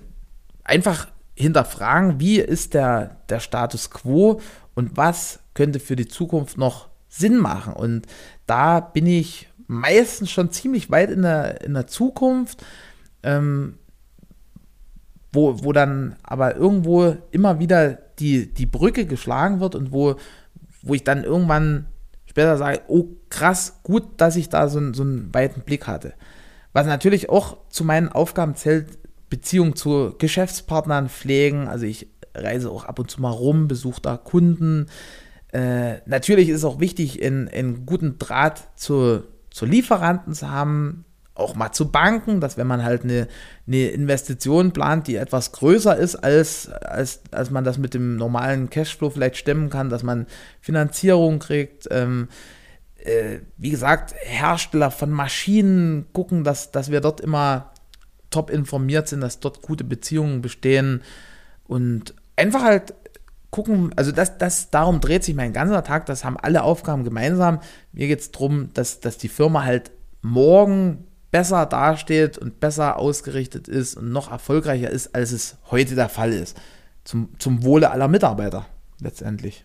einfach 0.64 1.08
hinterfragen, 1.34 2.20
wie 2.20 2.40
ist 2.40 2.74
der, 2.74 3.18
der 3.30 3.40
Status 3.40 3.90
quo 3.90 4.42
und 4.76 4.98
was 4.98 5.40
könnte 5.54 5.80
für 5.80 5.96
die 5.96 6.08
Zukunft 6.08 6.58
noch 6.58 6.90
Sinn 7.10 7.38
machen. 7.38 7.74
Und 7.74 8.06
da 8.46 8.80
bin 8.80 9.06
ich 9.08 9.50
meistens 9.68 10.32
schon 10.32 10.52
ziemlich 10.52 10.90
weit 10.90 11.10
in 11.10 11.24
der, 11.24 11.62
in 11.62 11.74
der 11.74 11.88
Zukunft, 11.88 12.64
ähm, 13.24 13.78
wo, 15.34 15.64
wo 15.64 15.74
dann 15.74 16.16
aber 16.24 16.56
irgendwo 16.56 17.18
immer 17.32 17.60
wieder 17.60 17.94
die, 18.20 18.52
die 18.52 18.66
Brücke 18.66 19.06
geschlagen 19.06 19.60
wird 19.60 19.76
und 19.76 19.92
wo, 19.92 20.16
wo 20.82 20.94
ich 20.94 21.04
dann 21.04 21.24
irgendwann 21.24 21.88
später 22.26 22.58
sage, 22.58 22.82
oh 22.88 23.06
krass, 23.30 23.80
gut, 23.84 24.04
dass 24.18 24.36
ich 24.36 24.50
da 24.50 24.70
so, 24.70 24.94
so 24.94 25.04
einen 25.04 25.34
weiten 25.34 25.62
Blick 25.62 25.88
hatte. 25.88 26.14
Was 26.74 26.88
natürlich 26.88 27.30
auch 27.30 27.58
zu 27.70 27.84
meinen 27.84 28.10
Aufgaben 28.10 28.56
zählt, 28.56 28.98
Beziehung 29.30 29.76
zu 29.76 30.16
Geschäftspartnern 30.18 31.10
pflegen. 31.10 31.68
Also 31.68 31.86
ich 31.86 32.08
reise 32.36 32.70
auch 32.70 32.86
ab 32.86 33.00
und 33.00 33.10
zu 33.10 33.22
mal 33.22 33.32
rum, 33.32 33.68
besuche 33.68 34.02
da 34.02 34.18
Kunden. 34.18 34.88
Äh, 35.52 35.98
natürlich 36.06 36.50
ist 36.50 36.58
es 36.58 36.66
auch 36.66 36.80
wichtig, 36.80 37.24
einen 37.24 37.86
guten 37.86 38.20
Draht 38.20 38.68
zu, 38.76 39.24
zu 39.50 39.66
Lieferanten 39.66 40.34
zu 40.34 40.50
haben, 40.50 41.06
auch 41.40 41.56
mal 41.56 41.72
zu 41.72 41.90
Banken, 41.90 42.42
dass 42.42 42.58
wenn 42.58 42.68
man 42.68 42.84
halt 42.84 43.04
eine, 43.04 43.28
eine 43.66 43.88
Investition 43.88 44.74
plant, 44.74 45.08
die 45.08 45.16
etwas 45.16 45.54
größer 45.54 45.96
ist, 45.96 46.16
als, 46.18 46.70
als, 46.70 47.22
als 47.32 47.50
man 47.50 47.64
das 47.64 47.78
mit 47.78 47.94
dem 47.94 48.18
normalen 48.18 48.70
Cashflow 48.70 49.10
vielleicht 49.10 49.38
stemmen 49.38 49.70
kann, 49.70 49.90
dass 49.90 50.04
man 50.04 50.28
Finanzierung 50.60 51.40
kriegt. 51.40 51.88
Ähm, 51.90 52.28
äh, 52.98 53.40
wie 53.58 53.70
gesagt, 53.70 54.14
Hersteller 54.20 54.92
von 54.92 55.12
Maschinen 55.12 56.08
gucken, 56.14 56.44
dass, 56.44 56.72
dass 56.72 56.92
wir 56.92 57.02
dort 57.02 57.22
immer 57.22 57.72
top 58.30 58.50
informiert 58.50 59.08
sind, 59.08 59.22
dass 59.22 59.40
dort 59.40 59.62
gute 59.62 59.84
Beziehungen 59.84 60.42
bestehen 60.42 61.02
und 61.70 62.16
einfach 62.36 62.64
halt 62.64 62.96
gucken, 63.52 63.92
also 63.96 64.12
das, 64.12 64.40
das, 64.40 64.72
darum 64.72 65.00
dreht 65.02 65.24
sich 65.24 65.36
mein 65.36 65.54
ganzer 65.54 65.84
Tag, 65.84 66.08
das 66.08 66.26
haben 66.26 66.36
alle 66.36 66.64
Aufgaben 66.64 67.04
gemeinsam. 67.04 67.60
Mir 67.94 68.08
geht 68.08 68.20
es 68.20 68.32
darum, 68.32 68.74
dass, 68.74 69.00
dass 69.00 69.18
die 69.18 69.30
Firma 69.30 69.64
halt 69.64 69.92
morgen 70.22 71.06
besser 71.32 71.68
dasteht 71.68 72.40
und 72.40 72.60
besser 72.60 72.98
ausgerichtet 72.98 73.68
ist 73.68 73.96
und 73.96 74.12
noch 74.12 74.32
erfolgreicher 74.32 74.90
ist, 74.90 75.14
als 75.14 75.32
es 75.32 75.58
heute 75.70 75.94
der 75.94 76.10
Fall 76.10 76.34
ist. 76.34 76.58
Zum, 77.04 77.30
zum 77.38 77.64
Wohle 77.64 77.92
aller 77.92 78.08
Mitarbeiter 78.08 78.66
letztendlich. 79.00 79.64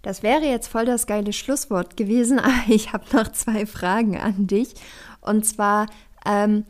Das 0.00 0.22
wäre 0.22 0.44
jetzt 0.44 0.68
voll 0.68 0.86
das 0.86 1.06
geile 1.06 1.34
Schlusswort 1.34 1.98
gewesen, 1.98 2.38
aber 2.38 2.52
ich 2.68 2.94
habe 2.94 3.04
noch 3.14 3.30
zwei 3.32 3.66
Fragen 3.66 4.18
an 4.18 4.46
dich. 4.46 4.74
Und 5.20 5.44
zwar 5.44 5.88
ähm, 6.24 6.64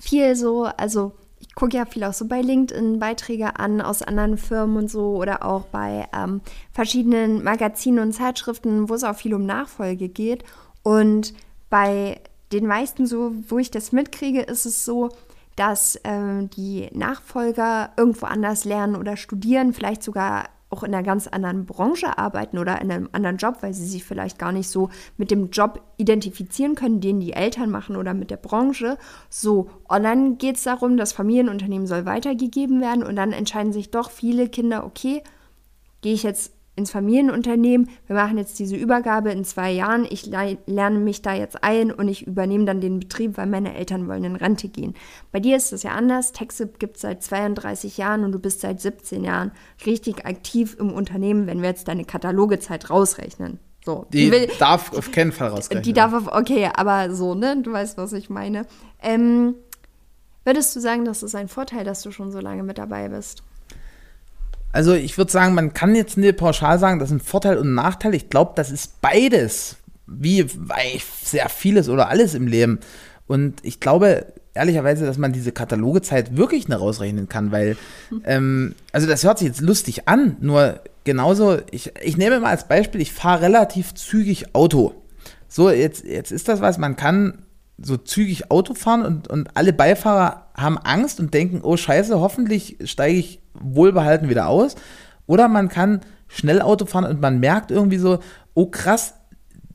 viel 0.00 0.36
so, 0.36 0.64
also 0.64 1.12
ich 1.42 1.54
gucke 1.56 1.76
ja 1.76 1.84
viel 1.84 2.04
auch 2.04 2.14
so 2.14 2.26
bei 2.26 2.40
LinkedIn 2.40 3.00
Beiträge 3.00 3.58
an 3.58 3.80
aus 3.80 4.00
anderen 4.00 4.38
Firmen 4.38 4.76
und 4.76 4.88
so 4.88 5.16
oder 5.16 5.44
auch 5.44 5.64
bei 5.66 6.08
ähm, 6.16 6.40
verschiedenen 6.72 7.42
Magazinen 7.42 7.98
und 7.98 8.12
Zeitschriften, 8.12 8.88
wo 8.88 8.94
es 8.94 9.04
auch 9.04 9.16
viel 9.16 9.34
um 9.34 9.44
Nachfolge 9.44 10.08
geht. 10.08 10.44
Und 10.84 11.34
bei 11.68 12.20
den 12.52 12.66
meisten 12.66 13.06
so, 13.06 13.32
wo 13.48 13.58
ich 13.58 13.70
das 13.70 13.92
mitkriege, 13.92 14.40
ist 14.40 14.66
es 14.66 14.84
so, 14.84 15.10
dass 15.56 15.96
äh, 15.96 16.46
die 16.56 16.88
Nachfolger 16.92 17.90
irgendwo 17.96 18.26
anders 18.26 18.64
lernen 18.64 18.94
oder 18.94 19.16
studieren, 19.16 19.74
vielleicht 19.74 20.02
sogar 20.02 20.44
auch 20.72 20.82
in 20.82 20.94
einer 20.94 21.04
ganz 21.04 21.26
anderen 21.26 21.66
Branche 21.66 22.18
arbeiten 22.18 22.58
oder 22.58 22.80
in 22.80 22.90
einem 22.90 23.08
anderen 23.12 23.36
Job, 23.36 23.58
weil 23.60 23.74
sie 23.74 23.86
sich 23.86 24.04
vielleicht 24.04 24.38
gar 24.38 24.52
nicht 24.52 24.68
so 24.68 24.88
mit 25.16 25.30
dem 25.30 25.50
Job 25.50 25.82
identifizieren 25.98 26.74
können, 26.74 27.00
den 27.00 27.20
die 27.20 27.34
Eltern 27.34 27.70
machen 27.70 27.96
oder 27.96 28.14
mit 28.14 28.30
der 28.30 28.38
Branche. 28.38 28.96
So, 29.28 29.70
und 29.88 30.02
dann 30.02 30.38
geht 30.38 30.56
es 30.56 30.64
darum, 30.64 30.96
das 30.96 31.12
Familienunternehmen 31.12 31.86
soll 31.86 32.06
weitergegeben 32.06 32.80
werden 32.80 33.04
und 33.04 33.16
dann 33.16 33.32
entscheiden 33.32 33.72
sich 33.72 33.90
doch 33.90 34.10
viele 34.10 34.48
Kinder, 34.48 34.84
okay, 34.84 35.22
gehe 36.00 36.14
ich 36.14 36.22
jetzt 36.22 36.52
ins 36.74 36.90
Familienunternehmen, 36.90 37.90
wir 38.06 38.16
machen 38.16 38.38
jetzt 38.38 38.58
diese 38.58 38.76
Übergabe 38.76 39.30
in 39.30 39.44
zwei 39.44 39.70
Jahren, 39.70 40.06
ich 40.08 40.26
lerne 40.26 40.98
mich 40.98 41.20
da 41.20 41.34
jetzt 41.34 41.62
ein 41.62 41.92
und 41.92 42.08
ich 42.08 42.26
übernehme 42.26 42.64
dann 42.64 42.80
den 42.80 42.98
Betrieb, 42.98 43.36
weil 43.36 43.46
meine 43.46 43.74
Eltern 43.74 44.08
wollen 44.08 44.24
in 44.24 44.36
Rente 44.36 44.68
gehen. 44.68 44.94
Bei 45.32 45.40
dir 45.40 45.56
ist 45.56 45.72
das 45.72 45.82
ja 45.82 45.90
anders. 45.90 46.32
Texip 46.32 46.78
gibt 46.78 46.96
es 46.96 47.02
seit 47.02 47.22
32 47.22 47.98
Jahren 47.98 48.24
und 48.24 48.32
du 48.32 48.38
bist 48.38 48.60
seit 48.60 48.80
17 48.80 49.22
Jahren 49.22 49.52
richtig 49.84 50.24
aktiv 50.24 50.76
im 50.78 50.92
Unternehmen, 50.92 51.46
wenn 51.46 51.60
wir 51.60 51.68
jetzt 51.68 51.88
deine 51.88 52.04
Katalogezeit 52.06 52.88
rausrechnen. 52.88 53.58
So, 53.84 54.06
die, 54.12 54.26
die 54.26 54.32
will, 54.32 54.48
darf 54.58 54.92
auf 54.92 55.10
keinen 55.10 55.32
Fall 55.32 55.48
rausrechnen. 55.48 55.82
Die 55.82 55.92
darf 55.92 56.14
auf, 56.14 56.28
okay, 56.28 56.70
aber 56.74 57.14
so, 57.14 57.34
ne? 57.34 57.60
Du 57.60 57.72
weißt, 57.72 57.98
was 57.98 58.12
ich 58.12 58.30
meine. 58.30 58.64
Ähm, 59.02 59.56
würdest 60.44 60.74
du 60.74 60.80
sagen, 60.80 61.04
das 61.04 61.22
ist 61.22 61.34
ein 61.34 61.48
Vorteil, 61.48 61.84
dass 61.84 62.02
du 62.02 62.12
schon 62.12 62.30
so 62.30 62.40
lange 62.40 62.62
mit 62.62 62.78
dabei 62.78 63.08
bist? 63.08 63.42
Also 64.72 64.94
ich 64.94 65.18
würde 65.18 65.30
sagen, 65.30 65.54
man 65.54 65.74
kann 65.74 65.94
jetzt 65.94 66.16
nicht 66.16 66.38
pauschal 66.38 66.78
sagen, 66.78 66.98
das 66.98 67.10
ist 67.10 67.16
ein 67.16 67.20
Vorteil 67.20 67.58
und 67.58 67.68
ein 67.68 67.74
Nachteil. 67.74 68.14
Ich 68.14 68.30
glaube, 68.30 68.52
das 68.56 68.70
ist 68.70 69.00
beides, 69.00 69.76
wie 70.06 70.46
sehr 71.22 71.48
vieles 71.48 71.88
oder 71.88 72.08
alles 72.08 72.34
im 72.34 72.46
Leben. 72.46 72.80
Und 73.26 73.60
ich 73.62 73.80
glaube 73.80 74.26
ehrlicherweise, 74.54 75.06
dass 75.06 75.18
man 75.18 75.32
diese 75.32 75.52
Katalogezeit 75.52 76.36
wirklich 76.36 76.68
nicht 76.68 76.80
rausrechnen 76.80 77.28
kann, 77.28 77.52
weil, 77.52 77.76
ähm, 78.24 78.74
also 78.92 79.06
das 79.06 79.24
hört 79.24 79.38
sich 79.38 79.48
jetzt 79.48 79.60
lustig 79.60 80.08
an, 80.08 80.36
nur 80.40 80.80
genauso, 81.04 81.58
ich, 81.70 81.92
ich 82.02 82.16
nehme 82.16 82.40
mal 82.40 82.50
als 82.50 82.68
Beispiel, 82.68 83.00
ich 83.00 83.12
fahre 83.12 83.42
relativ 83.42 83.94
zügig 83.94 84.54
Auto. 84.54 84.94
So, 85.48 85.70
jetzt, 85.70 86.04
jetzt 86.04 86.32
ist 86.32 86.48
das 86.48 86.60
was, 86.60 86.78
man 86.78 86.96
kann 86.96 87.38
so 87.78 87.96
zügig 87.96 88.50
Auto 88.50 88.74
fahren 88.74 89.04
und, 89.04 89.28
und 89.28 89.56
alle 89.56 89.72
Beifahrer 89.72 90.46
haben 90.54 90.78
Angst 90.78 91.20
und 91.20 91.34
denken, 91.34 91.60
oh 91.62 91.76
scheiße, 91.76 92.20
hoffentlich 92.20 92.78
steige 92.84 93.18
ich 93.18 93.40
wohlbehalten 93.54 94.28
wieder 94.28 94.48
aus. 94.48 94.76
Oder 95.26 95.48
man 95.48 95.68
kann 95.68 96.00
schnell 96.28 96.62
Auto 96.62 96.86
fahren 96.86 97.04
und 97.04 97.20
man 97.20 97.40
merkt 97.40 97.70
irgendwie 97.70 97.98
so, 97.98 98.20
oh 98.54 98.66
krass, 98.66 99.14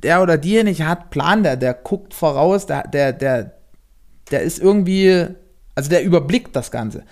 der 0.03 0.21
oder 0.21 0.37
diejenige 0.37 0.87
hat 0.87 1.09
Plan, 1.09 1.43
der, 1.43 1.57
der 1.57 1.73
guckt 1.73 2.13
voraus, 2.13 2.65
der, 2.65 2.87
der, 2.87 3.13
der, 3.13 3.53
der 4.31 4.41
ist 4.41 4.59
irgendwie, 4.59 5.27
also 5.75 5.89
der 5.89 6.03
überblickt 6.03 6.55
das 6.55 6.71
Ganze. 6.71 7.03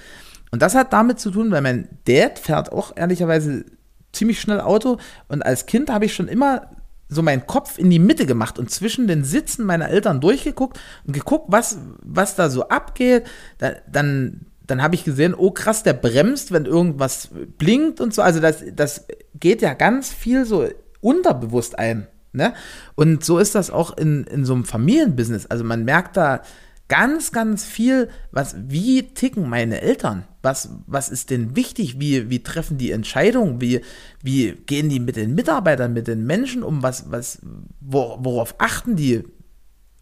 Und 0.52 0.62
das 0.62 0.76
hat 0.76 0.94
damit 0.94 1.20
zu 1.20 1.32
tun, 1.32 1.52
weil 1.52 1.62
mein 1.62 1.90
Dad 2.08 2.40
fährt 2.40 2.72
auch 2.72 2.96
ehrlicherweise 2.96 3.66
ziemlich 4.14 4.40
schnell 4.40 4.62
Auto 4.62 4.98
und 5.28 5.46
als 5.46 5.66
Kind 5.66 5.90
habe 5.90 6.06
ich 6.06 6.14
schon 6.14 6.28
immer 6.28 6.70
so 7.16 7.22
meinen 7.22 7.48
Kopf 7.48 7.78
in 7.78 7.90
die 7.90 8.00
Mitte 8.00 8.26
gemacht 8.26 8.60
und 8.60 8.70
zwischen 8.70 9.08
den 9.08 9.24
Sitzen 9.24 9.66
meiner 9.66 9.90
Eltern 9.90 10.22
durchgeguckt 10.22 10.80
und 11.06 11.14
geguckt, 11.14 11.46
was, 11.50 11.80
was 12.04 12.36
da 12.36 12.50
so 12.50 12.68
abgeht. 12.70 13.24
Da, 13.58 13.74
dann 13.92 14.48
dann 14.68 14.82
habe 14.82 14.96
ich 14.96 15.04
gesehen, 15.04 15.36
oh 15.36 15.52
krass, 15.52 15.84
der 15.84 15.94
bremst, 15.94 16.52
wenn 16.52 16.66
irgendwas 16.66 17.30
blinkt 17.58 18.02
und 18.02 18.14
so. 18.14 18.24
Also 18.24 18.40
das, 18.40 18.64
das 18.74 19.06
geht 19.40 19.62
ja 19.62 19.74
ganz 19.74 20.12
viel 20.12 20.46
so 20.46 20.68
unterbewusst 21.02 21.78
ein. 21.78 22.08
Ne? 22.32 22.54
Und 22.96 23.24
so 23.24 23.40
ist 23.40 23.56
das 23.56 23.72
auch 23.72 23.96
in, 23.98 24.26
in 24.26 24.44
so 24.46 24.54
einem 24.54 24.66
Familienbusiness. 24.66 25.46
Also 25.46 25.64
man 25.64 25.86
merkt 25.86 26.18
da 26.18 26.42
ganz, 26.88 27.32
ganz 27.32 27.66
viel, 27.66 28.10
was, 28.32 28.56
wie 28.58 29.04
ticken 29.14 29.50
meine 29.50 29.82
Eltern? 29.82 30.26
Was, 30.42 30.70
was 30.86 31.10
ist 31.10 31.30
denn 31.32 31.56
wichtig? 31.56 32.00
Wie, 32.00 32.30
wie 32.30 32.44
treffen 32.44 32.78
die 32.78 32.92
Entscheidungen? 32.92 33.60
Wie, 33.62 33.82
wie 34.22 34.52
gehen 34.52 34.90
die 34.90 35.00
mit 35.00 35.16
den 35.16 35.34
Mitarbeitern, 35.34 35.94
mit 35.94 36.08
den 36.08 36.26
Menschen 36.26 36.64
um? 36.64 36.84
Was, 36.84 37.12
was, 37.12 37.40
worauf 37.82 38.56
achten 38.60 38.96
die? 38.96 39.24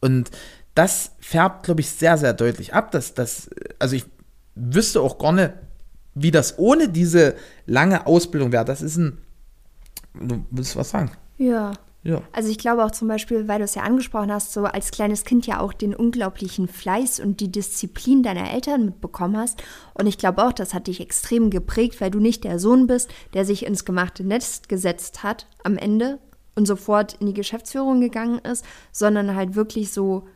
Und 0.02 0.32
das 0.76 1.12
färbt, 1.20 1.64
glaube 1.64 1.82
ich, 1.82 1.90
sehr, 1.90 2.18
sehr 2.18 2.34
deutlich 2.34 2.74
ab. 2.74 2.92
Dass, 2.92 3.14
dass, 3.14 3.50
also 3.80 3.96
ich 3.96 4.06
wüsste 4.56 5.02
auch 5.02 5.32
nicht, 5.32 5.54
wie 6.16 6.32
das 6.32 6.60
ohne 6.60 6.90
diese 6.90 7.36
lange 7.66 8.06
Ausbildung 8.06 8.52
wäre. 8.52 8.66
Das 8.66 8.82
ist 8.82 8.98
ein. 8.98 9.18
Du 10.14 10.46
willst 10.52 10.76
was 10.76 10.90
sagen? 10.90 11.12
Ja. 11.38 11.74
Ja. 12.04 12.22
Also 12.34 12.50
ich 12.50 12.58
glaube 12.58 12.84
auch 12.84 12.92
zum 12.92 13.08
Beispiel, 13.08 13.48
weil 13.48 13.60
du 13.60 13.64
es 13.64 13.76
ja 13.76 13.84
angesprochen 13.84 14.32
hast, 14.32 14.52
so 14.52 14.66
als 14.66 14.92
kleines 14.92 15.24
Kind 15.24 15.48
ja 15.48 15.62
auch 15.62 15.72
den 15.72 15.96
unglaublichen 15.96 16.68
Fleiß 16.68 17.22
und 17.22 17.40
die 17.40 17.52
Disziplin 17.52 18.24
deiner 18.24 18.52
Eltern 18.52 18.86
mitbekommen 18.86 19.38
hast. 19.38 19.64
Und 19.94 20.08
ich 20.08 20.18
glaube 20.18 20.44
auch, 20.44 20.52
das 20.52 20.74
hat 20.74 20.88
dich 20.88 21.00
extrem 21.00 21.50
geprägt, 21.50 22.02
weil 22.02 22.12
du 22.12 22.20
nicht 22.20 22.44
der 22.44 22.60
Sohn 22.60 22.88
bist, 22.88 23.10
der 23.34 23.46
sich 23.46 23.66
ins 23.66 23.86
gemachte 23.86 24.26
Netz 24.26 24.64
gesetzt 24.68 25.24
hat 25.24 25.48
am 25.64 25.78
Ende 25.78 26.20
und 26.56 26.66
sofort 26.66 27.14
in 27.22 27.28
die 27.28 27.34
Geschäftsführung 27.34 28.02
gegangen 28.02 28.40
ist, 28.40 28.66
sondern 28.92 29.36
halt 29.36 29.56
wirklich 29.56 29.94
so, 29.94 30.28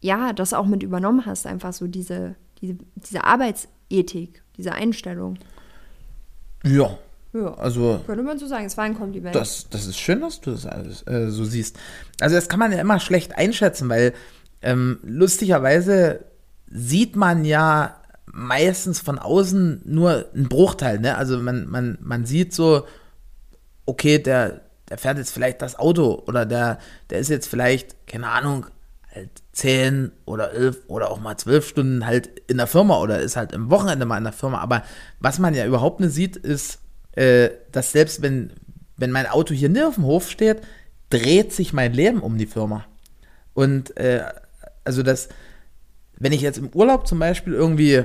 ja, 0.00 0.32
das 0.32 0.52
auch 0.52 0.66
mit 0.66 0.82
übernommen 0.82 1.24
hast, 1.24 1.46
einfach 1.46 1.72
so 1.72 1.86
diese, 1.86 2.34
diese, 2.60 2.76
diese 2.96 3.24
Arbeitsethik, 3.24 4.42
diese 4.56 4.72
Einstellung. 4.72 5.38
Ja. 6.64 6.98
Ja, 7.32 7.54
Also 7.54 8.00
könnte 8.06 8.22
man 8.22 8.38
so 8.38 8.46
sagen. 8.46 8.66
Es 8.66 8.76
war 8.76 8.84
ein 8.84 8.96
Kompliment. 8.96 9.34
Das, 9.34 9.68
das 9.70 9.86
ist 9.86 9.98
schön, 9.98 10.20
dass 10.20 10.40
du 10.40 10.50
das 10.50 10.66
alles 10.66 11.06
äh, 11.06 11.28
so 11.30 11.44
siehst. 11.44 11.78
Also 12.20 12.34
das 12.34 12.48
kann 12.48 12.58
man 12.58 12.72
ja 12.72 12.80
immer 12.80 12.98
schlecht 12.98 13.36
einschätzen, 13.36 13.88
weil 13.88 14.14
ähm, 14.62 14.98
lustigerweise 15.04 16.24
sieht 16.66 17.16
man 17.16 17.44
ja 17.44 17.96
meistens 18.26 19.00
von 19.00 19.18
außen 19.18 19.82
nur 19.84 20.26
einen 20.34 20.48
Bruchteil. 20.48 20.98
Ne? 20.98 21.16
Also 21.16 21.38
man, 21.38 21.68
man, 21.68 21.98
man 22.00 22.26
sieht 22.26 22.52
so, 22.52 22.84
okay, 23.86 24.18
der, 24.18 24.62
der 24.88 24.98
fährt 24.98 25.18
jetzt 25.18 25.32
vielleicht 25.32 25.62
das 25.62 25.78
Auto 25.78 26.22
oder 26.26 26.46
der, 26.46 26.78
der 27.10 27.18
ist 27.18 27.28
jetzt 27.28 27.48
vielleicht, 27.48 28.06
keine 28.06 28.28
Ahnung, 28.28 28.66
halt 29.12 29.30
10 29.52 30.12
oder 30.24 30.52
11 30.52 30.82
oder 30.86 31.10
auch 31.10 31.20
mal 31.20 31.36
12 31.36 31.66
Stunden 31.66 32.06
halt 32.06 32.28
in 32.46 32.56
der 32.58 32.66
Firma 32.66 32.98
oder 33.00 33.20
ist 33.20 33.36
halt 33.36 33.52
im 33.52 33.70
Wochenende 33.70 34.06
mal 34.06 34.18
in 34.18 34.24
der 34.24 34.32
Firma. 34.32 34.58
Aber 34.58 34.84
was 35.18 35.38
man 35.38 35.54
ja 35.54 35.66
überhaupt 35.66 36.00
nicht 36.00 36.12
sieht, 36.12 36.36
ist, 36.36 36.79
äh, 37.12 37.50
dass 37.72 37.92
selbst 37.92 38.22
wenn, 38.22 38.52
wenn 38.96 39.10
mein 39.10 39.26
Auto 39.26 39.54
hier 39.54 39.68
nicht 39.68 39.84
auf 39.84 39.94
dem 39.94 40.04
Hof 40.04 40.30
steht, 40.30 40.62
dreht 41.10 41.52
sich 41.52 41.72
mein 41.72 41.92
Leben 41.92 42.20
um 42.20 42.38
die 42.38 42.46
Firma. 42.46 42.84
Und 43.54 43.96
äh, 43.96 44.24
also 44.84 45.02
das, 45.02 45.28
wenn 46.18 46.32
ich 46.32 46.40
jetzt 46.40 46.58
im 46.58 46.70
Urlaub 46.72 47.06
zum 47.06 47.18
Beispiel 47.18 47.52
irgendwie 47.52 48.04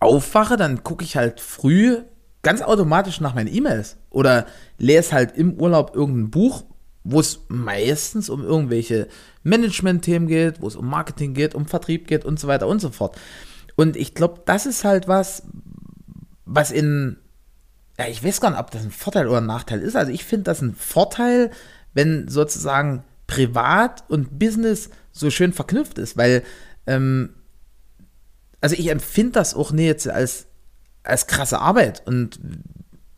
aufwache, 0.00 0.56
dann 0.56 0.82
gucke 0.84 1.04
ich 1.04 1.16
halt 1.16 1.40
früh 1.40 1.98
ganz 2.42 2.62
automatisch 2.62 3.20
nach 3.20 3.34
meinen 3.34 3.52
E-Mails 3.52 3.96
oder 4.10 4.46
lese 4.78 5.12
halt 5.12 5.36
im 5.36 5.54
Urlaub 5.54 5.96
irgendein 5.96 6.30
Buch, 6.30 6.64
wo 7.02 7.20
es 7.20 7.40
meistens 7.48 8.28
um 8.28 8.44
irgendwelche 8.44 9.08
Management-Themen 9.42 10.26
geht, 10.26 10.60
wo 10.60 10.68
es 10.68 10.76
um 10.76 10.88
Marketing 10.88 11.34
geht, 11.34 11.54
um 11.54 11.66
Vertrieb 11.66 12.06
geht 12.06 12.24
und 12.24 12.38
so 12.38 12.48
weiter 12.48 12.68
und 12.68 12.80
so 12.80 12.90
fort. 12.90 13.16
Und 13.76 13.96
ich 13.96 14.14
glaube, 14.14 14.42
das 14.44 14.66
ist 14.66 14.84
halt 14.84 15.08
was, 15.08 15.42
was 16.44 16.70
in, 16.70 17.16
ja, 17.98 18.06
ich 18.08 18.22
weiß 18.22 18.40
gar 18.40 18.50
nicht, 18.50 18.60
ob 18.60 18.70
das 18.70 18.84
ein 18.84 18.90
Vorteil 18.90 19.26
oder 19.26 19.38
ein 19.38 19.46
Nachteil 19.46 19.80
ist. 19.80 19.96
Also 19.96 20.12
ich 20.12 20.24
finde 20.24 20.44
das 20.44 20.60
ein 20.60 20.74
Vorteil, 20.74 21.50
wenn 21.94 22.28
sozusagen 22.28 23.04
Privat 23.26 24.04
und 24.08 24.38
Business 24.38 24.90
so 25.12 25.30
schön 25.30 25.52
verknüpft 25.52 25.98
ist, 25.98 26.16
weil, 26.16 26.42
ähm, 26.86 27.30
also 28.60 28.76
ich 28.76 28.88
empfinde 28.88 29.32
das 29.32 29.54
auch 29.54 29.72
nicht 29.72 29.86
jetzt 29.86 30.08
als, 30.08 30.46
als 31.02 31.26
krasse 31.26 31.58
Arbeit. 31.58 32.02
Und 32.06 32.38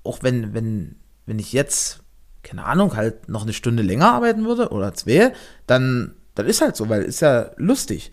auch 0.05 0.23
wenn, 0.23 0.55
wenn, 0.55 0.97
wenn 1.27 1.39
ich 1.39 1.53
jetzt, 1.53 2.01
keine 2.43 2.65
Ahnung, 2.65 2.97
halt 2.97 3.29
noch 3.29 3.43
eine 3.43 3.53
Stunde 3.53 3.83
länger 3.83 4.13
arbeiten 4.13 4.47
würde 4.47 4.71
oder 4.71 4.95
zwei, 4.95 5.33
dann, 5.67 6.15
dann 6.35 6.47
ist 6.47 6.61
halt 6.61 6.77
so, 6.77 6.89
weil 6.89 7.03
ist 7.03 7.21
ja 7.21 7.51
lustig. 7.57 8.13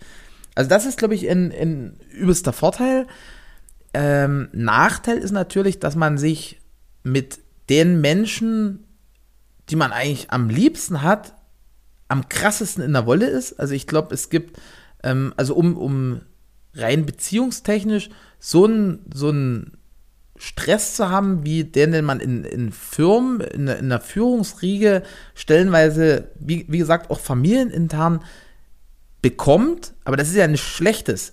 Also 0.56 0.68
das 0.68 0.84
ist, 0.84 0.98
glaube 0.98 1.14
ich, 1.14 1.28
ein, 1.28 1.52
ein 1.52 2.00
übelster 2.10 2.52
Vorteil. 2.52 3.06
Ähm, 3.98 4.50
Nachteil 4.52 5.16
ist 5.16 5.30
natürlich, 5.30 5.80
dass 5.80 5.96
man 5.96 6.18
sich 6.18 6.60
mit 7.02 7.38
den 7.70 8.02
Menschen, 8.02 8.84
die 9.70 9.76
man 9.76 9.90
eigentlich 9.90 10.30
am 10.30 10.50
liebsten 10.50 11.00
hat, 11.00 11.34
am 12.06 12.28
krassesten 12.28 12.84
in 12.84 12.92
der 12.92 13.06
Wolle 13.06 13.26
ist. 13.26 13.58
Also 13.58 13.72
ich 13.72 13.86
glaube, 13.86 14.12
es 14.12 14.28
gibt, 14.28 14.60
ähm, 15.02 15.32
also 15.38 15.54
um, 15.54 15.78
um 15.78 16.20
rein 16.74 17.06
beziehungstechnisch 17.06 18.10
so 18.38 18.66
ein, 18.66 18.98
so 19.14 19.32
Stress 20.36 20.94
zu 20.96 21.08
haben, 21.08 21.46
wie 21.46 21.64
den, 21.64 21.92
den 21.92 22.04
man 22.04 22.20
in, 22.20 22.44
in 22.44 22.72
Firmen, 22.72 23.40
in, 23.40 23.66
in 23.66 23.88
der 23.88 24.02
Führungsriege 24.02 25.04
stellenweise, 25.34 26.32
wie, 26.38 26.66
wie 26.68 26.78
gesagt, 26.78 27.10
auch 27.10 27.20
familienintern 27.20 28.22
bekommt, 29.22 29.94
aber 30.04 30.18
das 30.18 30.28
ist 30.28 30.36
ja 30.36 30.46
nichts 30.48 30.66
Schlechtes. 30.66 31.32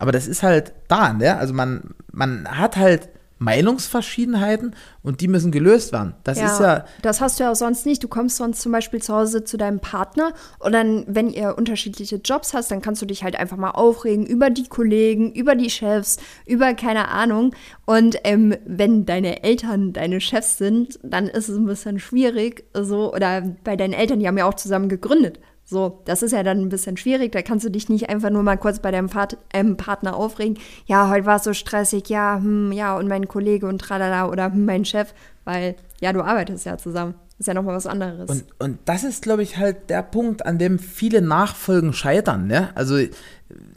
Aber 0.00 0.12
das 0.12 0.26
ist 0.26 0.42
halt 0.42 0.72
da, 0.88 1.12
ne? 1.12 1.36
Also 1.36 1.52
man, 1.52 1.94
man 2.10 2.48
hat 2.48 2.76
halt 2.76 3.10
Meinungsverschiedenheiten 3.38 4.74
und 5.02 5.20
die 5.20 5.28
müssen 5.28 5.52
gelöst 5.52 5.92
werden. 5.92 6.14
Das 6.24 6.38
ja, 6.38 6.46
ist 6.46 6.60
ja. 6.60 6.84
Das 7.02 7.20
hast 7.20 7.38
du 7.38 7.44
ja 7.44 7.50
auch 7.50 7.56
sonst 7.56 7.84
nicht. 7.84 8.02
Du 8.02 8.08
kommst 8.08 8.36
sonst 8.36 8.62
zum 8.62 8.72
Beispiel 8.72 9.02
zu 9.02 9.14
Hause 9.14 9.44
zu 9.44 9.58
deinem 9.58 9.80
Partner 9.80 10.32
und 10.58 10.72
dann, 10.72 11.04
wenn 11.06 11.28
ihr 11.28 11.56
unterschiedliche 11.56 12.16
Jobs 12.16 12.54
hast, 12.54 12.70
dann 12.70 12.80
kannst 12.80 13.02
du 13.02 13.06
dich 13.06 13.22
halt 13.22 13.36
einfach 13.36 13.58
mal 13.58 13.72
aufregen 13.72 14.24
über 14.24 14.48
die 14.48 14.68
Kollegen, 14.68 15.32
über 15.32 15.54
die 15.54 15.70
Chefs, 15.70 16.16
über 16.46 16.72
keine 16.72 17.08
Ahnung. 17.08 17.54
Und 17.84 18.16
ähm, 18.24 18.54
wenn 18.64 19.04
deine 19.04 19.42
Eltern 19.42 19.92
deine 19.92 20.22
Chefs 20.22 20.56
sind, 20.56 20.98
dann 21.02 21.26
ist 21.26 21.48
es 21.48 21.56
ein 21.56 21.66
bisschen 21.66 21.98
schwierig. 21.98 22.64
So, 22.74 23.12
oder 23.12 23.42
bei 23.64 23.76
deinen 23.76 23.92
Eltern, 23.92 24.20
die 24.20 24.28
haben 24.28 24.38
ja 24.38 24.46
auch 24.46 24.54
zusammen 24.54 24.88
gegründet. 24.88 25.40
So, 25.70 26.02
das 26.04 26.24
ist 26.24 26.32
ja 26.32 26.42
dann 26.42 26.58
ein 26.60 26.68
bisschen 26.68 26.96
schwierig. 26.96 27.30
Da 27.30 27.42
kannst 27.42 27.64
du 27.64 27.70
dich 27.70 27.88
nicht 27.88 28.10
einfach 28.10 28.30
nur 28.30 28.42
mal 28.42 28.56
kurz 28.56 28.80
bei 28.80 28.90
deinem 28.90 29.14
Vat 29.14 29.38
ähm, 29.54 29.76
Partner 29.76 30.16
aufregen. 30.16 30.58
Ja, 30.86 31.08
heute 31.08 31.26
war 31.26 31.36
es 31.36 31.44
so 31.44 31.52
stressig. 31.52 32.08
Ja, 32.08 32.40
hm, 32.42 32.72
ja, 32.72 32.96
und 32.96 33.06
mein 33.06 33.28
Kollege 33.28 33.68
und 33.68 33.78
tralala 33.78 34.28
oder 34.28 34.46
hm, 34.46 34.64
mein 34.64 34.84
Chef, 34.84 35.14
weil 35.44 35.76
ja, 36.00 36.12
du 36.12 36.22
arbeitest 36.22 36.66
ja 36.66 36.76
zusammen. 36.76 37.14
Ist 37.38 37.46
ja 37.46 37.54
nochmal 37.54 37.76
was 37.76 37.86
anderes. 37.86 38.28
Und, 38.28 38.44
und 38.58 38.78
das 38.84 39.04
ist, 39.04 39.22
glaube 39.22 39.44
ich, 39.44 39.58
halt 39.58 39.90
der 39.90 40.02
Punkt, 40.02 40.44
an 40.44 40.58
dem 40.58 40.80
viele 40.80 41.22
Nachfolgen 41.22 41.92
scheitern. 41.92 42.48
Ne? 42.48 42.70
Also 42.74 42.98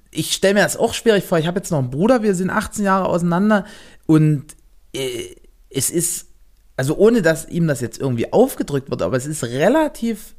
ich 0.10 0.34
stelle 0.34 0.56
mir 0.56 0.64
das 0.64 0.76
auch 0.76 0.96
schwierig 0.96 1.24
vor. 1.24 1.38
Ich 1.38 1.46
habe 1.46 1.60
jetzt 1.60 1.70
noch 1.70 1.78
einen 1.78 1.92
Bruder, 1.92 2.24
wir 2.24 2.34
sind 2.34 2.50
18 2.50 2.84
Jahre 2.84 3.06
auseinander 3.06 3.66
und 4.08 4.46
äh, 4.94 5.36
es 5.70 5.92
ist, 5.92 6.26
also 6.76 6.98
ohne 6.98 7.22
dass 7.22 7.48
ihm 7.48 7.68
das 7.68 7.82
jetzt 7.82 8.00
irgendwie 8.00 8.34
aufgedrückt 8.34 8.90
wird, 8.90 9.04
aber 9.04 9.16
es 9.16 9.28
ist 9.28 9.44
relativ 9.44 10.34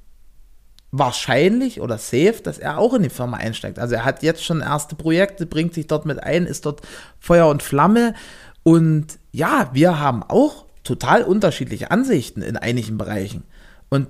wahrscheinlich 0.98 1.80
oder 1.80 1.98
safe, 1.98 2.40
dass 2.42 2.58
er 2.58 2.78
auch 2.78 2.94
in 2.94 3.02
die 3.02 3.08
Firma 3.08 3.36
einsteigt. 3.36 3.80
Also 3.80 3.96
er 3.96 4.04
hat 4.04 4.22
jetzt 4.22 4.44
schon 4.44 4.60
erste 4.60 4.94
Projekte, 4.94 5.44
bringt 5.44 5.74
sich 5.74 5.88
dort 5.88 6.06
mit 6.06 6.22
ein, 6.22 6.46
ist 6.46 6.66
dort 6.66 6.82
Feuer 7.18 7.48
und 7.48 7.62
Flamme. 7.62 8.14
Und 8.62 9.18
ja, 9.32 9.70
wir 9.72 9.98
haben 9.98 10.22
auch 10.22 10.66
total 10.84 11.24
unterschiedliche 11.24 11.90
Ansichten 11.90 12.42
in 12.42 12.56
einigen 12.56 12.96
Bereichen. 12.96 13.42
Und 13.88 14.08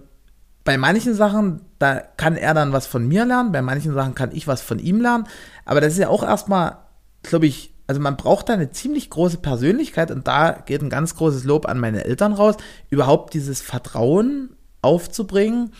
bei 0.65 0.77
manchen 0.77 1.15
Sachen, 1.15 1.63
da 1.79 2.01
kann 2.01 2.37
er 2.37 2.53
dann 2.53 2.73
was 2.73 2.87
von 2.87 3.09
mir 3.09 3.25
lernen, 3.25 3.53
bei 3.53 3.63
manchen 3.63 3.95
Sachen 3.95 4.15
kann 4.15 4.35
ich 4.35 4.47
was 4.47 4.61
von 4.61 4.79
ihm 4.79 5.01
lernen. 5.01 5.27
Aber 5.65 5.81
das 5.81 5.95
ist 5.95 5.99
ja 5.99 6.09
auch 6.09 6.23
erstmal, 6.23 6.79
glaube 7.23 7.47
ich, 7.47 7.73
also 7.87 8.01
man 8.01 8.17
braucht 8.17 8.49
da 8.51 8.55
eine 8.55 8.71
ziemlich 8.71 9.09
große 9.09 9.39
Persönlichkeit 9.39 10.11
und 10.11 10.27
da 10.27 10.53
geht 10.53 10.83
ein 10.83 10.91
ganz 10.91 11.17
großes 11.17 11.45
Lob 11.45 11.67
an 11.67 11.81
meine 11.81 12.05
Eltern 12.05 12.35
raus, 12.35 12.57
überhaupt 12.91 13.33
dieses 13.35 13.63
Vertrauen 13.63 14.57
aufzubringen 14.83 15.73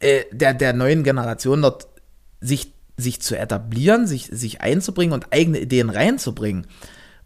äh, 0.00 0.24
der, 0.32 0.54
der 0.54 0.72
neuen 0.72 1.04
Generation 1.04 1.62
dort 1.62 1.88
sich, 2.40 2.72
sich 2.96 3.20
zu 3.22 3.36
etablieren, 3.36 4.06
sich, 4.06 4.26
sich 4.32 4.60
einzubringen 4.60 5.14
und 5.14 5.32
eigene 5.32 5.58
Ideen 5.58 5.90
reinzubringen. 5.90 6.66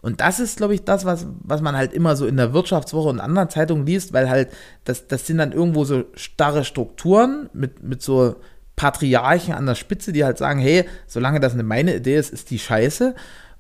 Und 0.03 0.21
das 0.21 0.41
ist, 0.41 0.57
glaube 0.57 0.75
ich, 0.75 0.85
das, 0.85 1.05
was, 1.05 1.27
was 1.43 1.61
man 1.61 1.77
halt 1.77 1.93
immer 1.93 2.17
so 2.17 2.27
in 2.27 2.37
der 2.37 2.55
Wirtschaftswoche 2.55 3.11
und 3.11 3.21
anderen 3.21 3.51
Zeitungen 3.51 3.85
liest, 3.85 4.13
weil 4.13 4.31
halt, 4.31 4.49
das, 4.85 5.07
das 5.09 5.27
sind 5.27 5.39
dann 5.39 5.53
irgendwo 5.53 5.85
so 5.85 6.05
starre 6.15 6.65
Strukturen 6.65 7.51
mit, 7.53 7.83
mit 7.83 8.01
so 8.01 8.37
Patriarchen 8.77 9.53
an 9.53 9.67
der 9.67 9.75
Spitze, 9.75 10.13
die 10.13 10.25
halt 10.25 10.39
sagen, 10.39 10.59
hey, 10.59 10.87
solange 11.07 11.39
das 11.39 11.53
eine 11.53 11.65
meine 11.65 11.97
Idee 11.97 12.17
ist, 12.17 12.33
ist 12.33 12.51
die 12.51 12.59
scheiße. 12.59 13.15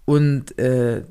Und 0.06 0.58
äh, 0.58 1.02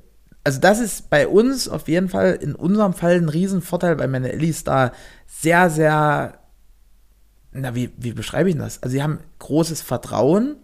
also 0.44 0.60
das 0.60 0.80
ist 0.80 1.12
bei 1.12 1.28
uns 1.28 1.70
auf 1.70 1.88
jeden 1.88 2.10
Fall 2.10 2.40
in 2.42 2.56
unserem 2.56 2.94
Fall 2.94 3.18
ein 3.18 3.30
Riesenvorteil, 3.30 4.00
weil 4.00 4.08
meine 4.08 4.32
Ellie 4.32 4.50
ist 4.50 4.68
da 4.68 4.94
sehr, 5.28 5.70
sehr 5.70 6.39
na, 7.52 7.76
wie, 7.76 7.92
wie 7.98 8.14
beschreibe 8.14 8.50
ich 8.50 8.58
das? 8.58 8.82
Also 8.84 8.94
sie 8.94 9.04
haben 9.04 9.20
großes 9.40 9.82
Vertrauen, 9.82 10.56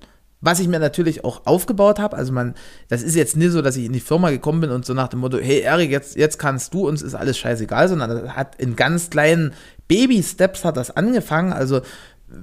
was 0.41 0.59
ich 0.59 0.67
mir 0.67 0.79
natürlich 0.79 1.23
auch 1.23 1.45
aufgebaut 1.45 1.99
habe. 1.99 2.15
Also 2.15 2.31
man, 2.31 2.53
das 2.87 3.01
ist 3.01 3.15
jetzt 3.15 3.35
nicht 3.35 3.51
so, 3.51 3.61
dass 3.61 3.77
ich 3.77 3.85
in 3.85 3.93
die 3.93 3.99
Firma 3.99 4.29
gekommen 4.29 4.61
bin 4.61 4.69
und 4.69 4.85
so 4.85 4.93
nach 4.93 5.07
dem 5.07 5.19
Motto, 5.19 5.37
hey 5.39 5.61
Erik, 5.61 5.89
jetzt, 5.89 6.15
jetzt 6.15 6.37
kannst 6.37 6.73
du, 6.73 6.87
uns 6.87 7.01
ist 7.01 7.15
alles 7.15 7.37
scheißegal, 7.37 7.89
sondern 7.89 8.09
das 8.09 8.35
hat 8.35 8.55
in 8.57 8.75
ganz 8.75 9.09
kleinen 9.09 9.53
Baby-Steps 9.87 10.63
hat 10.63 10.77
das 10.77 10.95
angefangen. 10.95 11.51
Also 11.51 11.81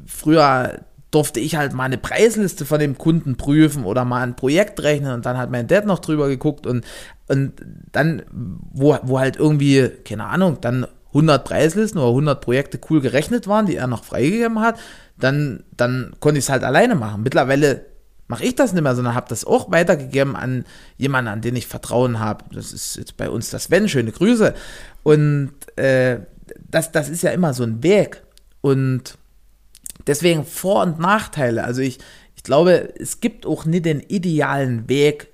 früher 0.06 0.80
durfte 1.12 1.40
ich 1.40 1.56
halt 1.56 1.74
mal 1.74 1.84
eine 1.84 1.98
Preisliste 1.98 2.64
von 2.64 2.80
dem 2.80 2.98
Kunden 2.98 3.36
prüfen 3.36 3.84
oder 3.84 4.04
mal 4.04 4.22
ein 4.22 4.34
Projekt 4.34 4.82
rechnen 4.82 5.12
und 5.12 5.26
dann 5.26 5.36
hat 5.36 5.50
mein 5.50 5.68
Dad 5.68 5.86
noch 5.86 5.98
drüber 5.98 6.26
geguckt 6.28 6.66
und, 6.66 6.84
und 7.28 7.52
dann, 7.92 8.22
wo, 8.32 8.98
wo 9.02 9.20
halt 9.20 9.36
irgendwie, 9.36 9.90
keine 10.04 10.24
Ahnung, 10.24 10.58
dann 10.60 10.86
100 11.12 11.44
Preislisten 11.44 12.00
oder 12.00 12.10
100 12.10 12.40
Projekte 12.40 12.80
cool 12.90 13.00
gerechnet 13.00 13.46
waren, 13.46 13.66
die 13.66 13.76
er 13.76 13.86
noch 13.86 14.04
freigegeben 14.04 14.60
hat, 14.60 14.78
dann, 15.18 15.64
dann 15.76 16.14
konnte 16.20 16.38
ich 16.38 16.46
es 16.46 16.50
halt 16.50 16.64
alleine 16.64 16.94
machen. 16.94 17.22
Mittlerweile 17.22 17.86
mache 18.28 18.44
ich 18.44 18.54
das 18.54 18.72
nicht 18.72 18.82
mehr, 18.82 18.94
sondern 18.94 19.14
habe 19.14 19.28
das 19.28 19.44
auch 19.44 19.70
weitergegeben 19.70 20.36
an 20.36 20.64
jemanden, 20.96 21.28
an 21.30 21.42
den 21.42 21.56
ich 21.56 21.66
Vertrauen 21.66 22.18
habe. 22.18 22.44
Das 22.52 22.72
ist 22.72 22.96
jetzt 22.96 23.16
bei 23.16 23.28
uns 23.28 23.50
das 23.50 23.64
Sven, 23.64 23.88
schöne 23.88 24.10
Grüße. 24.10 24.54
Und 25.02 25.52
äh, 25.76 26.20
das, 26.70 26.92
das 26.92 27.08
ist 27.08 27.22
ja 27.22 27.30
immer 27.30 27.52
so 27.52 27.62
ein 27.62 27.82
Weg. 27.82 28.22
Und 28.62 29.18
deswegen 30.06 30.44
Vor- 30.44 30.82
und 30.82 30.98
Nachteile. 30.98 31.64
Also 31.64 31.82
ich, 31.82 31.98
ich 32.36 32.42
glaube, 32.42 32.94
es 32.98 33.20
gibt 33.20 33.44
auch 33.44 33.66
nicht 33.66 33.84
den 33.84 34.00
idealen 34.00 34.88
Weg 34.88 35.31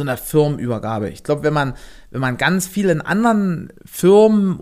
so 0.00 0.04
einer 0.04 0.16
Firmenübergabe. 0.16 1.10
Ich 1.10 1.22
glaube, 1.22 1.42
wenn 1.42 1.52
man, 1.52 1.74
wenn 2.10 2.22
man 2.22 2.38
ganz 2.38 2.66
viel 2.66 2.88
in 2.88 3.02
anderen 3.02 3.70
Firmen 3.84 4.58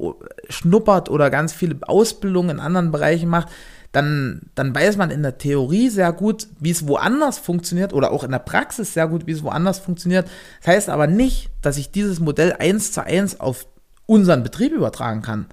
schnuppert 0.48 1.08
oder 1.08 1.30
ganz 1.30 1.52
viele 1.52 1.76
Ausbildungen 1.82 2.50
in 2.50 2.60
anderen 2.60 2.90
Bereichen 2.90 3.28
macht, 3.28 3.48
dann, 3.92 4.42
dann 4.54 4.74
weiß 4.74 4.96
man 4.96 5.10
in 5.10 5.22
der 5.22 5.38
Theorie 5.38 5.88
sehr 5.88 6.12
gut, 6.12 6.48
wie 6.58 6.70
es 6.70 6.86
woanders 6.86 7.38
funktioniert 7.38 7.92
oder 7.92 8.10
auch 8.10 8.24
in 8.24 8.32
der 8.32 8.40
Praxis 8.40 8.92
sehr 8.92 9.06
gut, 9.06 9.26
wie 9.26 9.32
es 9.32 9.44
woanders 9.44 9.78
funktioniert. 9.78 10.28
Das 10.60 10.74
heißt 10.74 10.88
aber 10.88 11.06
nicht, 11.06 11.50
dass 11.62 11.78
ich 11.78 11.92
dieses 11.92 12.20
Modell 12.20 12.54
eins 12.58 12.92
zu 12.92 13.04
eins 13.04 13.38
auf 13.38 13.66
unseren 14.06 14.42
Betrieb 14.42 14.72
übertragen 14.72 15.22
kann. 15.22 15.46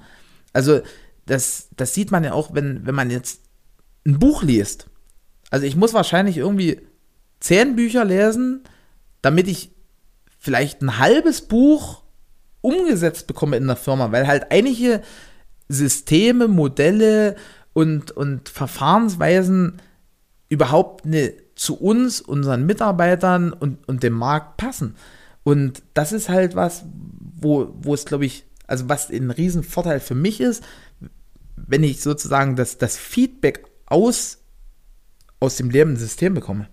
Also 0.51 0.81
das, 1.27 1.69
das 1.77 1.93
sieht 1.93 2.11
man 2.11 2.23
ja 2.23 2.33
auch, 2.33 2.53
wenn, 2.53 2.86
wenn 2.86 2.95
man 2.95 3.11
jetzt 3.11 3.41
ein 4.05 4.19
Buch 4.19 4.41
liest. 4.41 4.88
Also 5.51 5.65
ich 5.65 5.75
muss 5.75 5.93
wahrscheinlich 5.93 6.38
irgendwie 6.38 6.81
zehn 7.39 7.75
Bücher 7.75 8.03
lesen, 8.03 8.63
damit 9.21 9.47
ich 9.47 9.74
vielleicht 10.45 10.83
ein 10.83 10.99
halbes 10.99 11.41
Buch 11.41 12.03
umgesetzt 12.61 13.25
bekomme 13.25 13.57
in 13.57 13.65
der 13.65 13.75
Firma, 13.75 14.11
weil 14.11 14.27
halt 14.27 14.51
einige 14.51 15.01
Systeme, 15.69 16.47
Modelle 16.47 17.35
und, 17.73 18.11
und 18.11 18.47
Verfahrensweisen 18.49 19.81
überhaupt 20.47 21.07
ne, 21.07 21.33
zu 21.55 21.79
uns, 21.79 22.21
unseren 22.21 22.67
Mitarbeitern 22.67 23.53
und, 23.53 23.87
und 23.87 24.03
dem 24.03 24.13
Markt 24.13 24.57
passen. 24.57 24.95
Und 25.43 25.81
das 25.95 26.11
ist 26.11 26.29
halt 26.29 26.55
was, 26.55 26.85
wo, 26.93 27.73
wo 27.81 27.95
es, 27.95 28.05
glaube 28.05 28.25
ich, 28.25 28.45
also 28.67 28.87
was 28.87 29.09
ein 29.09 29.31
Riesenvorteil 29.31 29.99
für 29.99 30.13
mich 30.13 30.41
ist, 30.41 30.63
wenn 31.55 31.83
ich 31.83 32.01
sozusagen 32.01 32.55
das, 32.55 32.77
das 32.77 32.97
Feedback 32.97 33.65
aus, 33.87 34.43
aus 35.39 35.55
dem 35.55 35.71
lebenden 35.71 35.99
System 35.99 36.35
bekomme. 36.35 36.67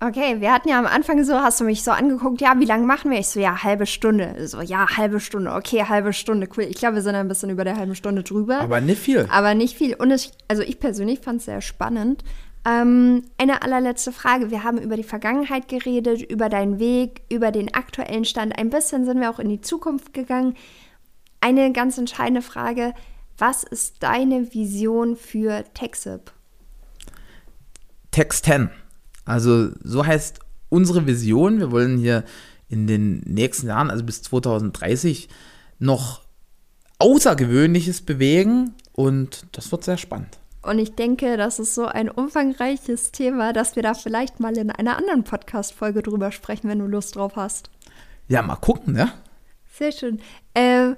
Okay, 0.00 0.40
wir 0.40 0.52
hatten 0.52 0.68
ja 0.68 0.78
am 0.78 0.86
Anfang 0.86 1.24
so, 1.24 1.34
hast 1.34 1.58
du 1.58 1.64
mich 1.64 1.82
so 1.82 1.90
angeguckt, 1.90 2.40
ja, 2.40 2.54
wie 2.60 2.64
lange 2.64 2.86
machen 2.86 3.10
wir? 3.10 3.18
Ich 3.18 3.28
so, 3.28 3.40
ja, 3.40 3.64
halbe 3.64 3.84
Stunde. 3.84 4.46
So, 4.46 4.60
ja, 4.60 4.96
halbe 4.96 5.18
Stunde, 5.18 5.52
okay, 5.52 5.84
halbe 5.84 6.12
Stunde, 6.12 6.48
cool. 6.56 6.64
Ich 6.64 6.76
glaube, 6.76 6.96
wir 6.96 7.02
sind 7.02 7.16
ein 7.16 7.26
bisschen 7.26 7.50
über 7.50 7.64
der 7.64 7.76
halben 7.76 7.96
Stunde 7.96 8.22
drüber. 8.22 8.60
Aber 8.60 8.80
nicht 8.80 9.00
viel. 9.00 9.26
Aber 9.28 9.54
nicht 9.54 9.76
viel. 9.76 9.96
Und 9.96 10.12
es, 10.12 10.30
also 10.46 10.62
ich 10.62 10.78
persönlich 10.78 11.18
fand 11.18 11.40
es 11.40 11.46
sehr 11.46 11.60
spannend. 11.60 12.22
Ähm, 12.64 13.24
eine 13.38 13.62
allerletzte 13.62 14.12
Frage. 14.12 14.52
Wir 14.52 14.62
haben 14.62 14.78
über 14.78 14.94
die 14.94 15.02
Vergangenheit 15.02 15.66
geredet, 15.66 16.22
über 16.22 16.48
deinen 16.48 16.78
Weg, 16.78 17.22
über 17.28 17.50
den 17.50 17.74
aktuellen 17.74 18.24
Stand. 18.24 18.56
Ein 18.56 18.70
bisschen 18.70 19.04
sind 19.04 19.20
wir 19.20 19.30
auch 19.30 19.40
in 19.40 19.48
die 19.48 19.60
Zukunft 19.60 20.14
gegangen. 20.14 20.54
Eine 21.40 21.72
ganz 21.72 21.98
entscheidende 21.98 22.42
Frage. 22.42 22.94
Was 23.36 23.64
ist 23.64 24.02
deine 24.02 24.54
Vision 24.54 25.16
für 25.16 25.64
TechSip? 25.74 26.32
Text 28.12 28.44
10. 28.44 28.70
Also 29.28 29.70
so 29.82 30.04
heißt 30.04 30.40
unsere 30.68 31.06
Vision. 31.06 31.58
Wir 31.58 31.70
wollen 31.70 31.98
hier 31.98 32.24
in 32.68 32.86
den 32.86 33.20
nächsten 33.20 33.66
Jahren, 33.66 33.90
also 33.90 34.04
bis 34.04 34.22
2030, 34.22 35.28
noch 35.78 36.22
Außergewöhnliches 36.98 38.02
bewegen 38.02 38.74
und 38.92 39.46
das 39.52 39.70
wird 39.70 39.84
sehr 39.84 39.96
spannend. 39.96 40.38
Und 40.62 40.78
ich 40.78 40.94
denke, 40.96 41.36
das 41.36 41.60
ist 41.60 41.74
so 41.74 41.86
ein 41.86 42.10
umfangreiches 42.10 43.12
Thema, 43.12 43.52
dass 43.52 43.76
wir 43.76 43.82
da 43.82 43.94
vielleicht 43.94 44.40
mal 44.40 44.56
in 44.58 44.70
einer 44.70 44.98
anderen 44.98 45.24
Podcast-Folge 45.24 46.02
drüber 46.02 46.32
sprechen, 46.32 46.68
wenn 46.68 46.80
du 46.80 46.86
Lust 46.86 47.16
drauf 47.16 47.36
hast. 47.36 47.70
Ja, 48.26 48.42
mal 48.42 48.56
gucken, 48.56 48.94
ne? 48.94 49.12
Sehr 49.72 49.92
schön. 49.92 50.20
Äh, 50.54 50.94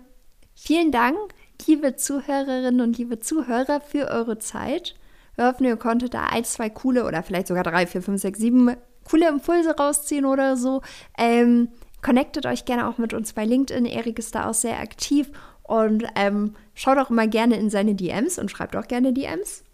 vielen 0.55 0.91
Dank, 0.91 1.19
liebe 1.67 1.95
Zuhörerinnen 1.97 2.81
und 2.81 2.97
liebe 2.97 3.21
Zuhörer, 3.21 3.81
für 3.81 4.09
eure 4.09 4.39
Zeit. 4.39 4.95
Wir 5.41 5.47
hoffen, 5.47 5.65
ihr 5.65 5.77
konntet 5.79 6.13
da 6.13 6.27
ein, 6.27 6.45
zwei 6.45 6.69
coole 6.69 7.07
oder 7.07 7.23
vielleicht 7.23 7.47
sogar 7.47 7.63
drei, 7.63 7.87
vier, 7.87 8.03
fünf, 8.03 8.21
sechs, 8.21 8.39
sieben 8.39 8.77
coole 9.09 9.27
Impulse 9.27 9.75
rausziehen 9.75 10.27
oder 10.27 10.59
so. 10.59 10.83
Ähm, 11.17 11.71
connectet 12.03 12.45
euch 12.45 12.67
gerne 12.67 12.87
auch 12.87 12.99
mit 12.99 13.15
uns 13.15 13.33
bei 13.33 13.47
LinkedIn. 13.47 13.87
Erik 13.87 14.19
ist 14.19 14.35
da 14.35 14.51
auch 14.51 14.55
sehr 14.55 14.79
aktiv 14.79 15.31
und 15.63 16.05
ähm, 16.15 16.57
schaut 16.75 16.99
auch 16.99 17.09
immer 17.09 17.27
gerne 17.27 17.57
in 17.57 17.71
seine 17.71 17.95
DMs 17.95 18.39
und 18.39 18.51
schreibt 18.51 18.77
auch 18.77 18.87
gerne 18.87 19.15
DMs. 19.15 19.65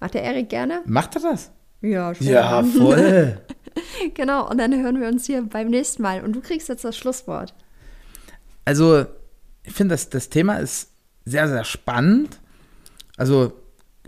Macht 0.00 0.14
der 0.14 0.24
Erik 0.24 0.48
gerne? 0.48 0.82
Macht 0.86 1.14
er 1.14 1.22
das? 1.22 1.52
Ja, 1.82 2.12
schon. 2.12 2.26
Ja, 2.26 2.64
voll. 2.64 3.40
genau, 4.14 4.50
und 4.50 4.58
dann 4.58 4.74
hören 4.74 5.00
wir 5.00 5.06
uns 5.06 5.24
hier 5.24 5.40
beim 5.42 5.68
nächsten 5.68 6.02
Mal. 6.02 6.24
Und 6.24 6.32
du 6.32 6.40
kriegst 6.40 6.68
jetzt 6.68 6.84
das 6.84 6.96
Schlusswort. 6.96 7.54
Also, 8.64 9.06
ich 9.62 9.72
finde, 9.72 9.94
das, 9.94 10.10
das 10.10 10.30
Thema 10.30 10.56
ist 10.56 10.90
sehr, 11.24 11.46
sehr 11.46 11.62
spannend. 11.62 12.40
Also, 13.16 13.52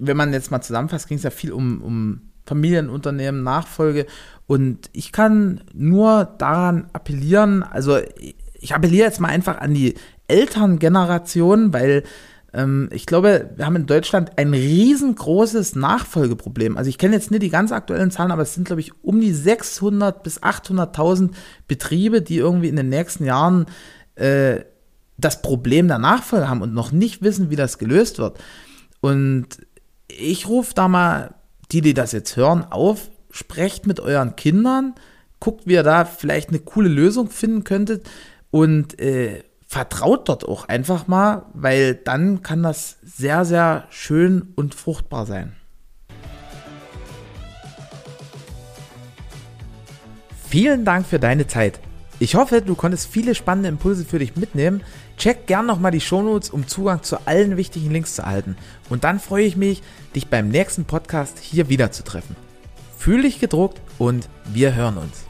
wenn 0.00 0.16
man 0.16 0.32
jetzt 0.32 0.50
mal 0.50 0.60
zusammenfasst, 0.60 1.08
ging 1.08 1.18
es 1.18 1.24
ja 1.24 1.30
viel 1.30 1.52
um, 1.52 1.82
um 1.82 2.20
Familienunternehmen, 2.46 3.42
Nachfolge. 3.42 4.06
Und 4.46 4.90
ich 4.92 5.12
kann 5.12 5.60
nur 5.74 6.24
daran 6.38 6.88
appellieren, 6.92 7.62
also 7.62 7.98
ich 8.60 8.74
appelliere 8.74 9.06
jetzt 9.06 9.20
mal 9.20 9.28
einfach 9.28 9.58
an 9.58 9.74
die 9.74 9.94
Elterngeneration, 10.26 11.72
weil 11.72 12.04
ähm, 12.52 12.88
ich 12.92 13.06
glaube, 13.06 13.50
wir 13.56 13.66
haben 13.66 13.76
in 13.76 13.86
Deutschland 13.86 14.32
ein 14.36 14.54
riesengroßes 14.54 15.76
Nachfolgeproblem. 15.76 16.76
Also 16.76 16.88
ich 16.88 16.98
kenne 16.98 17.14
jetzt 17.14 17.30
nicht 17.30 17.42
die 17.42 17.50
ganz 17.50 17.72
aktuellen 17.72 18.10
Zahlen, 18.10 18.30
aber 18.30 18.42
es 18.42 18.54
sind, 18.54 18.66
glaube 18.66 18.80
ich, 18.80 18.92
um 19.02 19.20
die 19.20 19.32
600 19.32 20.22
bis 20.22 20.42
800.000 20.42 21.30
Betriebe, 21.66 22.22
die 22.22 22.38
irgendwie 22.38 22.68
in 22.68 22.76
den 22.76 22.88
nächsten 22.88 23.24
Jahren 23.24 23.66
äh, 24.14 24.60
das 25.18 25.42
Problem 25.42 25.88
der 25.88 25.98
Nachfolge 25.98 26.48
haben 26.48 26.62
und 26.62 26.72
noch 26.72 26.92
nicht 26.92 27.22
wissen, 27.22 27.50
wie 27.50 27.56
das 27.56 27.78
gelöst 27.78 28.18
wird. 28.18 28.38
Und 29.00 29.46
ich 30.08 30.48
rufe 30.48 30.74
da 30.74 30.88
mal 30.88 31.34
die, 31.70 31.80
die 31.80 31.94
das 31.94 32.12
jetzt 32.12 32.36
hören, 32.36 32.64
auf, 32.64 33.10
sprecht 33.30 33.86
mit 33.86 34.00
euren 34.00 34.36
Kindern, 34.36 34.94
guckt, 35.40 35.66
wie 35.66 35.74
ihr 35.74 35.82
da 35.82 36.04
vielleicht 36.04 36.48
eine 36.48 36.58
coole 36.58 36.88
Lösung 36.88 37.30
finden 37.30 37.64
könntet 37.64 38.08
und 38.50 38.98
äh, 39.00 39.44
vertraut 39.66 40.28
dort 40.28 40.48
auch 40.48 40.66
einfach 40.68 41.06
mal, 41.06 41.46
weil 41.52 41.94
dann 41.94 42.42
kann 42.42 42.62
das 42.62 42.96
sehr, 43.02 43.44
sehr 43.44 43.86
schön 43.90 44.54
und 44.56 44.74
fruchtbar 44.74 45.26
sein. 45.26 45.54
Vielen 50.48 50.86
Dank 50.86 51.06
für 51.06 51.18
deine 51.18 51.46
Zeit. 51.46 51.78
Ich 52.18 52.34
hoffe, 52.34 52.62
du 52.62 52.74
konntest 52.74 53.08
viele 53.08 53.34
spannende 53.34 53.68
Impulse 53.68 54.06
für 54.06 54.18
dich 54.18 54.34
mitnehmen. 54.34 54.82
Check 55.18 55.46
gern 55.46 55.66
nochmal 55.66 55.90
die 55.90 56.00
Shownotes, 56.00 56.50
um 56.50 56.66
Zugang 56.66 57.02
zu 57.02 57.26
allen 57.26 57.56
wichtigen 57.56 57.90
Links 57.90 58.14
zu 58.14 58.22
erhalten. 58.22 58.56
Und 58.88 59.04
dann 59.04 59.18
freue 59.18 59.44
ich 59.44 59.56
mich, 59.56 59.82
dich 60.14 60.28
beim 60.28 60.48
nächsten 60.48 60.84
Podcast 60.84 61.38
hier 61.38 61.68
wieder 61.68 61.90
zu 61.90 62.04
treffen. 62.04 62.36
Fühl 62.96 63.22
dich 63.22 63.40
gedruckt 63.40 63.80
und 63.98 64.28
wir 64.46 64.74
hören 64.74 64.96
uns. 64.96 65.27